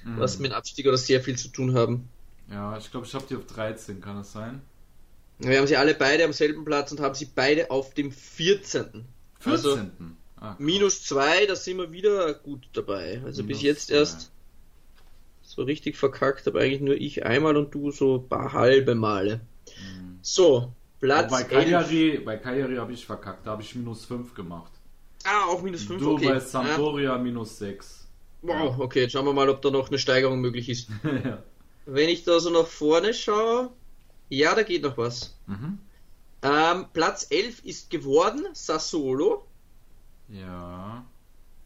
mhm. 0.05 0.19
was 0.19 0.39
mit 0.39 0.53
Abstieg 0.53 0.87
oder 0.87 0.97
sehr 0.97 1.21
viel 1.21 1.37
zu 1.37 1.49
tun 1.49 1.75
haben. 1.75 2.09
Ja, 2.49 2.77
ich 2.77 2.91
glaube, 2.91 3.05
ich 3.05 3.13
habe 3.15 3.25
die 3.29 3.35
auf 3.35 3.45
13, 3.47 3.99
kann 3.99 4.17
das 4.17 4.31
sein? 4.31 4.61
Wir 5.43 5.57
haben 5.57 5.67
sie 5.67 5.77
alle 5.77 5.93
beide 5.93 6.23
am 6.23 6.33
selben 6.33 6.65
Platz 6.65 6.91
und 6.91 6.99
haben 6.99 7.15
sie 7.15 7.27
beide 7.33 7.71
auf 7.71 7.93
dem 7.93 8.11
14. 8.11 9.05
14. 9.39 9.51
Also 9.51 9.79
ah, 10.37 10.55
minus 10.57 11.03
2, 11.03 11.47
da 11.47 11.55
sind 11.55 11.77
wir 11.77 11.91
wieder 11.91 12.33
gut 12.33 12.67
dabei. 12.73 13.21
Also 13.25 13.43
minus 13.43 13.57
bis 13.57 13.61
jetzt 13.61 13.87
zwei. 13.87 13.95
erst 13.95 14.31
so 15.41 15.63
richtig 15.63 15.97
verkackt, 15.97 16.47
aber 16.47 16.61
eigentlich 16.61 16.81
nur 16.81 16.95
ich 16.95 17.25
einmal 17.25 17.57
und 17.57 17.73
du 17.75 17.91
so 17.91 18.15
ein 18.15 18.29
paar 18.29 18.53
halbe 18.53 18.95
Male. 18.95 19.41
Mhm. 19.67 20.19
So, 20.21 20.73
Platz 20.99 21.31
bei 21.31 21.43
Cagliari, 21.43 22.21
bei 22.23 22.37
Cagliari 22.37 22.77
habe 22.77 22.93
ich 22.93 23.05
verkackt, 23.05 23.45
da 23.45 23.51
habe 23.51 23.61
ich 23.61 23.75
minus 23.75 24.05
5 24.05 24.33
gemacht. 24.33 24.71
Ah, 25.25 25.47
auch 25.47 25.61
minus 25.61 25.83
5, 25.83 26.01
du 26.01 26.13
okay. 26.13 26.29
bei 26.29 26.39
Sampdoria 26.39 27.15
ja. 27.15 27.17
minus 27.17 27.59
6. 27.59 28.07
Wow, 28.41 28.79
okay, 28.79 29.01
jetzt 29.03 29.11
schauen 29.11 29.25
wir 29.25 29.33
mal, 29.33 29.49
ob 29.49 29.61
da 29.61 29.69
noch 29.69 29.89
eine 29.89 29.99
Steigerung 29.99 30.41
möglich 30.41 30.69
ist. 30.69 30.89
ja. 31.03 31.43
Wenn 31.85 32.09
ich 32.09 32.23
da 32.23 32.39
so 32.39 32.49
nach 32.49 32.67
vorne 32.67 33.13
schaue, 33.13 33.69
ja, 34.37 34.55
da 34.55 34.63
geht 34.63 34.83
noch 34.83 34.97
was. 34.97 35.37
Mhm. 35.47 35.79
Ähm, 36.41 36.85
Platz 36.91 37.27
11 37.29 37.63
ist 37.63 37.89
geworden 37.89 38.47
Sassolo. 38.53 39.45
Ja. 40.27 41.05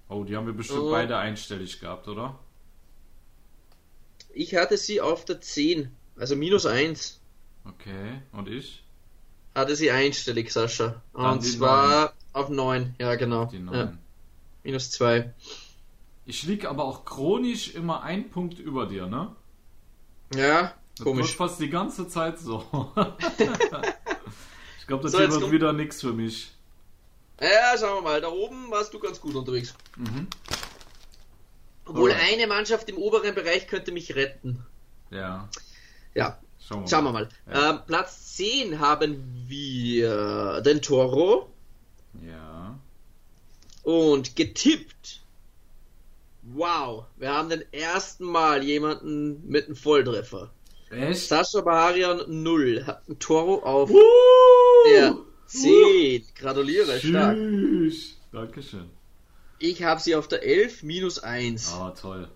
Oh, 0.10 0.24
die 0.24 0.36
haben 0.36 0.46
wir 0.46 0.54
bestimmt 0.54 0.82
oh. 0.82 0.92
beide 0.92 1.18
einstellig 1.18 1.80
gehabt, 1.80 2.08
oder? 2.08 2.38
Ich 4.34 4.56
hatte 4.56 4.78
sie 4.78 5.02
auf 5.02 5.26
der 5.26 5.42
10, 5.42 5.92
also 6.18 6.36
minus 6.36 6.66
1. 6.66 7.20
Okay, 7.66 8.22
und 8.32 8.48
ich? 8.48 8.84
Hatte 9.56 9.76
sie 9.76 9.90
einstellig, 9.90 10.52
Sascha. 10.52 11.02
Und 11.14 11.42
zwar 11.42 12.06
9. 12.06 12.10
auf 12.34 12.50
9, 12.50 12.96
ja 13.00 13.16
genau. 13.16 13.46
Die 13.46 13.60
9. 13.60 13.76
Ja. 13.76 13.98
Minus 14.64 14.92
2. 14.92 15.34
Ich 16.26 16.44
liege 16.44 16.70
aber 16.70 16.84
auch 16.84 17.06
chronisch 17.06 17.74
immer 17.74 18.04
ein 18.04 18.30
Punkt 18.30 18.60
über 18.60 18.86
dir, 18.86 19.08
ne? 19.08 19.36
Ja, 20.36 20.74
Komisch. 21.04 21.28
Das 21.28 21.36
fast 21.36 21.60
die 21.60 21.70
ganze 21.70 22.08
Zeit 22.08 22.40
so. 22.40 22.66
ich 24.80 24.88
glaube, 24.88 25.04
das 25.04 25.12
so, 25.12 25.20
wird 25.20 25.52
wieder 25.52 25.74
nichts 25.74 26.02
für 26.02 26.14
mich. 26.14 26.52
Ja, 27.40 27.78
schauen 27.78 27.98
wir 27.98 28.10
mal. 28.10 28.22
Da 28.22 28.30
oben 28.30 28.72
warst 28.72 28.94
du 28.94 29.00
ganz 29.00 29.22
gut 29.22 29.36
unterwegs. 29.36 29.74
Mhm. 29.96 30.28
Obwohl 31.86 32.12
Alright. 32.12 32.34
eine 32.34 32.48
Mannschaft 32.48 32.90
im 32.90 32.98
oberen 32.98 33.36
Bereich 33.36 33.68
könnte 33.68 33.92
mich 33.92 34.16
retten. 34.16 34.66
Ja. 35.10 35.50
Ja. 36.14 36.40
Schauen 36.60 36.82
wir 36.82 36.90
Schauen 36.90 37.04
mal. 37.06 37.14
mal. 37.14 37.30
Ja. 37.50 37.70
Ähm, 37.70 37.80
Platz 37.86 38.36
10 38.36 38.80
haben 38.80 39.46
wir 39.48 40.62
den 40.62 40.82
Toro. 40.82 41.50
Ja. 42.26 42.78
Und 43.84 44.36
getippt. 44.36 45.22
Wow, 46.42 47.06
wir 47.18 47.34
haben 47.34 47.50
den 47.50 47.64
ersten 47.74 48.26
Mal 48.26 48.64
jemanden 48.64 49.48
mit 49.48 49.66
einem 49.66 49.76
Volltreffer. 49.76 50.52
Echt? 50.90 51.28
Sascha 51.28 51.62
Baharian 51.62 52.22
0 52.28 52.86
hat 52.86 53.08
ein 53.10 53.20
Toro 53.20 53.64
auf 53.64 53.90
uh, 53.90 53.98
der 54.90 55.18
10. 55.48 55.72
Uh, 55.72 56.26
Gratuliere, 56.40 57.00
stark. 57.00 57.38
Dankeschön. 58.32 58.90
Ich 59.60 59.84
habe 59.84 60.00
sie 60.00 60.16
auf 60.16 60.28
der 60.28 60.44
11 60.44 60.84
minus 60.84 61.20
1. 61.20 61.74
Ah, 61.74 61.92
toll. 61.92 62.30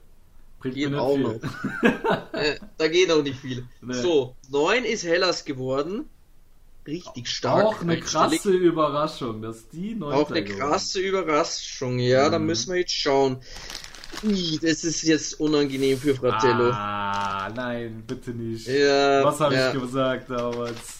Bringt 0.60 0.76
geht 0.76 0.94
auch 0.94 1.16
viel. 1.16 1.24
noch. 1.24 1.34
äh, 2.34 2.60
da 2.78 2.88
geht 2.88 3.12
auch 3.12 3.24
nicht 3.24 3.40
viel. 3.40 3.66
Nee. 3.82 3.94
So, 3.94 4.36
9 4.50 4.84
ist 4.86 5.04
Hellas 5.04 5.46
geworden. 5.46 6.10
Richtig 6.86 7.30
stark. 7.30 7.66
Auch 7.66 7.82
eine 7.82 8.00
krasse 8.00 8.52
Überraschung, 8.52 9.42
dass 9.42 9.70
die 9.70 9.96
9. 9.96 10.14
Auch 10.14 10.32
eine 10.32 10.44
krasse 10.44 11.00
Überraschung, 11.00 12.00
ja, 12.00 12.28
mhm. 12.28 12.32
da 12.32 12.40
müssen 12.40 12.74
wir 12.74 12.80
jetzt 12.80 12.94
schauen. 12.94 13.42
Das 14.62 14.84
ist 14.84 15.04
jetzt 15.04 15.40
unangenehm 15.40 15.98
für 15.98 16.16
Fratello. 16.16 16.70
Ah, 16.72 17.50
nein, 17.56 18.04
bitte 18.06 18.32
nicht. 18.32 18.68
Ja, 18.68 19.24
Was 19.24 19.40
habe 19.40 19.56
ja. 19.56 19.74
ich 19.74 19.80
gesagt 19.80 20.30
damals? 20.30 21.00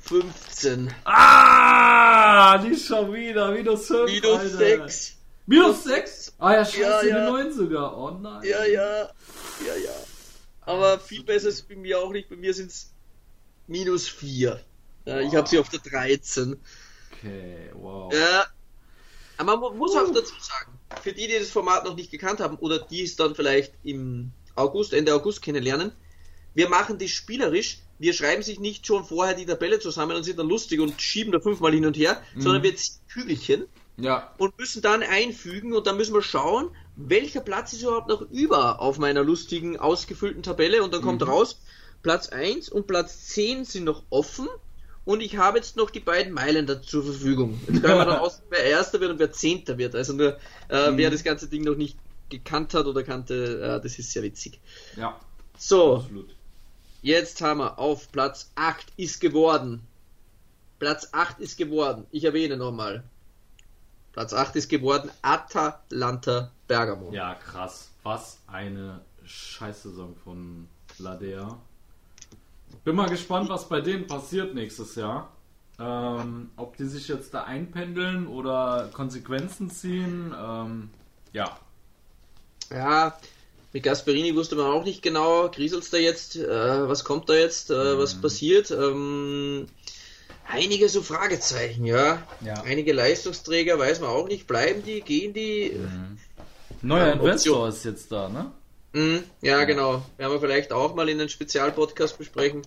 15. 0.00 0.92
Ah, 1.04 2.58
nicht 2.62 2.86
schon 2.86 3.12
wieder. 3.12 3.50
Minus 3.52 3.86
5. 3.86 4.10
Minus 4.10 4.40
Alter. 4.40 4.56
6. 4.58 5.16
Minus 5.46 5.84
6? 5.84 6.34
Ah 6.38 6.52
ja, 6.52 6.64
scheiße, 6.64 6.80
ja, 6.80 7.00
ja. 7.06 7.16
eine 7.16 7.30
9 7.30 7.52
sogar. 7.52 7.96
Oh 7.96 8.10
nein. 8.10 8.42
Ja, 8.44 8.64
ja. 8.64 9.02
Ja, 9.04 9.76
ja. 9.82 9.92
Aber 10.62 10.98
viel 10.98 11.22
besser 11.24 11.48
ist 11.48 11.68
bei 11.68 11.76
mir 11.76 11.98
auch 11.98 12.10
nicht. 12.10 12.28
Bei 12.28 12.36
mir 12.36 12.52
sind 12.52 12.70
es 12.70 12.92
minus 13.66 14.08
4. 14.08 14.60
Ja, 15.06 15.20
ich 15.20 15.34
habe 15.34 15.48
sie 15.48 15.58
auf 15.58 15.68
der 15.68 15.80
13. 15.80 16.56
Okay, 17.12 17.70
wow. 17.74 18.12
Ja, 18.12 18.46
Aber 19.38 19.56
man 19.56 19.76
muss 19.78 19.94
auch 19.96 20.10
dazu 20.12 20.34
sagen, 20.40 20.73
für 21.04 21.12
die, 21.12 21.28
die 21.28 21.38
das 21.38 21.50
Format 21.50 21.84
noch 21.84 21.96
nicht 21.96 22.10
gekannt 22.10 22.40
haben 22.40 22.56
oder 22.56 22.78
die 22.78 23.02
es 23.02 23.14
dann 23.14 23.34
vielleicht 23.34 23.74
im 23.84 24.32
August, 24.54 24.94
Ende 24.94 25.14
August 25.14 25.42
kennenlernen, 25.42 25.92
wir 26.54 26.70
machen 26.70 26.98
das 26.98 27.10
spielerisch. 27.10 27.80
Wir 27.98 28.14
schreiben 28.14 28.42
sich 28.42 28.58
nicht 28.58 28.86
schon 28.86 29.04
vorher 29.04 29.34
die 29.34 29.44
Tabelle 29.44 29.78
zusammen 29.78 30.16
und 30.16 30.24
sind 30.24 30.38
dann 30.38 30.48
lustig 30.48 30.80
und 30.80 31.00
schieben 31.00 31.30
da 31.30 31.40
fünfmal 31.40 31.72
hin 31.72 31.84
und 31.84 31.96
her, 31.98 32.22
mhm. 32.34 32.40
sondern 32.40 32.62
wir 32.62 32.74
ziehen 32.74 33.00
Kügelchen 33.12 33.64
ja. 33.98 34.32
und 34.38 34.58
müssen 34.58 34.80
dann 34.80 35.02
einfügen 35.02 35.74
und 35.74 35.86
dann 35.86 35.98
müssen 35.98 36.14
wir 36.14 36.22
schauen, 36.22 36.70
welcher 36.96 37.40
Platz 37.40 37.74
ist 37.74 37.82
überhaupt 37.82 38.08
noch 38.08 38.22
über 38.30 38.80
auf 38.80 38.98
meiner 38.98 39.22
lustigen, 39.22 39.78
ausgefüllten 39.78 40.42
Tabelle 40.42 40.82
und 40.82 40.94
dann 40.94 41.02
kommt 41.02 41.20
mhm. 41.20 41.28
raus, 41.28 41.60
Platz 42.02 42.30
1 42.30 42.70
und 42.70 42.86
Platz 42.86 43.26
10 43.26 43.66
sind 43.66 43.84
noch 43.84 44.04
offen 44.08 44.48
und 45.04 45.20
ich 45.20 45.36
habe 45.36 45.58
jetzt 45.58 45.76
noch 45.76 45.90
die 45.90 46.00
beiden 46.00 46.32
Mailänder 46.32 46.82
zur 46.82 47.04
Verfügung. 47.04 47.60
Jetzt 47.68 47.82
können 47.82 47.98
wir 47.98 48.04
dann 48.06 48.20
aus, 48.20 48.42
wer 48.48 48.64
Erster 48.64 49.00
wird 49.00 49.10
und 49.10 49.18
wer 49.18 49.32
Zehnter 49.32 49.76
wird. 49.76 49.94
Also 49.94 50.14
nur, 50.14 50.38
äh, 50.70 50.90
mhm. 50.90 50.96
wer 50.96 51.10
das 51.10 51.22
ganze 51.22 51.46
Ding 51.48 51.62
noch 51.62 51.76
nicht 51.76 51.98
gekannt 52.30 52.72
hat 52.74 52.86
oder 52.86 53.02
kannte, 53.02 53.60
äh, 53.60 53.82
das 53.82 53.98
ist 53.98 54.12
sehr 54.12 54.22
witzig. 54.22 54.60
Ja. 54.96 55.20
So. 55.58 55.96
Absolut. 55.96 56.34
Jetzt 57.02 57.42
haben 57.42 57.58
wir 57.58 57.78
auf 57.78 58.10
Platz 58.12 58.50
8 58.54 58.86
ist 58.96 59.20
geworden. 59.20 59.86
Platz 60.78 61.08
8 61.12 61.38
ist 61.40 61.58
geworden. 61.58 62.06
Ich 62.10 62.24
erwähne 62.24 62.56
nochmal. 62.56 63.04
Platz 64.12 64.32
8 64.32 64.56
ist 64.56 64.70
geworden 64.70 65.10
Atalanta 65.20 66.50
Bergamo. 66.66 67.12
Ja, 67.12 67.34
krass. 67.34 67.90
Was 68.04 68.38
eine 68.46 69.02
Scheißsaison 69.26 70.16
von 70.24 70.66
Ladea. 70.98 71.58
Bin 72.82 72.96
mal 72.96 73.08
gespannt, 73.08 73.48
was 73.48 73.68
bei 73.68 73.80
denen 73.80 74.06
passiert 74.06 74.54
nächstes 74.54 74.94
Jahr. 74.96 75.30
Ähm, 75.78 76.50
ob 76.56 76.76
die 76.76 76.84
sich 76.84 77.08
jetzt 77.08 77.34
da 77.34 77.44
einpendeln 77.44 78.28
oder 78.28 78.90
Konsequenzen 78.92 79.70
ziehen. 79.70 80.34
Ähm, 80.38 80.90
ja. 81.32 81.58
Ja, 82.70 83.16
mit 83.72 83.82
Gasperini 83.82 84.36
wusste 84.36 84.54
man 84.54 84.66
auch 84.66 84.84
nicht 84.84 85.02
genau, 85.02 85.50
grieselt's 85.50 85.90
da 85.90 85.96
jetzt, 85.96 86.36
äh, 86.36 86.88
was 86.88 87.02
kommt 87.02 87.28
da 87.28 87.34
jetzt, 87.34 87.70
äh, 87.70 87.98
was 87.98 88.16
mhm. 88.16 88.20
passiert. 88.22 88.70
Ähm, 88.70 89.66
einige 90.46 90.88
so 90.88 91.02
Fragezeichen, 91.02 91.84
ja. 91.84 92.22
ja. 92.40 92.54
Einige 92.62 92.92
Leistungsträger 92.92 93.76
weiß 93.76 94.00
man 94.00 94.10
auch 94.10 94.28
nicht, 94.28 94.46
bleiben 94.46 94.84
die, 94.84 95.00
gehen 95.00 95.34
die. 95.34 95.72
Mhm. 95.74 96.18
Neuer 96.82 97.14
Investor 97.14 97.68
ist 97.68 97.84
jetzt 97.84 98.12
da, 98.12 98.28
ne? 98.28 98.52
Mhm, 98.94 99.24
ja, 99.42 99.64
genau. 99.64 100.02
Werden 100.16 100.32
wir 100.32 100.40
vielleicht 100.40 100.72
auch 100.72 100.94
mal 100.94 101.08
in 101.08 101.18
einem 101.18 101.28
Spezialpodcast 101.28 102.16
besprechen. 102.16 102.62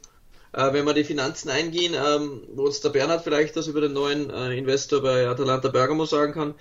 Äh, 0.51 0.73
wenn 0.73 0.85
wir 0.85 0.93
die 0.93 1.05
Finanzen 1.05 1.49
eingehen, 1.49 1.93
ähm, 1.95 2.41
wo 2.53 2.65
uns 2.65 2.81
der 2.81 2.89
Bernhard 2.89 3.23
vielleicht 3.23 3.55
das 3.55 3.67
über 3.67 3.79
den 3.79 3.93
neuen 3.93 4.29
äh, 4.29 4.57
Investor 4.57 5.01
bei 5.01 5.25
Atalanta 5.27 5.69
Bergamo 5.69 6.05
sagen 6.05 6.33
kann. 6.33 6.53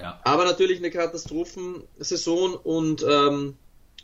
Ja. 0.00 0.20
Aber 0.24 0.44
natürlich 0.44 0.78
eine 0.78 0.90
Katastrophensaison 0.90 2.56
und 2.56 3.04
ähm, 3.08 3.56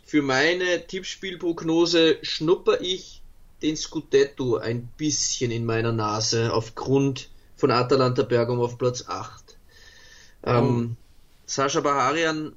für 0.04 0.22
meine 0.22 0.86
Tippspielprognose 0.86 2.18
schnupper 2.22 2.80
ich 2.80 3.20
den 3.62 3.76
Scudetto 3.76 4.58
ein 4.58 4.88
bisschen 4.96 5.50
in 5.50 5.66
meiner 5.66 5.92
Nase 5.92 6.52
aufgrund 6.52 7.30
von 7.56 7.72
Atalanta 7.72 8.22
Bergamo 8.22 8.64
auf 8.64 8.78
Platz 8.78 9.04
8. 9.08 9.56
Ähm, 10.44 10.96
oh. 10.96 10.96
Sascha 11.46 11.80
Baharian 11.80 12.52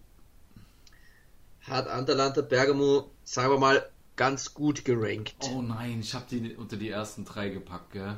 hat 1.64 1.88
Atalanta 1.88 2.42
Bergamo, 2.42 3.12
sagen 3.24 3.52
wir 3.52 3.60
mal, 3.60 3.90
ganz 4.16 4.54
gut 4.54 4.86
gerankt. 4.86 5.36
Oh 5.40 5.62
nein, 5.62 6.00
ich 6.02 6.14
habe 6.14 6.26
die 6.30 6.56
unter 6.56 6.78
die 6.78 6.90
ersten 6.90 7.26
drei 7.26 7.50
gepackt, 7.50 7.92
gell? 7.92 8.18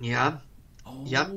Ja. 0.00 0.42
Oh, 0.84 1.04
ja. 1.04 1.30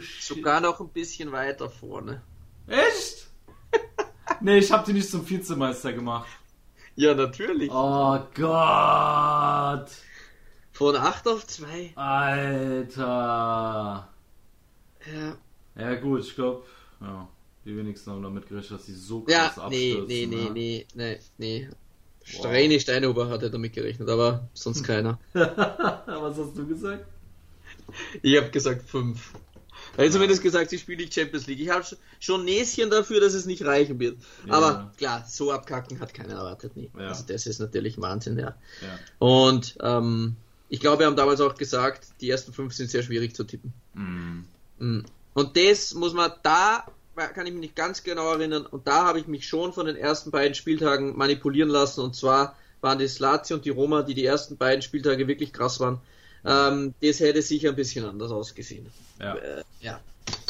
Shit. 0.00 0.36
Sogar 0.36 0.60
noch 0.60 0.80
ein 0.80 0.88
bisschen 0.88 1.30
weiter 1.32 1.68
vorne. 1.68 2.22
Echt? 2.66 3.28
nee, 4.40 4.58
ich 4.58 4.72
habe 4.72 4.86
die 4.86 4.94
nicht 4.94 5.10
zum 5.10 5.28
Vizemeister 5.28 5.92
gemacht. 5.92 6.28
Ja, 6.94 7.14
natürlich. 7.14 7.70
Oh 7.70 8.18
Gott. 8.34 9.90
Von 10.72 10.96
8 10.96 11.28
auf 11.28 11.46
2. 11.46 11.92
Alter. 11.96 13.02
Ja. 15.12 15.36
Ja, 15.74 15.94
gut, 15.96 16.20
ich 16.20 16.34
glaube, 16.34 16.64
ja. 17.00 17.28
Die 17.64 17.76
wenigsten 17.76 18.10
haben 18.10 18.22
damit 18.22 18.48
gerechnet, 18.48 18.80
dass 18.80 18.86
sie 18.86 18.94
so 18.94 19.20
krass 19.20 19.56
ja, 19.56 19.68
nee, 19.68 19.92
abstürzen. 19.92 20.06
Nee, 20.08 20.26
nee, 20.26 20.44
ne? 20.44 20.50
nee, 20.52 20.86
nee, 20.94 21.18
nee. 21.38 21.68
Streini 22.24 22.74
wow. 22.74 22.80
Steinhuber 22.80 23.28
hatte 23.28 23.50
damit 23.50 23.72
gerechnet, 23.72 24.08
aber 24.08 24.48
sonst 24.54 24.84
keiner. 24.84 25.18
Was 25.32 26.36
hast 26.38 26.56
du 26.56 26.66
gesagt? 26.66 27.06
Ich 28.22 28.36
habe 28.36 28.50
gesagt 28.50 28.88
5. 28.88 29.32
Er 29.96 30.06
hat 30.06 30.12
zumindest 30.12 30.42
gesagt, 30.42 30.70
sie 30.70 30.78
spielt 30.78 31.00
nicht 31.00 31.12
Champions 31.12 31.46
League. 31.46 31.60
Ich 31.60 31.68
habe 31.68 31.84
schon 32.20 32.44
Näschen 32.44 32.90
dafür, 32.90 33.20
dass 33.20 33.34
es 33.34 33.44
nicht 33.44 33.64
reichen 33.64 33.98
wird. 33.98 34.18
Ja. 34.46 34.54
Aber 34.54 34.92
klar, 34.96 35.24
so 35.28 35.52
abkacken 35.52 36.00
hat 36.00 36.14
keiner 36.14 36.34
erwartet. 36.34 36.76
Nie. 36.76 36.90
Ja. 36.96 37.08
Also 37.08 37.24
das 37.26 37.46
ist 37.46 37.58
natürlich 37.58 38.00
Wahnsinn, 38.00 38.38
ja. 38.38 38.54
ja. 38.80 38.98
Und 39.18 39.76
ähm, 39.82 40.36
ich 40.68 40.80
glaube, 40.80 41.00
wir 41.00 41.06
haben 41.06 41.16
damals 41.16 41.40
auch 41.40 41.54
gesagt, 41.54 42.08
die 42.20 42.30
ersten 42.30 42.52
fünf 42.52 42.72
sind 42.72 42.90
sehr 42.90 43.02
schwierig 43.02 43.34
zu 43.34 43.44
tippen. 43.44 43.74
Mm. 43.94 45.04
Und 45.34 45.56
das 45.56 45.94
muss 45.94 46.14
man 46.14 46.32
da 46.42 46.86
kann 47.26 47.46
ich 47.46 47.52
mich 47.52 47.60
nicht 47.60 47.76
ganz 47.76 48.02
genau 48.02 48.32
erinnern. 48.32 48.66
Und 48.66 48.86
da 48.86 49.04
habe 49.06 49.18
ich 49.18 49.26
mich 49.26 49.46
schon 49.46 49.72
von 49.72 49.86
den 49.86 49.96
ersten 49.96 50.30
beiden 50.30 50.54
Spieltagen 50.54 51.16
manipulieren 51.16 51.68
lassen. 51.68 52.00
Und 52.00 52.16
zwar 52.16 52.56
waren 52.80 52.98
die 52.98 53.08
Lazio 53.18 53.56
und 53.56 53.64
die 53.64 53.70
Roma, 53.70 54.02
die 54.02 54.14
die 54.14 54.24
ersten 54.24 54.56
beiden 54.56 54.82
Spieltage 54.82 55.28
wirklich 55.28 55.52
krass 55.52 55.80
waren. 55.80 56.00
Ähm, 56.44 56.94
das 57.00 57.20
hätte 57.20 57.40
sicher 57.42 57.70
ein 57.70 57.76
bisschen 57.76 58.04
anders 58.04 58.32
ausgesehen. 58.32 58.86
Ja. 59.20 59.36
Äh, 59.36 59.62
ja. 59.80 60.00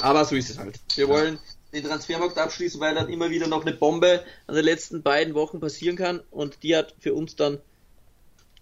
Aber 0.00 0.24
so 0.24 0.34
ist 0.34 0.50
es 0.50 0.58
halt. 0.58 0.80
Wir 0.94 1.06
ja. 1.06 1.10
wollen 1.12 1.38
den 1.72 1.84
Transfermarkt 1.84 2.38
abschließen, 2.38 2.80
weil 2.80 2.94
dann 2.94 3.08
immer 3.08 3.30
wieder 3.30 3.46
noch 3.46 3.62
eine 3.62 3.74
Bombe 3.74 4.22
an 4.46 4.54
den 4.54 4.64
letzten 4.64 5.02
beiden 5.02 5.34
Wochen 5.34 5.60
passieren 5.60 5.96
kann. 5.96 6.20
Und 6.30 6.62
die 6.62 6.76
hat 6.76 6.94
für 6.98 7.14
uns 7.14 7.36
dann 7.36 7.58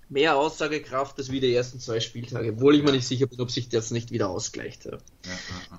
mehr 0.08 0.36
Aussagekraft 0.36 1.18
als 1.18 1.30
wie 1.30 1.40
die 1.40 1.54
ersten 1.54 1.80
zwei 1.80 2.00
Spieltage. 2.00 2.52
Obwohl 2.52 2.74
ich 2.74 2.80
ja. 2.80 2.86
mir 2.86 2.92
nicht 2.92 3.06
sicher 3.06 3.26
bin, 3.26 3.40
ob 3.40 3.50
sich 3.50 3.68
das 3.68 3.90
nicht 3.90 4.10
wieder 4.10 4.28
ausgleicht. 4.28 4.86
Ja. 4.86 4.98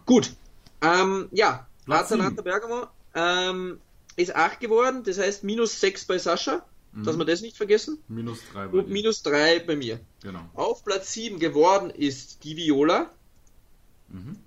Gut. 0.06 0.32
Ähm, 0.82 1.28
ja, 1.32 1.68
Atalanta 1.88 2.42
Bergamo 2.42 2.88
ähm, 3.16 3.80
ist 4.16 4.36
8 4.36 4.60
geworden, 4.60 5.04
das 5.04 5.18
heißt 5.18 5.44
minus 5.44 5.80
6 5.80 6.06
bei 6.06 6.18
Sascha, 6.18 6.66
mhm. 6.92 7.04
dass 7.04 7.18
wir 7.18 7.26
das 7.26 7.42
nicht 7.42 7.58
vergessen. 7.58 8.00
Minus 8.08 8.40
3 8.54 8.68
bei 8.68 8.78
Und 8.78 8.88
dir. 8.88 8.94
minus 8.94 9.24
3 9.24 9.60
bei 9.60 9.76
mir. 9.76 10.00
Genau. 10.22 10.50
Auf 10.54 10.84
Platz 10.84 11.14
7 11.14 11.40
geworden 11.40 11.90
ist 11.90 12.44
die 12.44 12.56
Viola. 12.56 13.12
Mhm. 14.10 14.38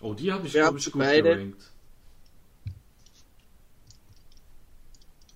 Oh, 0.00 0.14
die 0.14 0.32
habe 0.32 0.46
ich, 0.46 0.52
glaube 0.52 0.78
ich, 0.78 0.84
gut 0.84 1.00
beide. 1.00 1.34
gerankt. 1.34 1.70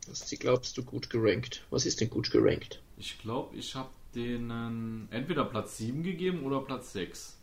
Was 0.06 0.30
glaubst 0.38 0.76
du 0.76 0.82
gut 0.82 1.10
gerankt? 1.10 1.64
Was 1.70 1.84
ist 1.84 2.00
denn 2.00 2.10
gut 2.10 2.30
gerankt? 2.30 2.80
Ich 2.96 3.18
glaube, 3.18 3.56
ich 3.56 3.74
habe 3.74 3.90
denen 4.14 5.08
entweder 5.10 5.44
Platz 5.44 5.78
7 5.78 6.02
gegeben 6.02 6.42
oder 6.44 6.60
Platz 6.60 6.92
6. 6.92 7.37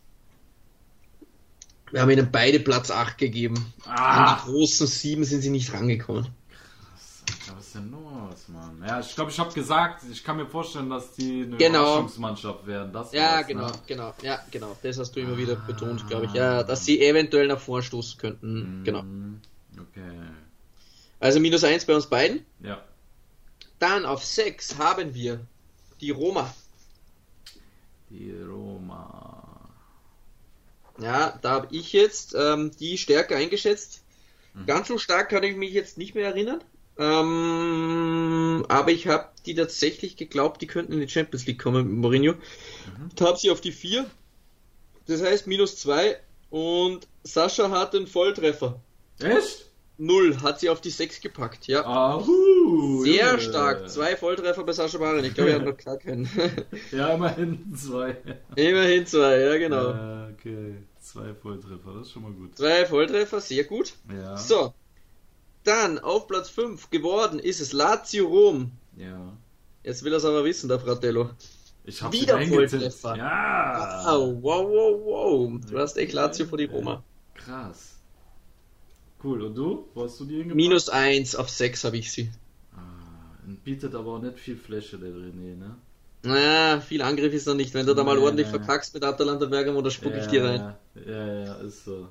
Wir 1.90 2.02
haben 2.02 2.10
ihnen 2.10 2.30
beide 2.30 2.60
Platz 2.60 2.90
8 2.90 3.16
gegeben. 3.18 3.72
Ah. 3.86 4.34
An 4.34 4.38
die 4.38 4.50
großen 4.50 4.86
7 4.86 5.24
sind 5.24 5.42
sie 5.42 5.50
nicht 5.50 5.72
rangekommen. 5.72 6.28
Was 7.54 7.66
ist 7.66 7.74
denn 7.76 7.90
los, 7.90 8.48
Mann? 8.48 8.82
Ja, 8.86 9.00
ich 9.00 9.14
glaube, 9.14 9.30
ich 9.30 9.38
habe 9.38 9.52
gesagt, 9.52 10.02
ich 10.10 10.22
kann 10.22 10.36
mir 10.36 10.46
vorstellen, 10.46 10.90
dass 10.90 11.14
die 11.14 11.42
eine 11.42 11.56
genau. 11.56 11.82
Überraschungsmannschaft 11.82 12.66
werden. 12.66 12.92
Das 12.92 13.12
ja, 13.12 13.42
genau, 13.42 13.66
ne? 13.66 13.72
genau, 13.86 14.14
ja, 14.22 14.40
genau. 14.50 14.76
Das 14.82 14.98
hast 14.98 15.12
du 15.12 15.20
immer 15.20 15.36
wieder 15.36 15.56
betont, 15.56 16.06
glaube 16.08 16.26
ich. 16.26 16.32
Ja, 16.32 16.62
dass 16.62 16.84
sie 16.84 17.00
eventuell 17.00 17.46
nach 17.46 17.60
vorstoßen 17.60 18.18
könnten. 18.18 18.80
Mm, 18.80 18.84
genau. 18.84 19.04
Okay. 19.78 20.10
Also 21.20 21.40
minus 21.40 21.64
1 21.64 21.84
bei 21.86 21.94
uns 21.94 22.06
beiden. 22.06 22.44
Ja. 22.60 22.82
Dann 23.78 24.06
auf 24.06 24.24
6 24.24 24.78
haben 24.78 25.14
wir 25.14 25.40
die 26.00 26.10
Roma. 26.10 26.52
Die 28.10 28.32
Roma. 28.42 28.75
Ja, 31.00 31.38
da 31.42 31.50
habe 31.50 31.68
ich 31.70 31.92
jetzt 31.92 32.34
ähm, 32.38 32.70
die 32.78 32.98
Stärke 32.98 33.36
eingeschätzt. 33.36 34.02
Mhm. 34.54 34.66
Ganz 34.66 34.88
so 34.88 34.98
stark 34.98 35.28
kann 35.28 35.42
ich 35.42 35.56
mich 35.56 35.72
jetzt 35.72 35.98
nicht 35.98 36.14
mehr 36.14 36.26
erinnern. 36.26 36.60
Ähm, 36.98 38.64
aber 38.68 38.90
ich 38.90 39.06
habe 39.06 39.28
die 39.44 39.54
tatsächlich 39.54 40.16
geglaubt, 40.16 40.62
die 40.62 40.66
könnten 40.66 40.94
in 40.94 41.00
die 41.00 41.08
Champions 41.08 41.46
League 41.46 41.62
kommen 41.62 41.86
mit 41.86 41.96
Mourinho. 41.98 42.32
Mhm. 42.32 43.10
Da 43.16 43.26
habe 43.26 43.38
sie 43.38 43.50
auf 43.50 43.60
die 43.60 43.72
4. 43.72 44.06
Das 45.06 45.22
heißt 45.22 45.46
minus 45.46 45.76
2. 45.76 46.18
Und 46.50 47.06
Sascha 47.22 47.70
hat 47.70 47.94
einen 47.94 48.06
Volltreffer. 48.06 48.80
Echt? 49.20 49.66
Null 49.98 50.42
hat 50.42 50.60
sie 50.60 50.68
auf 50.68 50.80
die 50.80 50.90
6 50.90 51.20
gepackt, 51.22 51.66
ja. 51.68 51.84
Ahu, 51.84 53.02
Sehr 53.02 53.30
Junge. 53.30 53.40
stark. 53.40 53.88
Zwei 53.88 54.14
Volltreffer 54.16 54.62
bei 54.64 54.72
Sascha 54.72 54.98
Barin. 54.98 55.24
Ich 55.24 55.34
glaube, 55.34 55.50
er 55.50 55.56
hat 55.56 55.64
noch 55.64 55.76
gar 55.84 55.96
keinen. 55.96 56.28
ja, 56.92 57.14
immerhin 57.14 57.74
zwei. 57.74 58.16
Immerhin 58.56 59.06
zwei, 59.06 59.40
ja, 59.40 59.56
genau. 59.56 59.90
Ja, 59.90 60.28
okay. 60.32 60.76
Zwei 61.06 61.34
Volltreffer, 61.34 61.94
das 61.94 62.08
ist 62.08 62.12
schon 62.14 62.24
mal 62.24 62.32
gut. 62.32 62.56
Zwei 62.56 62.84
Volltreffer, 62.84 63.40
sehr 63.40 63.62
gut. 63.62 63.94
Ja. 64.12 64.36
So. 64.36 64.74
Dann 65.62 66.00
auf 66.00 66.26
Platz 66.26 66.48
5 66.48 66.90
geworden 66.90 67.38
ist 67.38 67.60
es 67.60 67.72
Lazio 67.72 68.26
Rom. 68.26 68.72
Ja. 68.96 69.32
Jetzt 69.84 70.02
will 70.02 70.12
er 70.12 70.18
es 70.18 70.24
aber 70.24 70.44
wissen, 70.44 70.68
der 70.68 70.80
Fratello. 70.80 71.30
Ich 71.84 72.02
hab 72.02 72.12
Wieder 72.12 72.42
Volltreffer. 72.42 73.16
Ja. 73.16 74.02
Wow, 74.04 74.42
wow, 74.42 74.68
wow, 74.68 75.04
wow. 75.04 75.60
Du 75.70 75.78
hast 75.78 75.96
echt 75.96 76.12
Lazio 76.12 76.44
vor 76.44 76.58
die 76.58 76.64
Roma. 76.64 77.04
Krass. 77.34 78.00
cool. 79.22 79.42
Und 79.42 79.54
du? 79.54 79.86
Wo 79.94 80.02
hast 80.02 80.18
du 80.18 80.24
die 80.24 80.38
hingepackt? 80.38 80.56
Minus 80.56 80.88
1 80.88 81.36
auf 81.36 81.48
6 81.48 81.84
habe 81.84 81.98
ich 81.98 82.10
sie. 82.10 82.32
Ah, 82.74 82.80
bietet 83.62 83.94
aber 83.94 84.14
auch 84.14 84.20
nicht 84.20 84.40
viel 84.40 84.56
Fläche, 84.56 84.98
der 84.98 85.10
René, 85.10 85.54
ne? 85.54 85.76
Naja, 86.26 86.80
viel 86.80 87.02
Angriff 87.02 87.32
ist 87.32 87.46
noch 87.46 87.54
nicht. 87.54 87.72
Wenn 87.74 87.86
du 87.86 87.94
da 87.94 88.02
mal 88.04 88.16
Nee, 88.16 88.22
ordentlich 88.22 88.46
nee. 88.48 88.52
verkackst 88.58 88.94
mit 88.94 89.04
Atalanta 89.04 89.46
Bergamo, 89.46 89.80
da 89.82 89.90
spuck 89.90 90.14
ich 90.14 90.26
dir 90.26 90.44
rein. 90.44 90.74
Ja, 91.06 91.26
ja, 91.44 91.54
ist 91.56 91.84
so. 91.84 92.08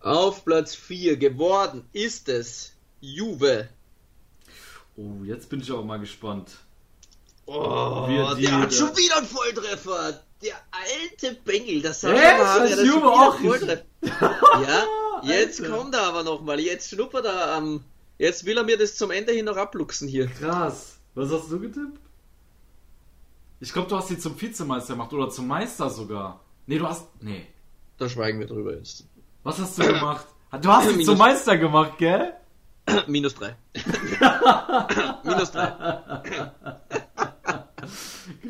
Auf 0.00 0.44
Platz 0.44 0.74
4 0.74 1.16
geworden 1.16 1.84
ist 1.92 2.28
es 2.28 2.72
Juve. 3.00 3.68
Oh, 4.96 5.24
jetzt 5.24 5.48
bin 5.50 5.60
ich 5.60 5.70
auch 5.72 5.84
mal 5.84 5.98
gespannt. 5.98 6.50
Oh, 7.46 8.06
Wir 8.08 8.34
die- 8.36 8.42
der 8.46 8.58
hat 8.60 8.70
der- 8.72 8.76
schon 8.76 8.96
wieder 8.96 9.18
einen 9.18 9.26
Volltreffer. 9.26 10.20
Der 10.42 10.54
alte 10.70 11.36
Bengel, 11.44 11.82
das 11.82 12.02
hat 12.02 12.12
Hat 12.12 12.18
der 12.22 12.38
hat 12.54 12.68
Juve 12.78 12.86
schon 12.86 12.96
wieder 13.02 13.12
auch 13.12 13.38
Volltreffer. 13.38 13.84
Ja, 14.02 14.86
jetzt 15.24 15.60
Alter. 15.60 15.76
kommt 15.76 15.94
er 15.94 16.02
aber 16.04 16.22
nochmal. 16.22 16.58
Jetzt 16.60 16.88
schnuppert 16.90 17.26
er 17.26 17.52
am. 17.54 17.84
Jetzt 18.18 18.44
will 18.46 18.56
er 18.56 18.64
mir 18.64 18.78
das 18.78 18.96
zum 18.96 19.10
Ende 19.10 19.32
hin 19.32 19.44
noch 19.46 19.56
abluchsen 19.56 20.08
hier. 20.08 20.26
Krass. 20.28 20.96
Was 21.14 21.30
hast 21.30 21.50
du 21.50 21.58
getippt? 21.60 21.98
Ich 23.60 23.72
glaube, 23.72 23.88
du 23.88 23.96
hast 23.96 24.08
sie 24.08 24.18
zum 24.18 24.40
Vizemeister 24.40 24.94
gemacht 24.94 25.12
oder 25.12 25.28
zum 25.28 25.46
Meister 25.46 25.90
sogar. 25.90 26.40
Nee, 26.66 26.78
du 26.78 26.88
hast. 26.88 27.06
Nee. 27.22 27.46
Da 27.98 28.08
schweigen 28.08 28.38
wir 28.40 28.46
drüber 28.46 28.74
jetzt. 28.74 29.04
Was 29.42 29.58
hast 29.58 29.78
du 29.78 29.86
gemacht? 29.86 30.26
Du 30.62 30.68
hast 30.70 30.88
sie 30.88 31.04
zum 31.04 31.18
Meister 31.18 31.56
gemacht, 31.58 31.98
gell? 31.98 32.32
Minus 33.06 33.34
3. 33.34 33.54
Minus 35.24 35.50
3. 35.52 35.66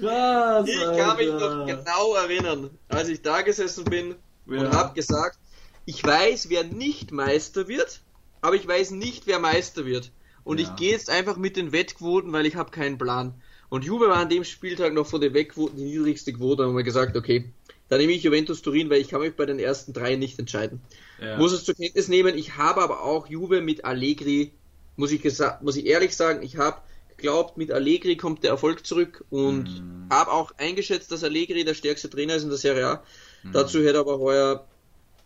Krass. 0.00 0.68
Ich 0.68 0.96
kann 0.98 1.16
mich 1.16 1.28
noch 1.28 1.66
genau 1.66 2.14
erinnern, 2.14 2.70
als 2.88 3.08
ich 3.08 3.22
da 3.22 3.42
gesessen 3.42 3.84
bin 3.84 4.14
und 4.46 4.54
Ja. 4.60 4.72
habe 4.72 4.94
gesagt, 4.94 5.38
ich 5.84 6.04
weiß, 6.04 6.48
wer 6.50 6.64
nicht 6.64 7.10
Meister 7.12 7.68
wird, 7.68 8.00
aber 8.40 8.54
ich 8.54 8.66
weiß 8.66 8.92
nicht, 8.92 9.26
wer 9.26 9.38
Meister 9.38 9.84
wird. 9.86 10.12
Und 10.44 10.58
Ja. 10.60 10.68
ich 10.68 10.76
gehe 10.76 10.92
jetzt 10.92 11.10
einfach 11.10 11.36
mit 11.36 11.56
den 11.56 11.72
Wettquoten, 11.72 12.32
weil 12.32 12.46
ich 12.46 12.56
habe 12.56 12.70
keinen 12.70 12.98
Plan. 12.98 13.34
Und 13.70 13.84
Juve 13.84 14.08
war 14.08 14.16
an 14.18 14.28
dem 14.28 14.44
Spieltag 14.44 14.92
noch 14.92 15.06
von 15.06 15.20
den 15.20 15.32
Wettquoten 15.32 15.78
die 15.78 15.84
niedrigste 15.84 16.32
Quote. 16.32 16.62
Da 16.62 16.68
haben 16.68 16.76
wir 16.76 16.82
gesagt, 16.84 17.16
okay, 17.16 17.50
dann 17.88 17.98
nehme 18.00 18.12
ich 18.12 18.22
Juventus 18.22 18.60
Turin, 18.62 18.90
weil 18.90 19.00
ich 19.00 19.08
kann 19.08 19.20
mich 19.20 19.34
bei 19.34 19.46
den 19.46 19.58
ersten 19.58 19.92
drei 19.92 20.16
nicht 20.16 20.38
entscheiden. 20.38 20.80
Ja. 21.20 21.38
Muss 21.38 21.52
es 21.52 21.64
zur 21.64 21.74
Kenntnis 21.74 22.08
nehmen, 22.08 22.36
ich 22.36 22.56
habe 22.56 22.82
aber 22.82 23.02
auch 23.02 23.26
Juve 23.28 23.60
mit 23.62 23.84
Allegri, 23.84 24.52
muss 24.96 25.10
ich, 25.12 25.22
muss 25.62 25.76
ich 25.76 25.86
ehrlich 25.86 26.14
sagen, 26.16 26.42
ich 26.42 26.56
habe 26.56 26.78
geglaubt, 27.16 27.56
mit 27.58 27.70
Allegri 27.70 28.16
kommt 28.16 28.42
der 28.44 28.50
Erfolg 28.50 28.86
zurück 28.86 29.24
und 29.30 29.64
Mhm. 29.64 30.06
habe 30.10 30.32
auch 30.32 30.52
eingeschätzt, 30.56 31.12
dass 31.12 31.22
Allegri 31.24 31.64
der 31.64 31.74
stärkste 31.74 32.08
Trainer 32.10 32.34
ist 32.36 32.42
in 32.44 32.48
der 32.48 32.58
Serie 32.58 32.86
A. 32.86 33.02
Mhm. 33.42 33.52
Dazu 33.52 33.78
hätte 33.80 33.94
er 33.94 34.00
aber 34.00 34.18
heuer 34.18 34.66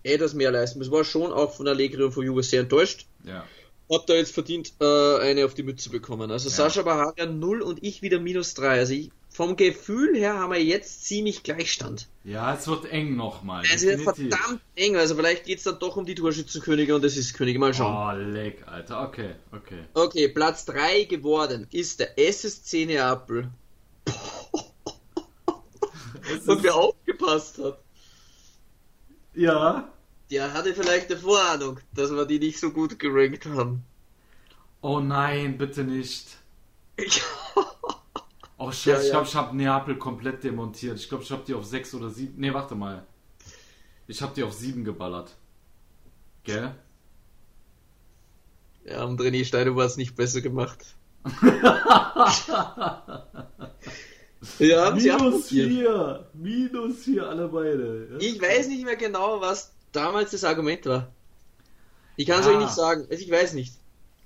etwas 0.02 0.34
mehr 0.34 0.50
leisten. 0.50 0.78
müssen. 0.78 0.90
Es 0.90 0.96
war 0.96 1.04
schon 1.04 1.32
auch 1.32 1.54
von 1.54 1.66
Allegri 1.68 2.02
und 2.02 2.12
von 2.12 2.24
Juve 2.24 2.42
sehr 2.42 2.60
enttäuscht. 2.60 3.06
Ja. 3.24 3.44
Hab 3.90 4.06
da 4.06 4.14
jetzt 4.14 4.32
verdient 4.32 4.72
äh, 4.80 5.18
eine 5.18 5.44
auf 5.44 5.54
die 5.54 5.62
Mütze 5.62 5.90
bekommen. 5.90 6.30
Also 6.30 6.48
Ja. 6.48 6.54
Sascha 6.54 6.82
Baharia 6.82 7.26
0 7.26 7.60
und 7.62 7.82
ich 7.82 8.00
wieder 8.02 8.18
minus 8.18 8.54
3. 8.54 8.68
Also 8.78 8.94
ich, 8.94 9.10
vom 9.28 9.56
Gefühl 9.56 10.16
her 10.16 10.38
haben 10.38 10.52
wir 10.52 10.62
jetzt 10.62 11.04
ziemlich 11.04 11.42
Gleichstand. 11.42 12.08
ja, 12.22 12.54
es 12.54 12.66
wird 12.68 12.86
eng 12.86 13.16
nochmal. 13.16 13.64
Es 13.74 13.82
wird 13.82 14.00
verdammt 14.00 14.60
eng, 14.76 14.96
also 14.96 15.16
vielleicht 15.16 15.44
geht's 15.44 15.64
dann 15.64 15.78
doch 15.80 15.96
um 15.96 16.06
die 16.06 16.14
Torschützenkönige 16.14 16.94
und 16.94 17.02
das 17.04 17.16
ist 17.16 17.34
Könige. 17.34 17.58
Mal 17.58 17.74
schauen. 17.74 18.16
Oh, 18.16 18.32
leck, 18.32 18.62
Alter. 18.66 19.02
Okay, 19.08 19.34
okay. 19.52 19.80
Okay, 19.92 20.28
Platz 20.28 20.64
3 20.66 21.04
geworden 21.04 21.66
ist 21.72 22.00
der 22.00 22.18
SSC 22.18 22.86
Neapel. 22.86 23.50
Es 26.32 26.48
Und 26.48 26.62
wer 26.62 26.74
aufgepasst 26.74 27.58
hat, 27.62 27.78
ja. 29.34 29.92
Der 30.30 30.52
hatte 30.52 30.74
vielleicht 30.74 31.10
eine 31.10 31.20
Vorahnung, 31.20 31.80
dass 31.92 32.10
wir 32.10 32.24
die 32.26 32.38
nicht 32.38 32.58
so 32.58 32.70
gut 32.70 32.98
gerankt 32.98 33.46
haben. 33.46 33.84
Oh 34.80 35.00
nein, 35.00 35.58
bitte 35.58 35.84
nicht. 35.84 36.38
Oh 38.56 38.70
scheiße, 38.70 38.88
Ja, 38.88 38.98
ich 39.00 39.04
ja. 39.06 39.10
glaube, 39.10 39.26
ich 39.26 39.34
habe 39.34 39.56
Neapel 39.56 39.98
komplett 39.98 40.44
demontiert. 40.44 40.98
Ich 40.98 41.08
glaube, 41.08 41.24
ich 41.24 41.30
habe 41.32 41.42
die 41.44 41.54
auf 41.54 41.64
6 41.66 41.94
oder 41.94 42.08
7. 42.08 42.34
Nee, 42.38 42.54
warte 42.54 42.74
mal. 42.76 43.04
Ich 44.06 44.22
habe 44.22 44.32
die 44.34 44.42
auf 44.44 44.52
7 44.54 44.84
geballert. 44.84 45.34
Gell? 46.44 46.74
Ja, 48.84 49.04
und 49.04 49.20
René 49.20 49.44
Steiner 49.44 49.74
war 49.76 49.86
es 49.86 49.96
nicht 49.96 50.14
besser 50.14 50.40
gemacht. 50.40 50.94
ja, 54.58 54.90
Minus 54.92 55.48
4. 55.48 56.30
Minus 56.34 57.04
4 57.04 57.28
alle 57.28 57.48
beide. 57.48 58.08
Ja? 58.12 58.18
Ich 58.18 58.40
weiß 58.40 58.68
nicht 58.68 58.84
mehr 58.84 58.96
genau, 58.96 59.40
was 59.40 59.73
damals 59.94 60.30
das 60.32 60.44
Argument 60.44 60.84
war. 60.86 61.10
Ich 62.16 62.26
kann 62.26 62.40
es 62.40 62.46
Ja. 62.46 62.52
euch 62.52 62.58
nicht 62.58 62.74
sagen. 62.74 63.06
Also 63.10 63.22
ich 63.22 63.30
weiß 63.30 63.54
nicht. 63.54 63.72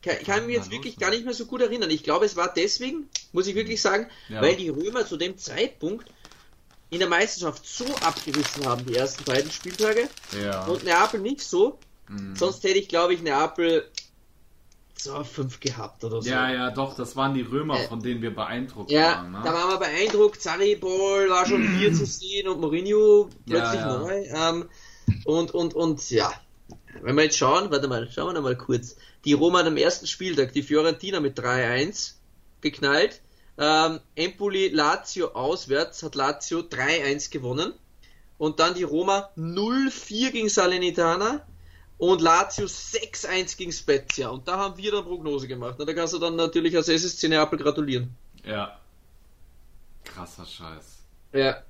Ich 0.03 0.25
kann 0.27 0.47
mich 0.47 0.55
jetzt 0.57 0.71
wirklich 0.71 0.97
gar 0.97 1.11
nicht 1.11 1.25
mehr 1.25 1.35
so 1.35 1.47
gut 1.47 1.61
erinnern. 1.61 1.91
Ich 1.91 2.03
glaube, 2.05 2.25
es 2.25 2.37
war 2.37 2.53
deswegen, 2.55 3.09
muss 3.33 3.47
ich 3.47 3.55
wirklich 3.55 3.83
sagen, 3.83 4.07
Ja. 4.29 4.41
weil 4.41 4.57
die 4.57 4.69
Römer 4.69 5.05
zu 5.07 5.17
dem 5.17 5.37
Zeitpunkt 5.37 6.07
in 6.91 7.01
der 7.01 7.09
Meisterschaft 7.09 7.67
so 7.67 7.85
abgerissen 7.97 8.65
haben, 8.65 8.87
die 8.87 8.95
ersten 8.95 9.25
beiden 9.25 9.51
Spieltage, 9.51 10.09
Ja. 10.41 10.65
und 10.67 10.85
Neapel 10.85 11.21
nicht 11.21 11.43
so. 11.43 11.79
Mhm. 12.09 12.35
Sonst 12.37 12.63
hätte 12.65 12.79
ich, 12.79 12.89
glaube 12.89 13.13
ich, 13.15 13.21
Neapel 13.23 13.91
so 14.97 15.23
fünf 15.25 15.61
gehabt 15.61 16.03
oder 16.05 16.23
so. 16.23 16.29
Ja, 16.31 16.51
ja, 16.51 16.71
doch, 16.71 16.97
das 16.97 17.15
waren 17.15 17.35
die 17.35 17.43
Römer, 17.43 17.79
Äh, 17.79 17.89
von 17.89 18.01
denen 18.01 18.23
wir 18.23 18.35
beeindruckt 18.35 18.91
Ja, 18.91 19.17
waren. 19.17 19.31
Ne? 19.33 19.41
da 19.45 19.53
waren 19.53 19.71
wir 19.71 19.79
beeindruckt. 19.79 20.41
Sarri-Ball 20.43 21.29
war 21.29 21.47
schon 21.47 21.69
hier 21.79 21.93
zu 21.93 22.07
sehen 22.07 22.49
und 22.49 22.61
Mourinho 22.61 23.29
plötzlich 23.47 23.81
ja. 23.81 23.99
neu. 23.99 24.25
Ähm, 24.27 24.69
und, 25.25 25.53
und, 25.53 25.75
und 25.75 26.11
ja, 26.11 26.33
wenn 27.03 27.17
wir 27.17 27.25
jetzt 27.25 27.37
schauen, 27.37 27.71
warte 27.71 27.89
mal, 27.89 28.11
schauen 28.11 28.29
wir 28.29 28.33
noch 28.35 28.43
mal 28.43 28.57
kurz. 28.57 28.97
Die 29.25 29.33
Roma 29.33 29.61
am 29.61 29.77
ersten 29.77 30.07
Spieltag, 30.07 30.53
die 30.53 30.63
Fiorentina 30.63 31.21
mit 31.21 31.39
3-1 31.39 32.15
geknallt. 32.61 33.21
Ähm, 33.57 34.01
Empoli 34.15 34.69
Lazio 34.69 35.33
auswärts 35.33 36.03
hat 36.03 36.15
Lazio 36.15 36.61
3-1 36.61 37.31
gewonnen. 37.31 37.73
Und 38.39 38.61
dann 38.61 38.75
die 38.75 38.85
Roma 38.85 39.31
0-4 39.37 40.31
gegen 40.31 40.49
Salernitana 40.49 41.45
und 41.99 42.21
Lazio 42.21 42.67
6-1 42.67 43.57
gegen 43.57 43.73
Spezia. 43.73 44.29
Und 44.29 44.47
da 44.47 44.59
haben 44.59 44.77
wir 44.77 44.93
dann 44.93 45.05
Prognose 45.05 45.49
gemacht. 45.49 45.75
Na, 45.79 45.85
da 45.85 45.93
kannst 45.93 46.15
du 46.15 46.19
dann 46.19 46.37
natürlich 46.37 46.77
als 46.77 46.89
SSC 46.89 47.29
Neapel 47.29 47.59
gratulieren. 47.59 48.15
Ja. 48.45 48.79
Krasser 50.05 50.47
Scheiß. 50.47 50.99
Ja, 51.33 51.63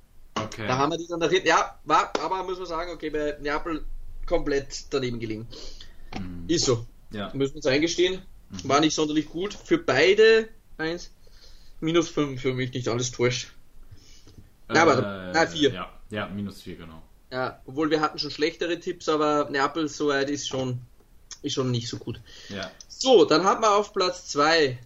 Okay. 0.45 0.67
da 0.67 0.77
haben 0.77 0.91
wir 0.91 0.97
die 0.97 1.07
dann 1.07 1.21
hinten. 1.29 1.47
Ja, 1.47 1.79
war, 1.85 2.11
aber 2.21 2.43
muss 2.43 2.57
man 2.57 2.67
sagen, 2.67 2.91
okay, 2.91 3.09
bei 3.09 3.37
Neapel 3.41 3.83
komplett 4.25 4.85
daneben 4.93 5.19
gelegen. 5.19 5.47
Mhm. 6.19 6.45
Ist 6.47 6.65
so. 6.65 6.85
Ja. 7.11 7.31
Müssen 7.33 7.53
wir 7.53 7.57
uns 7.57 7.65
eingestehen. 7.65 8.21
War 8.63 8.79
nicht 8.79 8.95
sonderlich 8.95 9.29
gut. 9.29 9.53
Für 9.53 9.77
beide 9.77 10.49
eins. 10.77 11.11
Minus 11.81 12.09
5 12.09 12.41
für 12.41 12.53
mich 12.53 12.73
nicht 12.73 12.87
alles 12.87 13.11
täuscht. 13.11 13.53
Ja, 14.73 14.83
aber- 14.83 15.47
vier. 15.47 15.71
Äh, 15.71 15.75
Ja, 15.75 15.89
ja, 16.09 16.27
minus 16.27 16.61
4, 16.61 16.75
genau. 16.75 17.01
Ja, 17.31 17.61
obwohl 17.65 17.89
wir 17.89 18.01
hatten 18.01 18.17
schon 18.19 18.31
schlechtere 18.31 18.79
Tipps, 18.79 19.07
aber 19.07 19.47
Neapel 19.49 19.87
soweit 19.87 20.29
ist 20.29 20.47
schon, 20.47 20.79
ist 21.41 21.53
schon 21.53 21.71
nicht 21.71 21.87
so 21.89 21.97
gut. 21.97 22.19
Ja. 22.49 22.69
So, 22.87 23.23
dann 23.25 23.43
haben 23.43 23.61
wir 23.61 23.75
auf 23.75 23.93
Platz 23.93 24.27
2. 24.27 24.77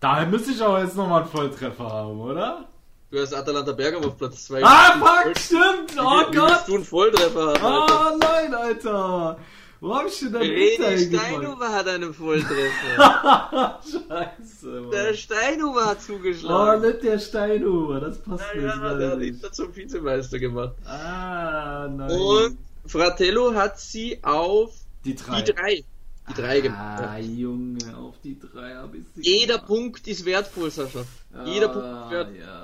Da 0.00 0.26
müsste 0.26 0.50
ich 0.52 0.60
aber 0.60 0.82
jetzt 0.82 0.96
nochmal 0.96 1.22
einen 1.22 1.30
Volltreffer 1.30 1.84
haben, 1.84 2.20
oder? 2.20 2.68
Du 3.14 3.20
hast 3.20 3.32
Atalanta 3.32 3.70
Bergamo 3.70 4.08
auf 4.08 4.16
Platz 4.18 4.46
2. 4.46 4.64
Ah, 4.64 4.98
fuck, 4.98 5.38
stimmt! 5.38 5.94
Oh 6.00 6.02
Wie 6.32 6.34
Gott! 6.34 6.64
du 6.66 6.74
einen 6.74 6.84
Volltreffer 6.84 7.54
haben, 7.60 7.64
Alter? 7.64 8.12
Oh 8.12 8.18
nein, 8.18 8.54
Alter! 8.54 9.38
Wo 9.80 9.94
hab 9.94 10.06
ich 10.08 10.18
denn 10.18 10.32
da 10.32 10.40
hingepackt? 10.40 10.98
Steinhuber 11.00 11.68
hat 11.72 11.86
einen 11.86 12.12
Volltreffer. 12.12 13.80
Scheiße, 13.84 14.66
Mann. 14.66 14.90
Der 14.90 15.14
Steinhuber 15.14 15.86
hat 15.86 15.98
Oh, 16.00 16.06
zugeschlagen. 16.12 16.82
nicht 16.88 17.04
der 17.04 17.18
Steinhuber, 17.20 18.00
das 18.00 18.18
passt 18.18 18.42
Ja, 18.52 18.60
mir 18.60 18.66
ja, 18.66 18.94
der 18.94 19.10
hat 19.12 19.18
nicht. 19.18 19.44
ihn 19.44 19.52
zum 19.52 19.76
Vizemeister 19.76 20.38
gemacht. 20.40 20.72
Ah, 20.84 21.86
nein. 21.88 22.10
Und 22.10 22.58
Fratello 22.84 23.54
hat 23.54 23.78
sie 23.78 24.18
auf 24.24 24.72
die 25.04 25.14
drei. 25.14 25.42
die 25.42 25.52
drei. 25.52 25.84
Die 26.30 26.34
drei 26.34 26.58
Ah, 26.58 26.60
gemacht. 26.62 27.24
Junge, 27.36 27.96
auf 27.96 28.14
die 28.24 28.36
drei 28.40 28.74
hab 28.74 28.92
ich 28.94 29.02
sie 29.14 29.20
Jeder 29.22 29.54
gemacht. 29.58 29.66
Punkt 29.68 30.08
ist 30.08 30.24
wertvoll, 30.24 30.70
Sascha. 30.70 31.04
Ah, 31.32 31.44
Jeder 31.44 31.68
Punkt 31.68 31.86
ist 31.86 32.10
wertvoll. 32.10 32.38
Ja, 32.40 32.63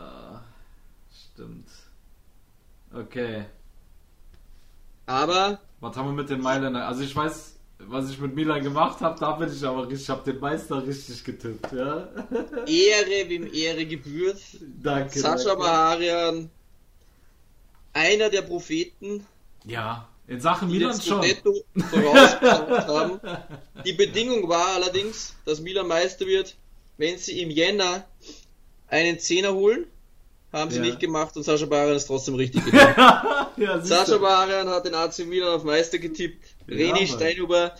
stimmt. 1.41 1.69
Okay. 2.93 3.45
Aber 5.07 5.61
Was 5.81 5.97
haben 5.97 6.09
wir 6.09 6.13
mit 6.15 6.31
den 6.31 6.41
Mailändern? 6.41 6.83
Also 6.83 7.03
ich 7.03 7.15
weiß, 7.17 7.57
was 7.79 8.11
ich 8.11 8.19
mit 8.21 8.35
Milan 8.35 8.63
gemacht 8.63 9.01
habe, 9.01 9.19
da 9.19 9.33
bin 9.33 9.51
ich 9.53 9.65
aber 9.65 9.83
richtig, 9.89 10.03
ich 10.03 10.11
habe 10.11 10.31
den 10.31 10.41
Meister 10.41 10.87
richtig 10.87 11.25
getippt, 11.25 11.73
ja. 11.73 12.09
Ehre, 12.67 13.29
wem 13.29 13.53
Ehre 13.53 13.87
gebührt. 13.87 14.41
danke. 14.83 15.19
Sascha 15.19 15.51
danke. 15.51 15.63
Baharian, 15.63 16.51
einer 17.93 18.29
der 18.29 18.43
Propheten, 18.43 19.27
Ja, 19.65 20.07
in 20.27 20.41
Sachen 20.41 20.69
die 20.69 20.79
Milan 20.79 21.01
schon. 21.01 21.23
Haben. 21.23 23.21
Die 23.85 23.95
Bedingung 23.95 24.49
war 24.49 24.75
allerdings, 24.75 25.35
dass 25.45 25.61
Milan 25.61 25.89
Meister 25.89 26.27
wird, 26.27 26.57
wenn 26.99 27.19
sie 27.19 27.41
im 27.41 27.51
Jänner 27.51 28.05
einen 28.89 29.19
Zehner 29.19 29.55
holen. 29.55 29.87
Haben 30.53 30.71
sie 30.71 30.79
Ja. 30.79 30.83
nicht 30.83 30.99
gemacht 31.01 31.37
und 31.37 31.45
Sascha 31.45 31.67
Baharian 31.67 31.97
ist 31.97 32.07
trotzdem 32.07 32.35
richtig 32.35 32.65
gegangen. 32.67 32.95
ja, 33.57 33.81
Sascha 33.81 34.15
du. 34.15 34.21
Baharian 34.21 34.69
hat 34.69 34.85
den 34.85 34.95
AC 34.95 35.21
Milan 35.27 35.51
auf 35.55 35.65
Meister 35.65 35.99
getippt. 35.99 36.45
Ja, 36.67 36.93
Mann. 36.93 37.07
Steinhuber 37.07 37.75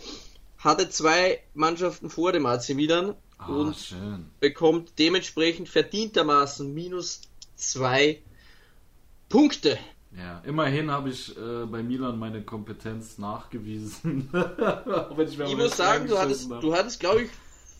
hatte 0.57 0.89
zwei 0.89 1.39
Mannschaften 1.53 2.09
vor 2.09 2.31
dem 2.31 2.45
AC 2.45 2.69
Milan 2.75 3.15
Ah, 3.37 3.47
und 3.47 3.75
schön. 3.75 4.27
bekommt 4.39 4.93
dementsprechend 4.99 5.67
verdientermaßen 5.67 6.71
minus 6.73 7.21
zwei 7.55 8.21
Punkte. 9.29 9.77
Ja, 10.15 10.41
immerhin 10.45 10.91
habe 10.91 11.09
ich 11.09 11.35
äh, 11.37 11.65
bei 11.65 11.81
Milan 11.81 12.19
meine 12.19 12.41
Kompetenz 12.43 13.17
nachgewiesen. 13.17 14.29
Ich 15.27 15.39
Ich 15.39 15.57
muss 15.57 15.77
sagen, 15.77 16.07
du 16.07 16.17
hattest, 16.17 16.51
hab. 16.51 16.61
du 16.61 16.73
hattest 16.75 16.99
glaube 16.99 17.23
ich, 17.23 17.29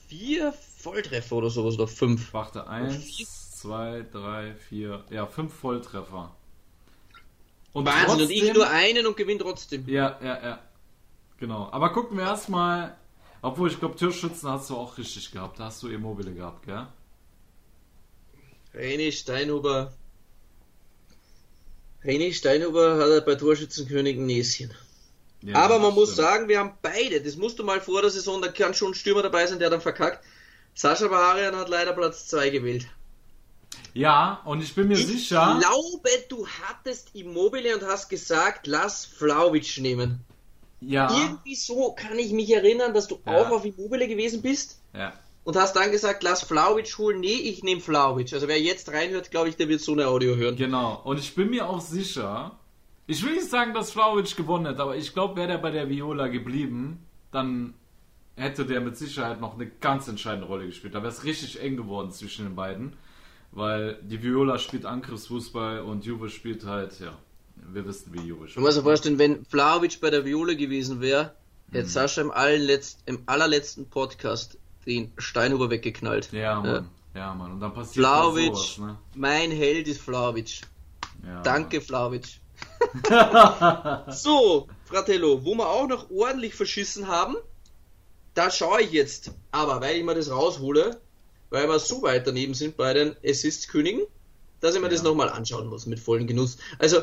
vier 0.07 0.53
Volltreffer 0.79 1.35
oder 1.37 1.49
sowas 1.49 1.75
oder 1.75 1.87
fünf. 1.87 2.33
Warte, 2.33 2.67
eins, 2.67 3.40
zwei, 3.61 4.05
drei, 4.11 4.53
vier, 4.69 5.03
ja, 5.09 5.25
fünf 5.27 5.53
Volltreffer. 5.53 6.35
Und 7.73 7.85
Wahnsinn, 7.85 8.21
und 8.21 8.29
ich 8.31 8.39
trotzdem- 8.39 8.55
nur 8.55 8.69
einen 8.69 9.05
und 9.07 9.15
gewinne 9.17 9.39
trotzdem. 9.39 9.87
Ja, 9.87 10.19
ja, 10.21 10.43
ja. 10.43 10.59
Genau. 11.39 11.69
Aber 11.71 11.91
gucken 11.93 12.17
wir 12.17 12.25
erstmal. 12.25 12.95
Obwohl, 13.41 13.71
ich 13.71 13.79
glaube, 13.79 13.95
Türschützen 13.95 14.49
hast 14.49 14.69
du 14.69 14.75
auch 14.77 14.97
richtig 14.97 15.31
gehabt. 15.31 15.59
Da 15.59 15.65
hast 15.65 15.81
du 15.81 15.87
Immobile 15.87 16.31
gehabt, 16.33 16.65
gell? 16.65 16.85
René 18.75 19.11
Steinhuber. 19.11 19.91
René 22.03 22.33
Steinhuber 22.33 22.97
hat 22.97 23.09
er 23.09 23.21
bei 23.21 23.35
Torschützenkönig 23.35 24.17
ein 24.17 24.25
Näschen. 24.25 24.71
Ja, 25.43 25.55
Aber 25.55 25.79
man 25.79 25.93
muss 25.95 26.13
stimmt. 26.13 26.27
sagen, 26.27 26.47
wir 26.49 26.59
haben 26.59 26.73
beide. 26.81 27.21
Das 27.21 27.35
musst 27.35 27.57
du 27.57 27.63
mal 27.63 27.81
vor 27.81 28.01
der 28.01 28.11
Saison, 28.11 28.41
da 28.41 28.49
kann 28.49 28.73
schon 28.73 28.91
ein 28.91 28.95
Stürmer 28.95 29.23
dabei 29.23 29.47
sein, 29.47 29.59
der 29.59 29.69
dann 29.71 29.81
verkackt. 29.81 30.23
Sascha 30.75 31.07
Baharian 31.07 31.55
hat 31.55 31.69
leider 31.69 31.93
Platz 31.93 32.27
2 32.27 32.49
gewählt. 32.49 32.85
Ja, 33.93 34.41
und 34.45 34.61
ich 34.63 34.73
bin 34.73 34.87
mir 34.87 34.93
Ich 34.97 35.05
sicher. 35.07 35.57
glaube, 35.59 36.09
du 36.29 36.47
hattest 36.47 37.13
Immobile 37.15 37.75
und 37.75 37.83
hast 37.83 38.09
gesagt, 38.09 38.67
lass 38.67 39.05
Flauwitsch 39.05 39.79
nehmen. 39.79 40.21
Ja. 40.79 41.13
Irgendwie 41.15 41.55
so 41.55 41.91
kann 41.93 42.17
ich 42.17 42.31
mich 42.31 42.49
erinnern, 42.53 42.93
dass 42.93 43.07
du 43.07 43.19
Ja. 43.25 43.37
auch 43.37 43.49
auf 43.51 43.65
Immobile 43.65 44.07
gewesen 44.07 44.41
bist 44.41 44.79
Ja. 44.93 45.13
und 45.43 45.55
hast 45.57 45.75
dann 45.75 45.91
gesagt, 45.91 46.23
lass 46.23 46.41
Flauwitsch 46.41 46.97
holen. 46.97 47.19
Nee, 47.19 47.33
ich 47.35 47.63
nehme 47.63 47.81
Flauwitsch. 47.81 48.33
Also 48.33 48.47
wer 48.47 48.59
jetzt 48.61 48.89
reinhört, 48.91 49.29
glaube 49.29 49.49
ich, 49.49 49.57
der 49.57 49.67
wird 49.67 49.81
so 49.81 49.91
eine 49.91 50.07
Audio 50.07 50.35
hören. 50.35 50.55
Genau. 50.55 51.01
Und 51.03 51.19
ich 51.19 51.35
bin 51.35 51.49
mir 51.49 51.67
auch 51.69 51.81
sicher. 51.81 52.57
Ich 53.07 53.23
will 53.25 53.33
nicht 53.33 53.49
sagen, 53.49 53.73
dass 53.73 53.91
Flauwitsch 53.91 54.35
gewonnen 54.37 54.67
hat, 54.67 54.79
aber 54.79 54.95
ich 54.95 55.13
glaube, 55.13 55.35
wäre 55.35 55.49
der 55.49 55.57
bei 55.57 55.69
der 55.71 55.89
Viola 55.89 56.27
geblieben, 56.27 57.05
dann 57.31 57.73
hätte 58.37 58.65
der 58.65 58.79
mit 58.79 58.97
Sicherheit 58.97 59.41
noch 59.41 59.55
eine 59.55 59.67
ganz 59.67 60.07
entscheidende 60.07 60.47
Rolle 60.47 60.65
gespielt. 60.65 60.95
Da 60.95 60.99
wäre 61.03 61.11
es 61.11 61.25
richtig 61.25 61.59
eng 61.61 61.75
geworden 61.75 62.11
zwischen 62.11 62.45
den 62.45 62.55
beiden. 62.55 62.93
Weil 63.51 63.99
die 64.03 64.21
Viola 64.23 64.57
spielt 64.57 64.85
Angriffsfußball 64.85 65.81
und 65.81 66.05
Juve 66.05 66.29
spielt 66.29 66.65
halt, 66.65 66.99
ja, 67.01 67.17
wir 67.55 67.85
wissen, 67.85 68.13
wie 68.13 68.21
Juve 68.21 68.45
Du 68.45 68.47
spielt. 68.51 68.65
musst 68.65 68.77
dir 68.77 68.83
vorstellen, 68.83 69.19
wenn 69.19 69.45
Flauwitsch 69.45 69.99
bei 69.99 70.09
der 70.09 70.23
Viole 70.25 70.55
gewesen 70.55 71.01
wäre, 71.01 71.33
hätte 71.71 71.85
Mhm. 71.85 71.89
Sascha 71.89 72.21
im, 72.21 72.31
im 73.05 73.23
allerletzten 73.25 73.89
Podcast 73.89 74.57
den 74.85 75.11
Steinhuber 75.17 75.69
weggeknallt. 75.69 76.31
Ja, 76.31 76.59
Mann. 76.61 76.89
Ja, 77.13 77.33
Mann. 77.33 77.51
Und 77.51 77.59
dann 77.59 77.73
passiert 77.73 78.05
Flauwitsch, 78.05 78.75
sowas, 78.77 78.77
ne? 78.77 78.97
mein 79.15 79.51
Held 79.51 79.87
ist 79.89 80.01
Flauwitsch. 80.01 80.61
Ja, 81.25 81.41
Danke, 81.41 81.81
Flauwitsch. 81.81 82.37
so, 84.07 84.67
Fratello, 84.85 85.43
wo 85.43 85.55
wir 85.55 85.67
auch 85.69 85.87
noch 85.87 86.09
ordentlich 86.09 86.55
verschissen 86.55 87.07
haben, 87.07 87.35
da 88.33 88.49
schaue 88.49 88.81
ich 88.81 88.91
jetzt. 88.91 89.31
Aber 89.51 89.81
weil 89.81 89.97
ich 89.97 90.03
mir 90.03 90.15
das 90.15 90.31
raushole, 90.31 90.99
weil 91.51 91.67
wir 91.69 91.77
so 91.79 92.01
weit 92.01 92.25
daneben 92.25 92.55
sind 92.55 92.75
bei 92.77 92.93
den 92.93 93.15
Assist-Königen, 93.23 94.01
dass 94.59 94.73
ich 94.73 94.81
mir 94.81 94.87
Ja. 94.87 94.93
das 94.93 95.03
nochmal 95.03 95.29
anschauen 95.29 95.67
muss 95.67 95.85
mit 95.85 95.99
vollem 95.99 96.25
Genuss. 96.25 96.57
Also, 96.79 97.01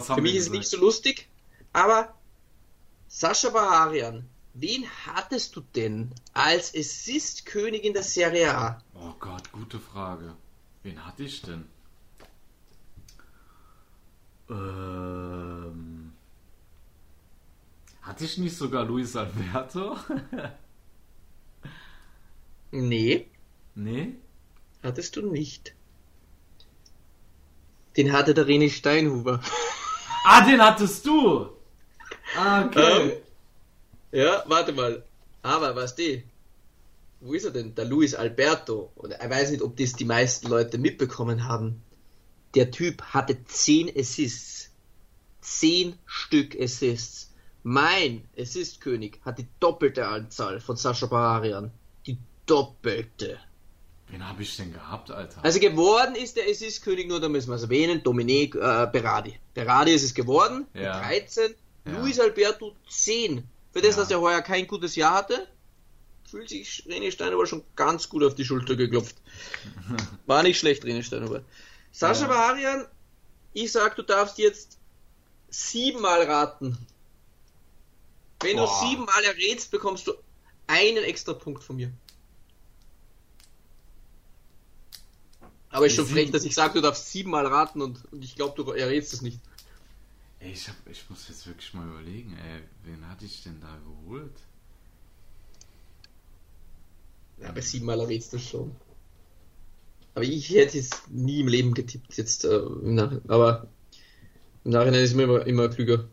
für 0.00 0.20
mich 0.20 0.36
ist 0.36 0.44
es 0.46 0.50
nicht 0.50 0.68
so 0.68 0.76
lustig, 0.78 1.28
aber 1.72 2.14
Sascha 3.08 3.50
Baharian, 3.50 4.28
wen 4.54 4.86
hattest 5.06 5.56
du 5.56 5.62
denn 5.74 6.12
als 6.32 6.74
Assist-König 6.74 7.82
in 7.84 7.92
der 7.94 8.02
Serie 8.02 8.54
A? 8.56 8.82
Oh 8.94 9.14
Gott, 9.18 9.50
gute 9.52 9.78
Frage. 9.80 10.34
Wen 10.82 11.04
hatte 11.04 11.24
ich 11.24 11.42
denn? 11.42 11.64
Ähm. 14.50 16.12
Hatte 18.02 18.24
ich 18.24 18.38
nicht 18.38 18.56
sogar 18.56 18.84
Luis 18.84 19.16
Alberto? 19.16 19.96
Nee, 22.72 23.26
nee? 23.76 24.14
hattest 24.82 25.16
du 25.16 25.22
nicht. 25.22 25.74
Den 27.96 28.12
hatte 28.12 28.34
der 28.34 28.46
René 28.46 28.70
Steinhuber. 28.70 29.40
Ah, 30.28 30.44
den 30.44 30.60
hattest 30.60 31.06
du! 31.06 31.50
Ah, 32.36 32.66
okay. 32.66 33.00
Ähm, 33.00 33.12
ja, 34.10 34.42
warte 34.48 34.72
mal. 34.72 35.04
Aber 35.42 35.76
was 35.76 35.94
die? 35.94 36.24
Wo 37.20 37.32
ist 37.32 37.44
er 37.44 37.52
denn? 37.52 37.76
Der 37.76 37.84
Luis 37.84 38.12
Alberto. 38.12 38.90
Und 38.96 39.12
ich 39.12 39.30
weiß 39.30 39.52
nicht, 39.52 39.62
ob 39.62 39.76
das 39.76 39.92
die 39.92 40.04
meisten 40.04 40.48
Leute 40.48 40.78
mitbekommen 40.78 41.46
haben. 41.46 41.80
Der 42.56 42.72
Typ 42.72 43.02
hatte 43.02 43.44
10 43.44 43.96
Assists. 43.96 44.70
10 45.42 45.96
Stück 46.06 46.60
Assists. 46.60 47.32
Mein 47.62 48.28
Assist-König 48.36 49.20
hat 49.24 49.38
die 49.38 49.46
doppelte 49.60 50.08
Anzahl 50.08 50.58
von 50.58 50.76
Sascha 50.76 51.06
Baharian. 51.06 51.70
Die 52.04 52.18
doppelte. 52.46 53.38
Wen 54.08 54.26
habe 54.28 54.42
ich 54.42 54.56
denn 54.56 54.72
gehabt, 54.72 55.10
Alter? 55.10 55.44
Also 55.44 55.58
geworden 55.58 56.14
ist 56.14 56.36
der 56.36 56.48
Assist-König, 56.48 57.08
nur 57.08 57.20
da 57.20 57.28
müssen 57.28 57.48
wir 57.50 57.56
es 57.56 57.62
erwähnen, 57.64 58.02
Dominique 58.04 58.54
äh, 58.54 58.86
Berardi. 58.90 59.38
Berardi 59.54 59.92
ist 59.92 60.04
es 60.04 60.14
geworden, 60.14 60.66
Ja. 60.74 61.00
13. 61.00 61.54
Ja. 61.84 61.92
Luis 62.00 62.20
Alberto 62.20 62.74
10. 62.88 63.42
Für 63.72 63.82
das, 63.82 63.96
Ja. 63.96 64.02
dass 64.02 64.10
er 64.10 64.20
heuer 64.20 64.42
kein 64.42 64.66
gutes 64.68 64.94
Jahr 64.96 65.14
hatte, 65.14 65.48
fühlt 66.30 66.48
sich 66.48 66.84
René 66.88 67.10
Steinhuber 67.10 67.46
schon 67.46 67.62
ganz 67.74 68.08
gut 68.08 68.22
auf 68.24 68.34
die 68.34 68.44
Schulter 68.44 68.76
geklopft. 68.76 69.16
War 70.26 70.42
nicht 70.44 70.58
schlecht, 70.58 70.84
René 70.84 71.02
Steinhuber. 71.02 71.42
Sascha 71.92 72.22
Ja. 72.22 72.28
Baharian, 72.28 72.86
ich 73.54 73.72
sag, 73.72 73.96
du 73.96 74.02
darfst 74.02 74.38
jetzt 74.38 74.78
siebenmal 75.50 76.22
raten. 76.22 76.76
Wenn 78.40 78.56
Boah. 78.56 78.66
du 78.82 78.88
siebenmal 78.88 79.24
errätst, 79.24 79.70
bekommst 79.70 80.06
du 80.06 80.14
einen 80.66 81.04
extra 81.04 81.32
Punkt 81.32 81.62
von 81.64 81.76
mir. 81.76 81.90
Aber 85.76 85.84
ist 85.84 85.94
schon 85.94 86.06
frech, 86.06 86.30
dass 86.30 86.46
ich 86.46 86.54
sage, 86.54 86.72
du 86.72 86.80
darfst 86.80 87.12
siebenmal 87.12 87.46
raten 87.46 87.82
und, 87.82 88.00
und 88.10 88.24
ich 88.24 88.34
glaube, 88.34 88.54
du 88.56 88.70
errätst 88.70 89.12
es 89.12 89.20
nicht. 89.20 89.38
Ey, 90.40 90.52
ich, 90.52 90.66
hab, 90.68 90.76
ich 90.90 91.04
muss 91.10 91.28
jetzt 91.28 91.46
wirklich 91.46 91.74
mal 91.74 91.86
überlegen, 91.86 92.32
ey. 92.32 92.62
Wen 92.84 93.06
hatte 93.06 93.26
ich 93.26 93.42
denn 93.42 93.60
da 93.60 93.76
geholt? 93.84 94.32
Ja, 97.42 97.52
bei 97.52 97.60
siebenmal 97.60 98.00
errätst 98.00 98.32
du 98.32 98.38
schon. 98.38 98.74
Aber 100.14 100.24
ich 100.24 100.48
hätte 100.48 100.78
es 100.78 100.90
nie 101.10 101.40
im 101.40 101.48
Leben 101.48 101.74
getippt, 101.74 102.16
jetzt 102.16 102.46
äh, 102.46 102.56
im 102.56 102.94
Nachhinein. 102.94 103.28
Aber 103.28 103.68
im 104.64 104.70
Nachhinein 104.70 105.04
ist 105.04 105.14
mir 105.14 105.24
immer, 105.24 105.46
immer 105.46 105.68
klüger. 105.68 106.08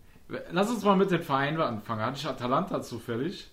Lass 0.52 0.72
uns 0.72 0.84
mal 0.84 0.98
mit 0.98 1.10
den 1.10 1.24
Vereinen 1.24 1.62
anfangen. 1.62 2.02
Hatte 2.02 2.18
ich 2.18 2.26
Atalanta 2.26 2.82
zufällig? 2.82 3.50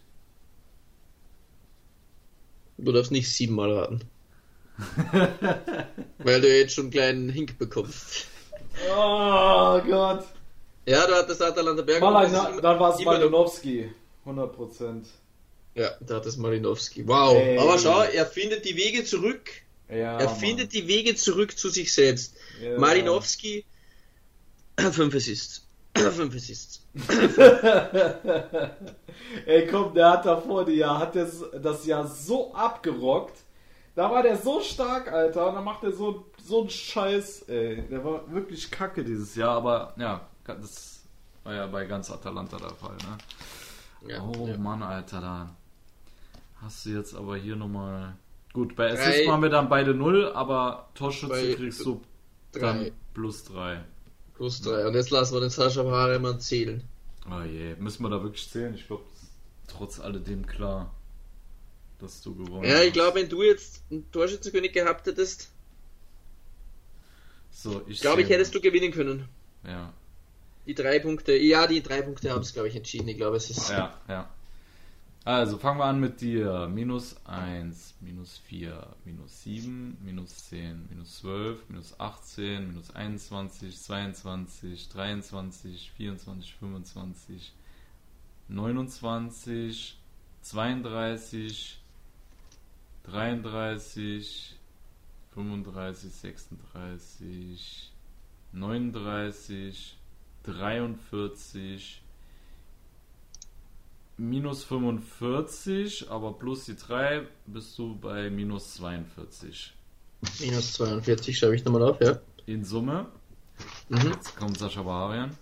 Du 2.78 2.90
darfst 2.90 3.12
nicht 3.12 3.32
siebenmal 3.32 3.72
raten. 3.72 4.00
Weil 6.18 6.40
du 6.40 6.48
jetzt 6.48 6.74
schon 6.74 6.84
einen 6.84 6.90
kleinen 6.90 7.28
Hink 7.30 7.58
bekommst. 7.58 8.26
Oh 8.88 9.80
Gott. 9.86 10.24
Ja, 10.86 11.06
du 11.06 11.14
hattest 11.14 11.42
Atalanta 11.42 11.82
Berg. 11.82 12.00
dann 12.00 12.80
war 12.80 12.94
es 12.94 13.04
Malinowski. 13.04 13.92
100 14.24 14.56
Prozent. 14.56 15.06
Ja, 15.74 15.90
da 16.00 16.16
hat 16.16 16.26
es 16.26 16.36
Malinowski. 16.36 17.06
Wow. 17.06 17.36
Ey. 17.36 17.58
Aber 17.58 17.78
schau, 17.78 18.02
er 18.02 18.26
findet 18.26 18.64
die 18.64 18.76
Wege 18.76 19.04
zurück. 19.04 19.50
Ja, 19.88 20.18
er 20.18 20.26
Mann. 20.26 20.36
findet 20.36 20.72
die 20.72 20.86
Wege 20.88 21.14
zurück 21.14 21.56
zu 21.58 21.68
sich 21.68 21.92
selbst. 21.92 22.36
Ja. 22.62 22.78
Malinowski, 22.78 23.64
fünf 24.78 25.14
Assists. 25.14 25.66
fünf 25.96 26.34
Assists. 26.34 26.82
Ey, 29.46 29.66
komm, 29.68 29.94
der 29.94 30.10
hat 30.10 30.26
davor 30.26 30.64
die 30.64 30.74
Jahr, 30.74 30.98
hat 30.98 31.14
das, 31.16 31.44
das 31.60 31.86
Jahr 31.86 32.06
so 32.06 32.52
abgerockt. 32.54 33.38
Da 33.94 34.10
war 34.10 34.22
der 34.22 34.36
so 34.36 34.60
stark, 34.60 35.12
Alter. 35.12 35.48
Und 35.48 35.54
dann 35.56 35.64
macht 35.64 35.82
er 35.82 35.92
so, 35.92 36.26
so 36.42 36.60
einen 36.60 36.70
Scheiß, 36.70 37.48
ey. 37.48 37.82
Der 37.90 38.04
war 38.04 38.30
wirklich 38.32 38.70
kacke 38.70 39.04
dieses 39.04 39.34
Jahr, 39.34 39.56
aber 39.56 39.94
ja, 39.96 40.28
das 40.44 41.02
war 41.44 41.54
ja 41.54 41.66
bei 41.66 41.84
ganz 41.86 42.10
Atalanta 42.10 42.56
der 42.56 42.70
Fall, 42.70 42.96
ne? 42.96 43.18
Ja, 44.08 44.22
oh 44.22 44.46
ja. 44.46 44.56
Mann, 44.56 44.82
Alter, 44.82 45.20
da 45.20 45.54
hast 46.62 46.86
du 46.86 46.90
jetzt 46.90 47.14
aber 47.14 47.36
hier 47.36 47.56
nochmal. 47.56 48.16
Gut, 48.52 48.74
bei. 48.76 48.92
Assist 48.92 49.28
waren 49.28 49.42
wir 49.42 49.50
dann 49.50 49.68
beide 49.68 49.94
null, 49.94 50.32
aber 50.32 50.88
Torschütze 50.94 51.54
kriegst 51.54 51.84
du 51.84 52.00
drei. 52.52 52.60
dann 52.60 52.90
plus 53.14 53.44
drei. 53.44 53.84
Plus 54.34 54.62
drei. 54.62 54.86
Und 54.86 54.94
jetzt 54.94 55.10
lassen 55.10 55.34
wir 55.34 55.40
den 55.40 55.50
Sascha 55.50 55.84
Haremann 55.84 56.40
zählen. 56.40 56.82
Oh 57.30 57.42
je, 57.42 57.74
müssen 57.76 58.02
wir 58.02 58.08
da 58.08 58.22
wirklich 58.22 58.48
zählen? 58.48 58.74
Ich 58.74 58.86
glaube, 58.86 59.04
trotz 59.68 60.00
alledem 60.00 60.46
klar, 60.46 60.90
dass 62.00 62.22
du 62.22 62.34
gewonnen 62.34 62.64
Ja, 62.64 62.76
hast. 62.76 62.84
ich 62.86 62.92
glaube, 62.92 63.20
wenn 63.20 63.28
du 63.28 63.42
jetzt 63.42 63.82
einen 63.90 64.10
Torschützenkönig 64.10 64.72
gehabt 64.72 65.06
hättest, 65.06 65.50
So, 67.50 67.82
ich 67.88 68.00
glaube 68.00 68.22
ich, 68.22 68.28
hättest 68.28 68.54
du 68.54 68.60
gewinnen 68.60 68.92
können. 68.92 69.28
Ja, 69.66 69.92
Die 70.66 70.74
drei 70.74 70.98
Punkte, 70.98 71.36
ja, 71.36 71.66
die 71.66 71.82
drei 71.82 72.02
Punkte 72.02 72.30
haben 72.30 72.40
es, 72.42 72.52
glaube 72.54 72.68
ich, 72.68 72.76
entschieden. 72.76 73.08
Ich 73.08 73.16
glaube, 73.16 73.36
es 73.36 73.50
ist. 73.50 73.68
ja, 73.70 73.98
ja. 74.08 74.28
Also 75.24 75.58
fangen 75.58 75.78
wir 75.78 75.84
an 75.84 76.00
mit 76.00 76.22
dir. 76.22 76.66
Minus 76.72 77.16
1, 77.26 77.94
minus 78.00 78.38
4, 78.38 78.86
minus 79.04 79.42
7, 79.42 79.98
minus 80.02 80.48
10, 80.48 80.86
minus 80.88 81.18
12, 81.18 81.68
minus 81.68 82.00
18, 82.00 82.68
minus 82.68 82.90
21, 82.94 83.78
22, 83.82 84.88
23, 84.88 85.92
24, 85.94 86.54
25, 86.54 87.52
29, 88.48 89.98
32, 90.42 91.79
33, 93.04 94.58
35, 95.34 96.10
36, 96.10 97.92
39, 98.52 99.96
43, 100.42 102.02
minus 104.16 104.64
45, 104.64 106.10
aber 106.10 106.32
plus 106.34 106.66
die 106.66 106.76
3 106.76 107.26
bist 107.46 107.78
du 107.78 107.96
bei 107.96 108.30
minus 108.30 108.74
42. 108.74 109.72
Minus 110.40 110.74
42 110.74 111.38
schreibe 111.38 111.56
ich 111.56 111.64
nochmal 111.64 111.82
auf, 111.82 112.00
ja. 112.00 112.18
In 112.46 112.64
Summe. 112.64 113.06
Mhm. 113.88 114.10
Jetzt 114.12 114.36
kommt 114.36 114.58
Sascha 114.58 114.82
Baharian. 114.82 115.36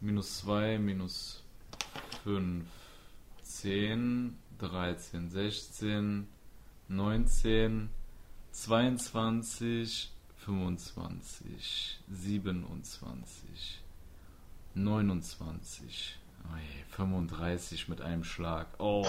Minus 0.00 0.38
2, 0.40 0.78
minus 0.78 1.42
5, 2.24 2.64
10, 3.42 4.36
13, 4.62 5.28
16, 5.30 6.26
19, 6.88 7.88
22, 8.52 10.10
25, 10.46 11.98
27, 12.10 13.82
29, 14.74 16.16
oi, 16.52 16.58
35 16.96 17.88
mit 17.88 18.00
einem 18.00 18.24
Schlag. 18.24 18.68
Oh, 18.78 19.04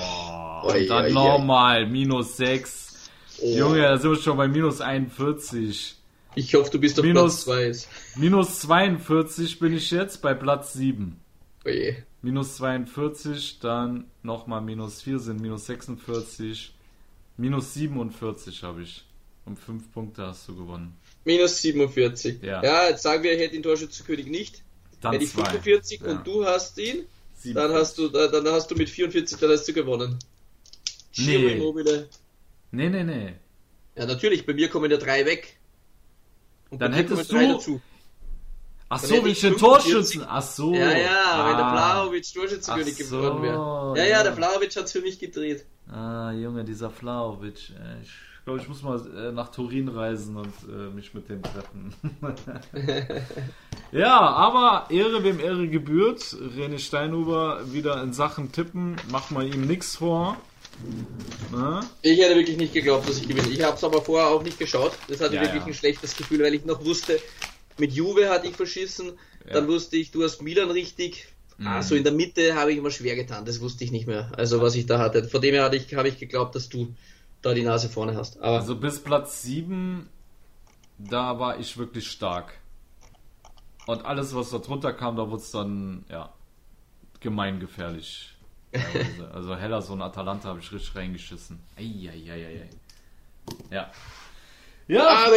und 0.63 0.87
dann 0.89 1.13
nochmal, 1.13 1.87
minus 1.87 2.37
6. 2.37 3.09
Oh. 3.41 3.55
Junge, 3.57 3.81
da 3.81 3.97
sind 3.97 4.11
wir 4.11 4.17
schon 4.17 4.37
bei 4.37 4.47
minus 4.47 4.81
41. 4.81 5.95
Ich 6.35 6.53
hoffe, 6.55 6.71
du 6.71 6.79
bist 6.79 6.99
auf 6.99 7.05
Minus- 7.05 7.45
Platz 7.45 7.83
2. 7.83 8.19
Minus 8.19 8.59
42 8.61 9.59
bin 9.59 9.73
ich 9.73 9.91
jetzt 9.91 10.21
bei 10.21 10.33
Platz 10.33 10.73
7. 10.73 11.19
Oje. 11.65 12.03
Minus 12.23 12.55
42, 12.55 13.59
dann 13.59 14.05
nochmal 14.23 14.61
minus 14.61 15.01
4 15.01 15.19
sind 15.19 15.41
minus 15.41 15.65
46. 15.67 16.73
Minus 17.37 17.73
47 17.73 18.63
habe 18.63 18.81
ich. 18.83 19.03
Um 19.45 19.57
5 19.57 19.91
Punkte 19.91 20.25
hast 20.27 20.47
du 20.47 20.55
gewonnen. 20.55 20.95
Minus 21.25 21.61
47. 21.61 22.41
Ja. 22.41 22.63
Ja, 22.63 22.87
jetzt 22.89 23.03
sagen 23.03 23.23
wir, 23.23 23.31
er 23.33 23.39
hätte 23.39 23.53
den 23.53 23.63
Torschützenkönig 23.63 24.27
nicht. 24.27 24.61
Dann 25.01 25.11
Hätte 25.13 25.25
ich 25.25 25.31
zwei. 25.31 25.43
45 25.49 25.99
Ja. 25.99 26.07
und 26.11 26.25
du 26.25 26.45
hast 26.45 26.77
ihn, 26.77 27.03
47. 27.39 27.53
dann 27.55 27.73
hast 27.73 27.97
du, 27.97 28.07
da- 28.07 28.27
dann 28.29 28.47
hast 28.47 28.71
du 28.71 28.75
mit 28.75 28.89
44, 28.89 29.37
dann 29.37 29.51
hast 29.51 29.67
du 29.67 29.73
gewonnen. 29.73 30.17
Nee. 31.17 31.25
Giro 31.37 31.47
Immobile. 31.49 32.07
Nee, 32.71 32.89
nee, 32.89 33.03
nee. 33.03 33.33
Ja, 33.97 34.05
natürlich, 34.05 34.45
bei 34.45 34.53
mir 34.53 34.69
kommen 34.69 34.89
ja 34.89 34.95
drei 34.97 35.25
weg. 35.25 35.57
Und 36.69 36.81
Dann 36.81 36.93
hättest 36.93 37.29
du- 37.31 37.35
dazu. 37.37 37.81
Ach 38.93 38.99
so, 38.99 39.15
wenn 39.15 39.27
ich 39.27 39.41
den 39.41 39.57
45. 39.57 39.59
Torschützen. 39.59 40.25
Ach 40.27 40.41
so. 40.41 40.73
Ja, 40.73 40.91
ja, 40.91 41.45
weil 41.45 41.55
der 41.55 41.65
Ah. 41.65 41.71
Vlahovic 41.71 42.33
Torschützenkönig 42.33 42.97
so, 43.05 43.17
geworden 43.17 43.41
wäre. 43.43 43.93
Ja, 43.97 44.03
ja. 44.03 44.09
ja, 44.17 44.23
der 44.23 44.33
Vlahovic 44.33 44.75
hat's 44.75 44.91
für 44.91 45.01
mich 45.01 45.19
gedreht. 45.19 45.65
Ah, 45.91 46.31
Junge, 46.31 46.63
dieser 46.63 46.87
ey. 46.87 47.53
Ich 48.03 48.45
glaube, 48.45 48.59
ich 48.59 48.67
muss 48.67 48.83
mal 48.83 48.99
äh, 49.15 49.31
nach 49.31 49.51
Turin 49.51 49.87
reisen 49.87 50.35
und 50.35 50.53
äh, 50.67 50.93
mich 50.93 51.13
mit 51.13 51.29
dem 51.29 51.41
treffen. 51.41 51.93
ja, 53.93 54.19
aber 54.19 54.87
Ehre 54.89 55.23
wem 55.23 55.39
Ehre 55.39 55.67
gebührt. 55.69 56.19
René 56.19 56.77
Steinhuber 56.77 57.71
wieder 57.71 58.03
in 58.03 58.11
Sachen 58.11 58.51
Tippen. 58.51 58.97
Mach 59.09 59.29
mal 59.29 59.45
ihm 59.47 59.65
nichts 59.65 59.95
vor. 59.95 60.35
Ne? 61.51 61.81
Ich 62.01 62.19
hätte 62.19 62.35
wirklich 62.35 62.57
nicht 62.57 62.73
geglaubt, 62.73 63.07
dass 63.07 63.17
ich 63.19 63.27
gewinne. 63.27 63.47
Ich 63.47 63.63
habe 63.63 63.77
es 63.77 63.83
aber 63.83 64.01
vorher 64.01 64.27
auch 64.27 64.43
nicht 64.43 64.59
geschaut. 64.59 64.91
Das 65.07 65.21
hatte 65.21 65.35
Ja, 65.35 65.41
wirklich 65.41 65.61
ja. 65.61 65.67
ein 65.67 65.73
schlechtes 65.73 66.15
Gefühl, 66.17 66.41
weil 66.43 66.53
ich 66.53 66.65
noch 66.65 66.83
wusste, 66.83 67.19
mit 67.77 67.93
Juve 67.93 68.29
hatte 68.29 68.47
ich 68.47 68.55
verschissen. 68.55 69.13
Dann 69.51 69.67
wusste 69.67 69.97
ich, 69.97 70.11
du 70.11 70.23
hast 70.23 70.41
Milan 70.41 70.71
richtig. 70.71 71.27
Mhm. 71.57 71.81
so 71.83 71.95
in 71.95 72.03
der 72.03 72.13
Mitte 72.13 72.55
habe 72.55 72.71
ich 72.71 72.77
immer 72.79 72.89
schwer 72.89 73.15
getan. 73.15 73.45
Das 73.45 73.61
wusste 73.61 73.83
ich 73.83 73.91
nicht 73.91 74.07
mehr. 74.07 74.31
Also 74.37 74.61
was 74.61 74.75
ich 74.75 74.85
da 74.85 74.99
hatte. 74.99 75.23
Von 75.25 75.41
dem 75.41 75.53
her 75.53 75.63
hatte 75.63 75.75
ich, 75.75 75.93
habe 75.93 76.07
ich 76.07 76.17
geglaubt, 76.17 76.55
dass 76.55 76.69
du 76.69 76.93
da 77.41 77.53
die 77.53 77.63
Nase 77.63 77.89
vorne 77.89 78.15
hast. 78.15 78.37
Aber 78.39 78.57
Also 78.57 78.75
bis 78.75 78.99
Platz 78.99 79.43
7, 79.43 80.09
da 80.97 81.39
war 81.39 81.59
ich 81.59 81.77
wirklich 81.77 82.07
stark. 82.07 82.57
Und 83.85 84.05
alles, 84.05 84.33
was 84.33 84.49
da 84.49 84.59
drunter 84.59 84.93
kam, 84.93 85.17
da 85.17 85.29
wurde 85.29 85.41
es 85.41 85.51
dann, 85.51 86.05
ja, 86.09 86.33
gemeingefährlich. 87.19 88.29
also 89.33 89.55
Heller, 89.55 89.81
so 89.81 89.93
ein 89.93 90.01
Atalanta 90.01 90.49
habe 90.49 90.59
ich 90.59 90.71
richtig 90.71 90.95
reingeschissen. 90.95 91.59
Eieieiei. 91.77 92.69
Ja. 93.69 93.91
Ja, 94.87 95.07
Aber, 95.07 95.35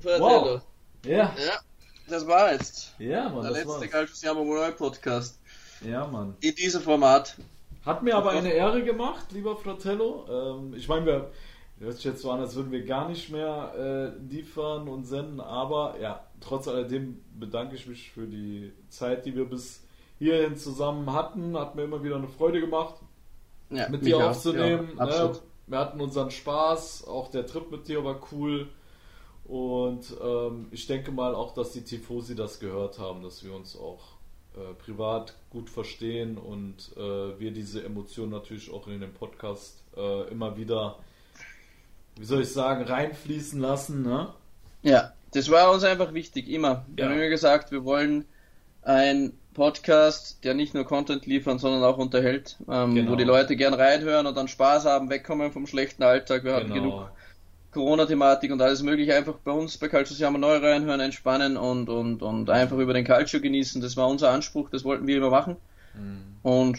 Freunde. 0.00 0.62
Ja, 1.04 1.34
Ja, 1.38 1.60
das 2.08 2.26
war 2.26 2.52
jetzt. 2.52 2.94
ja, 2.98 3.28
Mann, 3.28 3.42
Der 3.42 3.52
das 3.52 3.64
letzte. 3.64 3.88
Calcius 3.88 4.22
Neu 4.34 4.72
Podcast. 4.72 5.38
Ja, 5.82 6.06
Mann. 6.06 6.36
In 6.40 6.54
diesem 6.54 6.82
Format. 6.82 7.36
Hat 7.86 8.02
mir 8.02 8.14
aber 8.16 8.30
eine 8.32 8.52
Ehre 8.52 8.84
gemacht, 8.84 9.32
lieber 9.32 9.56
Fratello. 9.56 10.26
Ähm, 10.30 10.74
ich 10.74 10.86
meine, 10.88 11.06
wir 11.06 11.30
hört 11.80 11.96
sich 11.96 12.04
jetzt 12.04 12.20
so 12.20 12.30
an, 12.30 12.40
als 12.40 12.54
würden 12.54 12.70
wir 12.70 12.84
gar 12.84 13.08
nicht 13.08 13.30
mehr 13.30 13.72
äh, 14.18 14.18
liefern 14.30 14.86
und 14.88 15.06
senden, 15.06 15.40
aber 15.40 15.96
ja, 15.98 16.22
trotz 16.40 16.68
alledem 16.68 17.22
bedanke 17.38 17.76
ich 17.76 17.86
mich 17.86 18.10
für 18.12 18.26
die 18.26 18.72
Zeit, 18.90 19.24
die 19.24 19.34
wir 19.34 19.46
bis 19.46 19.82
hierhin 20.18 20.58
zusammen 20.58 21.10
hatten. 21.14 21.56
Hat 21.58 21.74
mir 21.76 21.84
immer 21.84 22.04
wieder 22.04 22.16
eine 22.16 22.28
Freude 22.28 22.60
gemacht, 22.60 22.96
Ja, 23.70 23.88
mit 23.88 24.04
dir 24.04 24.18
auch. 24.18 24.30
aufzunehmen. 24.30 24.90
Ja, 24.98 25.06
ne? 25.06 25.32
Wir 25.66 25.78
hatten 25.78 26.00
unseren 26.02 26.30
Spaß, 26.30 27.06
auch 27.08 27.28
der 27.28 27.46
Trip 27.46 27.70
mit 27.70 27.88
dir 27.88 28.04
war 28.04 28.20
cool. 28.32 28.68
Und 29.50 30.14
ähm, 30.22 30.68
ich 30.70 30.86
denke 30.86 31.10
mal 31.10 31.34
auch, 31.34 31.54
dass 31.54 31.72
die 31.72 31.82
Tifosi 31.82 32.36
das 32.36 32.60
gehört 32.60 33.00
haben, 33.00 33.20
dass 33.24 33.42
wir 33.42 33.52
uns 33.52 33.76
auch 33.76 33.98
äh, 34.54 34.74
privat 34.74 35.34
gut 35.50 35.68
verstehen 35.68 36.38
und 36.38 36.92
äh, 36.96 37.00
wir 37.40 37.50
diese 37.50 37.82
Emotionen 37.84 38.30
natürlich 38.30 38.72
auch 38.72 38.86
in 38.86 39.00
den 39.00 39.12
Podcast 39.12 39.82
äh, 39.96 40.28
immer 40.30 40.56
wieder, 40.56 41.00
wie 42.16 42.24
soll 42.24 42.42
ich 42.42 42.52
sagen, 42.52 42.84
reinfließen 42.84 43.58
lassen. 43.60 44.02
Ne? 44.02 44.28
Ja, 44.82 45.14
das 45.32 45.50
war 45.50 45.72
uns 45.72 45.82
einfach 45.82 46.14
wichtig, 46.14 46.48
immer. 46.48 46.84
Wir 46.94 47.04
Ja. 47.06 47.10
haben 47.10 47.18
immer 47.18 47.28
gesagt, 47.28 47.72
wir 47.72 47.84
wollen 47.84 48.26
ein 48.82 49.32
Podcast, 49.54 50.44
der 50.44 50.54
nicht 50.54 50.74
nur 50.74 50.84
Content 50.84 51.26
liefern, 51.26 51.58
sondern 51.58 51.82
auch 51.82 51.98
unterhält, 51.98 52.56
ähm, 52.70 52.94
Genau. 52.94 53.10
wo 53.10 53.16
die 53.16 53.24
Leute 53.24 53.56
gern 53.56 53.74
reinhören 53.74 54.28
und 54.28 54.36
dann 54.36 54.46
Spaß 54.46 54.84
haben, 54.84 55.10
wegkommen 55.10 55.50
vom 55.50 55.66
schlechten 55.66 56.04
Alltag. 56.04 56.44
Wir 56.44 56.54
hatten 56.54 56.72
genug 56.72 56.92
Genau. 56.92 57.10
Corona-Thematik 57.72 58.50
und 58.52 58.60
alles 58.62 58.82
mögliche. 58.82 59.14
Einfach 59.14 59.34
bei 59.44 59.52
uns 59.52 59.78
bei 59.78 59.88
Calcio 59.88 60.14
Siamo 60.16 60.38
neu 60.38 60.56
reinhören, 60.56 61.00
entspannen 61.00 61.56
und, 61.56 61.88
und, 61.88 62.22
und 62.22 62.50
einfach 62.50 62.78
über 62.78 62.92
den 62.94 63.04
Calcio 63.04 63.40
genießen. 63.40 63.80
Das 63.80 63.96
war 63.96 64.08
unser 64.08 64.30
Anspruch, 64.30 64.70
das 64.70 64.84
wollten 64.84 65.06
wir 65.06 65.16
immer 65.16 65.30
machen. 65.30 65.56
Mhm. 65.94 66.36
Und 66.42 66.78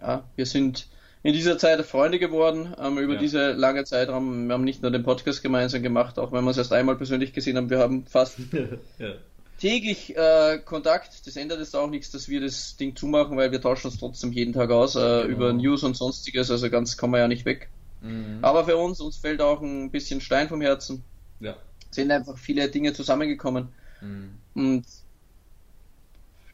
ja, 0.00 0.24
wir 0.36 0.46
sind 0.46 0.88
in 1.22 1.32
dieser 1.32 1.56
Zeit 1.56 1.80
Freunde 1.86 2.18
geworden, 2.18 2.74
ähm, 2.78 2.98
über 2.98 3.14
Ja. 3.14 3.18
diese 3.20 3.52
lange 3.52 3.84
Zeitraum. 3.84 4.46
Wir 4.46 4.52
haben 4.54 4.64
nicht 4.64 4.82
nur 4.82 4.90
den 4.90 5.02
Podcast 5.02 5.42
gemeinsam 5.42 5.82
gemacht, 5.82 6.18
auch 6.18 6.32
wenn 6.32 6.44
wir 6.44 6.50
es 6.50 6.58
erst 6.58 6.72
einmal 6.72 6.96
persönlich 6.96 7.32
gesehen 7.32 7.56
haben. 7.56 7.70
Wir 7.70 7.78
haben 7.78 8.04
fast 8.06 8.36
ja. 8.98 9.14
täglich 9.58 10.14
äh, 10.16 10.58
Kontakt. 10.64 11.26
Das 11.26 11.36
ändert 11.36 11.60
jetzt 11.60 11.74
auch 11.74 11.88
nichts, 11.88 12.10
dass 12.10 12.28
wir 12.28 12.40
das 12.42 12.76
Ding 12.76 12.94
zumachen, 12.96 13.36
weil 13.38 13.52
wir 13.52 13.60
tauschen 13.60 13.86
uns 13.86 13.98
trotzdem 13.98 14.32
jeden 14.32 14.52
Tag 14.52 14.70
aus 14.70 14.96
äh, 14.96 14.98
Genau. 14.98 15.24
über 15.24 15.52
News 15.54 15.82
und 15.82 15.96
sonstiges. 15.96 16.50
Also 16.50 16.68
ganz 16.70 16.96
kommen 16.96 17.14
wir 17.14 17.20
ja 17.20 17.28
nicht 17.28 17.46
weg. 17.46 17.68
Mhm. 18.04 18.38
Aber 18.42 18.64
für 18.64 18.76
uns, 18.76 19.00
uns 19.00 19.16
fällt 19.16 19.40
auch 19.40 19.60
ein 19.62 19.90
bisschen 19.90 20.20
Stein 20.20 20.48
vom 20.48 20.60
Herzen. 20.60 21.02
ja. 21.40 21.56
Sind 21.90 22.10
einfach 22.10 22.36
viele 22.38 22.68
Dinge 22.70 22.92
zusammengekommen 22.92 23.68
Mhm. 24.00 24.34
und 24.54 24.84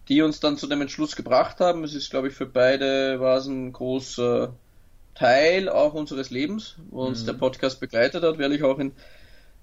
die 0.08 0.22
uns 0.22 0.40
dann 0.40 0.56
zu 0.56 0.66
dem 0.66 0.80
Entschluss 0.80 1.16
gebracht 1.16 1.60
haben. 1.60 1.84
Es 1.84 1.94
ist, 1.94 2.10
glaube 2.10 2.28
ich, 2.28 2.34
für 2.34 2.46
beide 2.46 3.20
war 3.20 3.38
es 3.38 3.46
ein 3.46 3.72
großer 3.72 4.52
Teil 5.14 5.68
auch 5.68 5.94
unseres 5.94 6.30
Lebens, 6.30 6.76
wo 6.90 7.04
uns 7.04 7.22
Mhm. 7.22 7.26
der 7.26 7.32
Podcast 7.34 7.80
begleitet 7.80 8.22
hat. 8.24 8.38
Werde 8.38 8.54
ich 8.54 8.62
auch 8.64 8.78
in 8.78 8.92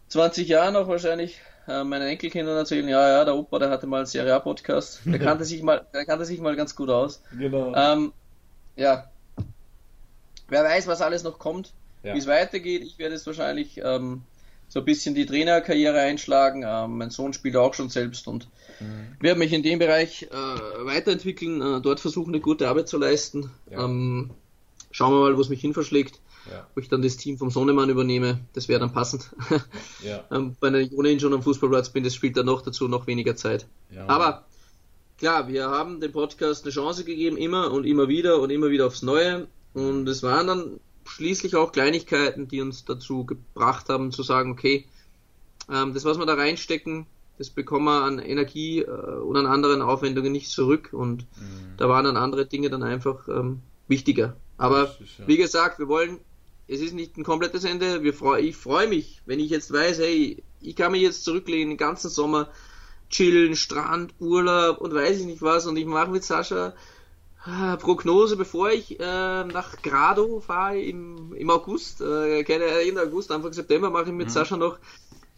20 0.08 0.48
Jahren 0.48 0.76
auch 0.76 0.88
wahrscheinlich 0.88 1.40
äh, 1.68 1.84
meinen 1.84 2.08
Enkelkindern 2.08 2.56
erzählen, 2.58 2.88
ja, 2.88 3.10
ja, 3.10 3.26
der 3.26 3.36
Opa, 3.36 3.60
der 3.60 3.70
hatte 3.70 3.88
mal 3.88 3.98
einen 3.98 4.06
Serie 4.06 4.34
A 4.34 4.40
Podcast. 4.40 5.02
Der 5.06 5.20
kannte 5.20 5.44
sich 5.44 5.62
mal, 5.62 5.86
der 5.94 6.06
kannte 6.06 6.24
sich 6.24 6.40
mal 6.40 6.56
ganz 6.56 6.76
gut 6.78 6.90
aus. 6.90 7.22
Genau. 7.38 7.76
Ähm, 7.76 8.14
ja. 8.78 9.12
Wer 10.50 10.64
weiß, 10.64 10.88
was 10.88 11.02
alles 11.02 11.24
noch 11.24 11.40
kommt, 11.40 11.74
Ja. 12.04 12.14
wie 12.14 12.20
es 12.20 12.28
weitergeht. 12.28 12.84
Ich 12.84 12.98
werde 13.00 13.16
jetzt 13.16 13.28
wahrscheinlich 13.28 13.80
ähm, 13.84 14.22
so 14.70 14.80
ein 14.80 14.86
bisschen 14.86 15.16
die 15.16 15.26
Trainerkarriere 15.26 16.00
einschlagen. 16.00 16.64
Ähm, 16.66 16.98
mein 16.98 17.10
Sohn 17.10 17.34
spielt 17.34 17.56
auch 17.56 17.74
schon 17.74 17.90
selbst 17.90 18.28
und 18.28 18.48
Mhm. 18.80 19.16
werde 19.20 19.40
mich 19.40 19.54
in 19.54 19.64
dem 19.64 19.80
Bereich 19.80 20.24
äh, 20.24 20.30
weiterentwickeln, 20.86 21.62
äh, 21.62 21.82
dort 21.82 22.00
versuchen, 22.00 22.32
eine 22.34 22.42
gute 22.42 22.70
Arbeit 22.70 22.88
zu 22.88 22.98
leisten. 23.00 23.50
Ja. 23.72 23.84
Ähm, 23.86 24.30
schauen 24.92 25.14
wir 25.14 25.20
mal, 25.22 25.36
wo 25.38 25.42
es 25.42 25.50
mich 25.50 25.62
hin 25.62 25.74
verschlägt. 25.74 26.20
Ja. 26.50 26.66
Ob 26.76 26.82
ich 26.82 26.88
dann 26.88 27.02
das 27.02 27.18
Team 27.18 27.38
vom 27.38 27.50
Sonnemann 27.50 27.90
übernehme, 27.90 28.40
das 28.54 28.68
wäre 28.70 28.80
dann 28.80 28.94
passend. 28.94 29.32
Ja. 30.04 30.24
ähm, 30.32 30.56
wenn 30.62 30.76
ich 30.76 30.94
ohnehin 30.94 31.20
schon 31.20 31.34
am 31.34 31.42
Fußballplatz 31.42 31.90
bin, 31.90 32.04
das 32.04 32.14
spielt 32.14 32.38
dann 32.38 32.46
noch 32.46 32.62
dazu 32.62 32.88
noch 32.88 33.08
weniger 33.08 33.36
Zeit. 33.36 33.66
Aber 34.08 34.46
klar, 35.18 35.48
wir 35.48 35.68
haben 35.70 36.00
dem 36.00 36.12
Podcast 36.12 36.64
eine 36.64 36.72
Chance 36.72 37.04
gegeben, 37.04 37.36
immer 37.36 37.72
und 37.72 37.84
immer 37.86 38.08
wieder 38.08 38.40
und 38.40 38.50
immer 38.52 38.70
wieder 38.70 38.86
aufs 38.88 39.02
Neue. 39.02 39.48
Und 39.78 40.10
es 40.10 40.24
waren 40.24 40.48
dann 40.48 40.80
schließlich 41.06 41.56
auch 41.56 41.72
Kleinigkeiten, 41.72 42.48
die 42.48 42.62
uns 42.62 42.84
dazu 42.84 43.26
gebracht 43.26 43.90
haben 43.90 44.12
zu 44.12 44.24
sagen, 44.24 44.52
okay, 44.52 44.86
ähm, 45.72 45.94
das, 45.94 46.04
was 46.04 46.18
wir 46.18 46.26
da 46.26 46.34
reinstecken, 46.34 47.06
das 47.38 47.52
bekommen 47.52 47.86
wir 47.86 48.02
an 48.02 48.18
Energie 48.18 48.80
äh, 48.80 48.88
und 48.88 49.38
an 49.38 49.46
anderen 49.46 49.84
Aufwendungen 49.84 50.32
nicht 50.32 50.50
zurück. 50.50 50.90
Und 50.94 51.28
mhm. 51.40 51.78
da 51.78 51.88
waren 51.88 52.06
dann 52.06 52.18
andere 52.18 52.48
Dinge 52.48 52.72
dann 52.72 52.82
einfach 52.82 53.28
ähm, 53.28 53.62
wichtiger. 53.88 54.36
Aber 54.58 54.86
ja. 54.86 55.28
wie 55.28 55.38
gesagt, 55.38 55.78
wir 55.78 55.88
wollen, 55.88 56.22
es 56.68 56.82
ist 56.82 56.96
nicht 56.96 57.16
ein 57.16 57.24
komplettes 57.24 57.64
Ende. 57.64 58.02
Wir 58.02 58.16
freu, 58.16 58.40
ich 58.40 58.56
freue 58.56 58.88
mich, 58.88 59.22
wenn 59.28 59.40
ich 59.40 59.52
jetzt 59.52 59.72
weiß, 59.72 60.00
hey, 60.00 60.44
ich 60.60 60.76
kann 60.76 60.92
mich 60.92 61.04
jetzt 61.04 61.24
zurücklehnen 61.24 61.70
den 61.70 61.78
ganzen 61.78 62.10
Sommer, 62.10 62.50
chillen, 63.12 63.56
Strand, 63.56 64.16
Urlaub 64.20 64.82
und 64.82 64.96
weiß 64.96 65.20
ich 65.20 65.28
nicht 65.28 65.44
was. 65.44 65.68
Und 65.68 65.78
ich 65.78 65.86
mache 65.86 66.10
mit 66.10 66.24
Sascha 66.24 66.74
äh, 67.48 67.78
Prognose, 67.78 68.36
bevor 68.36 68.72
ich 68.72 69.00
äh, 69.00 69.44
nach 69.44 69.82
Grado 69.82 70.42
fahre 70.42 70.80
im, 70.80 71.34
im 71.34 71.50
August, 71.50 72.02
äh, 72.02 72.44
keine 72.44 72.66
Ende 72.66 73.02
August, 73.02 73.32
Anfang 73.32 73.54
September 73.54 73.90
mache 73.90 74.06
ich 74.06 74.12
mit 74.12 74.28
mhm. 74.28 74.32
Sascha 74.32 74.58
noch 74.58 74.78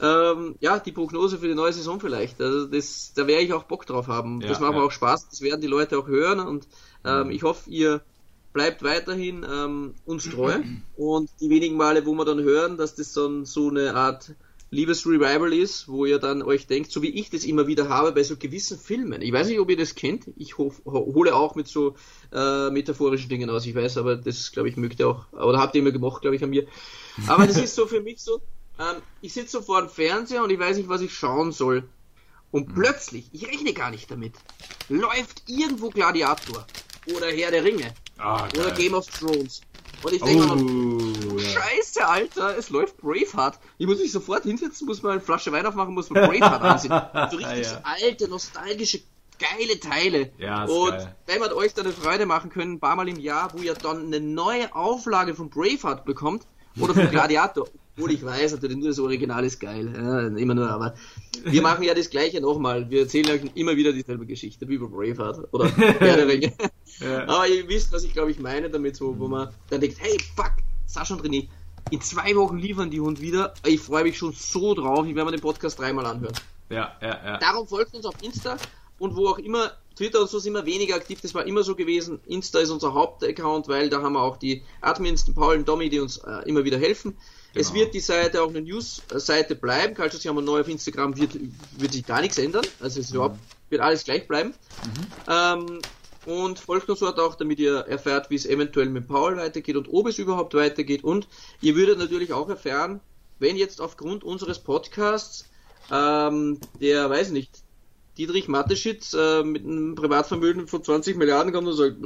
ähm, 0.01 0.55
ja, 0.60 0.80
die 0.80 0.91
Prognose 0.91 1.38
für 1.38 1.47
die 1.47 1.55
neue 1.55 1.74
Saison 1.74 1.99
vielleicht. 1.99 2.41
Also 2.41 2.66
das, 2.66 3.14
da 3.14 3.28
werde 3.28 3.43
ich 3.43 3.53
auch 3.53 3.64
Bock 3.64 3.86
drauf 3.86 4.07
haben. 4.07 4.41
Ja, 4.41 4.47
das 4.47 4.60
macht 4.60 4.74
ja. 4.74 4.80
mir 4.80 4.86
auch 4.86 4.91
Spaß, 4.91 5.30
das 5.30 5.41
werden 5.41 5.62
die 5.62 5.68
Leute 5.68 5.99
auch 5.99 6.07
hören 6.07 6.39
und 6.39 6.68
ähm, 7.05 7.28
mhm. 7.28 7.32
ich 7.32 7.43
hoffe, 7.43 7.70
ihr 7.70 8.01
bleibt 8.53 8.82
weiterhin 8.82 9.45
ähm, 9.49 9.93
uns 10.05 10.28
treu 10.30 10.55
und 10.97 11.30
die 11.39 11.49
wenigen 11.49 11.78
Male, 11.78 12.05
wo 12.05 12.14
wir 12.14 12.26
dann 12.26 12.41
hören, 12.41 12.78
dass 12.78 12.95
das 12.95 13.14
dann 13.14 13.45
so 13.45 13.70
eine 13.70 13.95
Art 13.95 14.34
Liebesrevival 14.72 15.51
ist, 15.53 15.88
wo 15.88 16.05
ihr 16.05 16.20
dann 16.20 16.43
euch 16.43 16.67
denkt, 16.67 16.91
so 16.91 17.01
wie 17.01 17.09
ich 17.09 17.30
das 17.30 17.43
immer 17.43 17.65
wieder 17.67 17.89
habe 17.89 18.11
bei 18.11 18.24
so 18.24 18.38
gewissen 18.38 18.78
Filmen. 18.78 19.22
Ich 19.22 19.34
weiß 19.34 19.47
nicht, 19.47 19.59
ob 19.59 19.70
ihr 19.70 19.78
das 19.78 19.95
kennt. 19.95 20.26
Ich 20.38 20.57
hole 20.57 21.36
auch 21.36 21.55
mit 21.55 21.67
so 21.67 21.95
äh, 22.32 22.70
metaphorischen 22.70 23.30
Dingen 23.30 23.49
aus. 23.49 23.65
Ich 23.65 23.74
weiß, 23.74 23.97
aber 23.97 24.15
das, 24.15 24.51
glaube 24.51 24.70
ich, 24.70 24.78
mögt 24.78 24.99
ihr 24.99 25.07
auch. 25.07 25.32
Oder 25.34 25.59
habt 25.59 25.76
ihr 25.76 25.82
immer 25.82 25.91
gemacht, 25.91 26.22
glaube 26.22 26.36
ich, 26.36 26.43
an 26.43 26.51
mir. 26.51 26.67
Aber 27.28 27.47
das 27.47 27.57
ist 27.57 27.76
so 27.76 27.88
für 27.88 28.01
mich 28.01 28.20
so. 28.20 28.41
Ähm, 28.80 29.01
ich 29.22 29.34
sitze 29.34 29.57
so 29.57 29.61
vor 29.61 29.82
dem 29.82 29.89
Fernseher 29.89 30.43
und 30.43 30.51
ich 30.51 30.59
weiß 30.59 30.78
nicht, 30.78 30.89
was 30.89 31.01
ich 31.01 31.13
schauen 31.13 31.51
soll. 31.51 31.84
Und 32.51 32.70
mhm. 32.70 32.74
plötzlich, 32.76 33.30
ich 33.32 33.47
rechne 33.47 33.74
gar 33.74 33.91
nicht 33.91 34.09
damit, 34.09 34.34
läuft 34.88 35.43
irgendwo 35.47 35.89
Gladiator 35.89 36.65
oder 37.15 37.28
Herr 37.28 37.51
der 37.51 37.63
Ringe 37.63 37.93
ah, 38.17 38.47
oder 38.55 38.72
Game 38.72 38.93
of 38.93 39.07
Thrones 39.07 39.61
und 40.03 40.13
ich 40.13 40.21
denke 40.21 40.47
oh, 40.51 40.55
mir. 40.55 41.39
Scheiße, 41.39 42.07
Alter, 42.07 42.57
es 42.57 42.69
läuft 42.69 42.97
Braveheart. 42.97 43.59
Ich 43.77 43.87
muss 43.87 43.99
mich 43.99 44.11
sofort 44.11 44.43
hinsetzen, 44.43 44.87
muss 44.87 45.01
mal 45.01 45.11
eine 45.11 45.21
Flasche 45.21 45.51
Wein 45.51 45.65
aufmachen, 45.65 45.93
muss 45.93 46.09
mal 46.09 46.27
Braveheart 46.27 46.61
ansehen. 46.61 47.01
So 47.31 47.37
richtig 47.37 47.71
ja. 47.71 47.81
alte, 47.83 48.29
nostalgische, 48.29 48.99
geile 49.39 49.79
Teile. 49.79 50.31
Ja, 50.37 50.65
und 50.65 50.91
geil. 50.91 51.15
wenn 51.27 51.41
wir 51.41 51.55
euch 51.55 51.73
dann 51.73 51.85
eine 51.85 51.93
Freude 51.93 52.25
machen 52.25 52.49
können, 52.49 52.73
ein 52.73 52.79
paar 52.79 52.95
Mal 52.95 53.09
im 53.09 53.19
Jahr, 53.19 53.51
wo 53.53 53.61
ihr 53.61 53.73
dann 53.73 54.05
eine 54.05 54.19
neue 54.19 54.73
Auflage 54.75 55.35
von 55.35 55.49
Braveheart 55.49 56.05
bekommt 56.05 56.43
oder 56.79 56.93
von 56.93 57.09
Gladiator. 57.11 57.67
Obwohl 57.97 58.13
ich 58.13 58.23
weiß, 58.23 58.53
natürlich 58.53 58.77
nur 58.77 58.87
das 58.87 58.99
Original 58.99 59.43
ist 59.43 59.59
geil. 59.59 59.91
Ja, 59.93 60.27
immer 60.37 60.53
nur, 60.53 60.69
aber 60.69 60.95
wir 61.43 61.61
machen 61.61 61.83
ja 61.83 61.93
das 61.93 62.09
gleiche 62.09 62.39
nochmal. 62.39 62.89
Wir 62.89 63.01
erzählen 63.01 63.29
euch 63.29 63.41
immer 63.55 63.75
wieder 63.75 63.91
dieselbe 63.91 64.25
Geschichte, 64.25 64.69
wie 64.69 64.77
bei 64.77 64.85
Braveheart 64.85 65.53
oder 65.53 65.65
Ringe. 66.27 66.53
Ja. 66.99 67.23
Aber 67.23 67.47
ihr 67.47 67.67
wisst, 67.67 67.91
was 67.91 68.03
ich 68.03 68.13
glaube 68.13 68.31
ich 68.31 68.39
meine 68.39 68.69
damit, 68.69 68.95
so, 68.95 69.17
wo 69.19 69.27
man 69.27 69.49
dann 69.69 69.81
denkt, 69.81 69.97
hey, 69.99 70.17
fuck, 70.35 70.53
Sascha 70.85 71.13
und 71.13 71.23
René, 71.23 71.47
in 71.91 72.01
zwei 72.01 72.35
Wochen 72.35 72.57
liefern 72.57 72.89
die 72.89 73.01
Hund 73.01 73.21
wieder. 73.21 73.53
Ich 73.65 73.81
freue 73.81 74.03
mich 74.03 74.17
schon 74.17 74.33
so 74.33 74.73
drauf. 74.73 75.05
Ich 75.05 75.15
werde 75.15 75.31
mir 75.31 75.37
den 75.37 75.41
Podcast 75.41 75.79
dreimal 75.79 76.05
anhören. 76.05 76.35
Ja, 76.69 76.95
ja, 77.01 77.19
ja. 77.25 77.37
Darum 77.37 77.67
folgt 77.67 77.95
uns 77.95 78.05
auf 78.05 78.15
Insta 78.21 78.57
und 78.99 79.15
wo 79.15 79.27
auch 79.27 79.39
immer. 79.39 79.71
Twitter 79.95 80.21
und 80.21 80.29
so 80.29 80.39
sind 80.39 80.53
wir 80.53 80.65
weniger 80.65 80.95
aktiv, 80.95 81.19
das 81.21 81.33
war 81.33 81.45
immer 81.45 81.61
so 81.61 81.75
gewesen. 81.75 82.21
Insta 82.25 82.59
ist 82.59 82.69
unser 82.69 82.93
Hauptaccount, 82.93 83.67
weil 83.67 83.89
da 83.89 84.01
haben 84.01 84.13
wir 84.13 84.21
auch 84.21 84.37
die 84.37 84.63
Admins, 84.79 85.25
den 85.25 85.35
Paul 85.35 85.57
und 85.57 85.67
Domi, 85.67 85.89
die 85.89 85.99
uns 85.99 86.19
äh, 86.19 86.47
immer 86.47 86.63
wieder 86.63 86.77
helfen. 86.77 87.17
Genau. 87.51 87.61
Es 87.61 87.73
wird 87.73 87.93
die 87.93 87.99
Seite 87.99 88.41
auch 88.41 88.47
eine 88.47 88.61
News-Seite 88.61 89.55
bleiben. 89.55 89.95
Culture 89.95 90.23
haben 90.23 90.37
wir 90.37 90.41
neu 90.41 90.61
auf 90.61 90.69
Instagram, 90.69 91.17
wird, 91.17 91.31
wird 91.77 91.91
sich 91.91 92.05
gar 92.05 92.21
nichts 92.21 92.37
ändern. 92.37 92.65
Also 92.79 93.01
es 93.01 93.11
mhm. 93.11 93.31
wird 93.69 93.81
alles 93.81 94.05
gleich 94.05 94.25
bleiben. 94.25 94.53
Mhm. 94.85 95.07
Ähm, 95.27 95.79
und 96.26 96.59
folgt 96.59 96.89
uns 96.89 96.99
dort 96.99 97.20
auch, 97.20 97.36
damit 97.36 97.59
ihr 97.59 97.78
erfährt, 97.80 98.30
wie 98.30 98.36
es 98.36 98.45
eventuell 98.45 98.89
mit 98.89 99.07
Paul 99.07 99.38
weitergeht 99.38 99.76
und 99.76 99.88
ob 99.91 100.07
es 100.07 100.17
überhaupt 100.17 100.53
weitergeht. 100.53 101.03
Und 101.03 101.28
ihr 101.61 101.76
würdet 101.76 101.97
natürlich 101.97 102.34
auch 102.34 102.49
erfahren, 102.49 102.99
wenn 103.39 103.55
jetzt 103.55 103.82
aufgrund 103.82 104.24
unseres 104.24 104.59
Podcasts 104.59 105.45
ähm, 105.91 106.59
der, 106.80 107.09
weiß 107.09 107.32
nicht, 107.32 107.63
Dietrich 108.17 108.49
Mateschitz 108.49 109.13
äh, 109.13 109.43
mit 109.43 109.63
einem 109.63 109.95
Privatvermögen 109.95 110.67
von 110.67 110.84
20 110.84 111.15
Milliarden 111.17 111.53
kommt 111.53 111.67
und 111.67 111.74
sagt, 111.74 111.97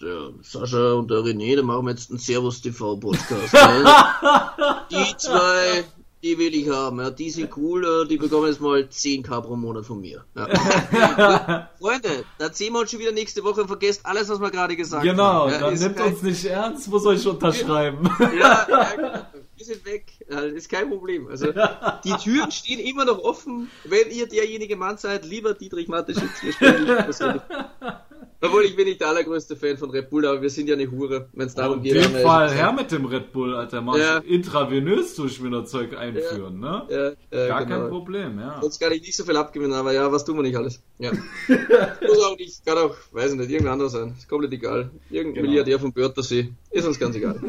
der 0.00 0.30
Sascha 0.42 0.92
und 0.92 1.10
der 1.10 1.18
René, 1.18 1.56
da 1.56 1.62
machen 1.62 1.86
wir 1.86 1.90
jetzt 1.90 2.10
einen 2.10 2.18
Servus 2.18 2.60
TV 2.60 2.96
Podcast. 2.96 3.52
die 4.90 5.16
zwei 5.16 5.84
die 6.22 6.38
will 6.38 6.54
ich 6.54 6.68
haben. 6.68 6.98
Ja, 6.98 7.10
die 7.10 7.30
sind 7.30 7.56
cool, 7.56 8.06
die 8.08 8.16
bekommen 8.16 8.46
jetzt 8.46 8.60
mal 8.60 8.80
10k 8.80 9.40
pro 9.40 9.56
Monat 9.56 9.86
von 9.86 10.00
mir. 10.00 10.24
Ja. 10.34 11.70
Freunde, 11.78 12.24
da 12.38 12.52
sehen 12.52 12.72
wir 12.72 12.80
uns 12.80 12.90
schon 12.90 13.00
wieder 13.00 13.12
nächste 13.12 13.44
Woche 13.44 13.62
und 13.62 13.68
vergesst 13.68 14.04
alles, 14.04 14.28
was 14.28 14.40
wir 14.40 14.50
gerade 14.50 14.76
gesagt 14.76 15.04
genau, 15.04 15.22
haben. 15.22 15.52
Genau, 15.52 15.66
ja, 15.66 15.70
dann 15.70 15.78
nimmt 15.78 15.96
kein... 15.96 16.12
uns 16.12 16.22
nicht 16.22 16.44
ernst, 16.44 16.90
wo 16.90 16.98
soll 16.98 17.16
ich 17.16 17.26
unterschreiben? 17.26 18.08
Ja, 18.38 18.66
ja 18.68 18.94
genau. 18.94 19.26
Wir 19.56 19.64
sind 19.64 19.84
weg. 19.84 20.12
Ist 20.28 20.68
kein 20.68 20.88
Problem. 20.88 21.28
Also, 21.28 21.52
die 22.04 22.12
Türen 22.22 22.50
stehen 22.50 22.80
immer 22.80 23.04
noch 23.04 23.18
offen. 23.18 23.70
Wenn 23.84 24.10
ihr 24.10 24.26
derjenige 24.26 24.76
Mann 24.76 24.98
seid, 24.98 25.24
lieber 25.24 25.54
Dietrich 25.54 25.88
Mateschitz, 25.88 26.42
wir 26.42 26.52
stellen 26.52 27.40
obwohl 28.40 28.64
ich 28.64 28.76
bin 28.76 28.86
nicht 28.86 29.00
der 29.00 29.08
allergrößte 29.08 29.56
Fan 29.56 29.76
von 29.76 29.90
Red 29.90 30.10
Bull, 30.10 30.24
aber 30.26 30.40
wir 30.40 30.50
sind 30.50 30.68
ja 30.68 30.74
eine 30.74 30.90
Hure, 30.90 31.28
wenn 31.32 31.48
es 31.48 31.54
darum 31.54 31.82
geht. 31.82 31.96
Auf 31.96 32.02
jeden 32.10 32.22
Fall 32.22 32.50
her 32.50 32.72
mit 32.72 32.92
dem 32.92 33.04
Red 33.04 33.32
Bull, 33.32 33.54
Alter. 33.54 33.80
Mach 33.80 33.96
ja. 33.96 34.18
intravenös 34.18 35.16
durch 35.16 35.40
Zeug 35.66 35.96
einführen, 35.96 36.62
ja. 36.62 36.86
ne? 36.88 37.16
Ja, 37.30 37.46
Gar 37.48 37.64
genau. 37.64 37.80
kein 37.80 37.88
Problem, 37.90 38.38
ja. 38.38 38.58
Sonst 38.60 38.78
kann 38.78 38.92
ich 38.92 39.02
nicht 39.02 39.16
so 39.16 39.24
viel 39.24 39.36
abgewinnen, 39.36 39.72
aber 39.72 39.92
ja, 39.92 40.10
was 40.12 40.24
tun 40.24 40.36
wir 40.36 40.42
nicht 40.42 40.56
alles? 40.56 40.80
Ja. 40.98 41.10
Muss 41.48 42.24
auch 42.24 42.36
nicht, 42.36 42.64
kann 42.64 42.78
auch, 42.78 42.94
weiß 43.12 43.32
ich 43.32 43.38
nicht, 43.38 43.50
irgendein 43.50 43.72
anderer 43.72 43.90
sein. 43.90 44.14
Ist 44.16 44.28
komplett 44.28 44.52
egal. 44.52 44.90
Irgendein 45.10 45.34
genau. 45.34 45.48
Milliardär 45.48 45.80
vom 45.80 45.92
Börtersee. 45.92 46.52
Ist 46.70 46.86
uns 46.86 46.98
ganz 46.98 47.16
egal. 47.16 47.40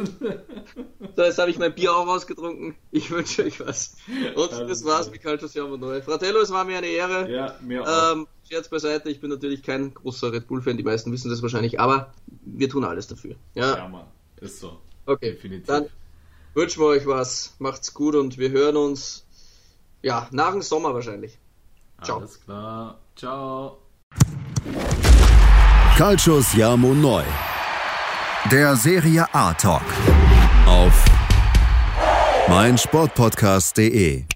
so, 1.16 1.24
jetzt 1.24 1.38
habe 1.38 1.52
ich 1.52 1.60
mein 1.60 1.74
Bier 1.74 1.96
auch 1.96 2.08
Ich 2.92 3.12
wünsche 3.12 3.44
euch 3.44 3.60
was. 3.60 3.98
Und 4.36 4.52
das 4.52 4.84
war's 4.84 5.12
mit 5.12 5.22
Culture 5.22 5.48
Siamo 5.48 5.78
Neu. 5.78 6.02
Fratello, 6.02 6.40
es 6.40 6.50
war 6.50 6.66
mir 6.66 6.78
eine 6.78 6.88
Ehre. 6.88 7.32
Ja, 7.32 7.56
mir 7.62 7.84
auch. 7.84 8.14
Ähm, 8.14 8.28
Scherz 8.50 8.68
beiseite, 8.68 9.10
ich 9.10 9.22
bin 9.22 9.30
natürlich 9.30 9.62
kein 9.62 9.94
großer 9.94 10.34
Red 10.34 10.48
Bull-Fan, 10.48 10.76
die 10.76 10.84
meisten 10.84 11.12
wissen 11.12 11.30
das 11.30 11.42
wahrscheinlich, 11.44 11.80
aber 11.80 12.12
wir 12.46 12.68
tun 12.68 12.84
alles 12.84 13.08
dafür. 13.08 13.36
Ja, 13.54 13.78
ja 13.78 13.88
Mann, 13.88 14.08
ist 14.42 14.60
so. 14.60 14.80
Okay, 15.06 15.34
Definitiv. 15.34 15.68
dann 15.68 15.86
wünschen 16.56 16.82
wir 16.82 16.88
euch 16.88 17.06
was, 17.06 17.56
macht's 17.60 17.94
gut 17.94 18.16
und 18.16 18.40
wir 18.40 18.50
hören 18.50 18.76
uns, 18.76 19.26
ja, 20.02 20.28
nach 20.32 20.52
dem 20.52 20.64
Sommer 20.64 20.94
wahrscheinlich. 20.94 21.38
Ciao. 22.02 22.18
Alles 22.18 22.40
klar, 22.42 23.00
ciao. 23.16 23.78
Calcius 25.96 26.54
Jamo 26.56 26.94
Neu. 26.96 27.24
Der 28.52 28.76
Serie 28.76 29.28
A 29.34 29.54
Talk. 29.54 29.84
Auf 30.66 31.09
meinsportpodcast.de 32.50 34.29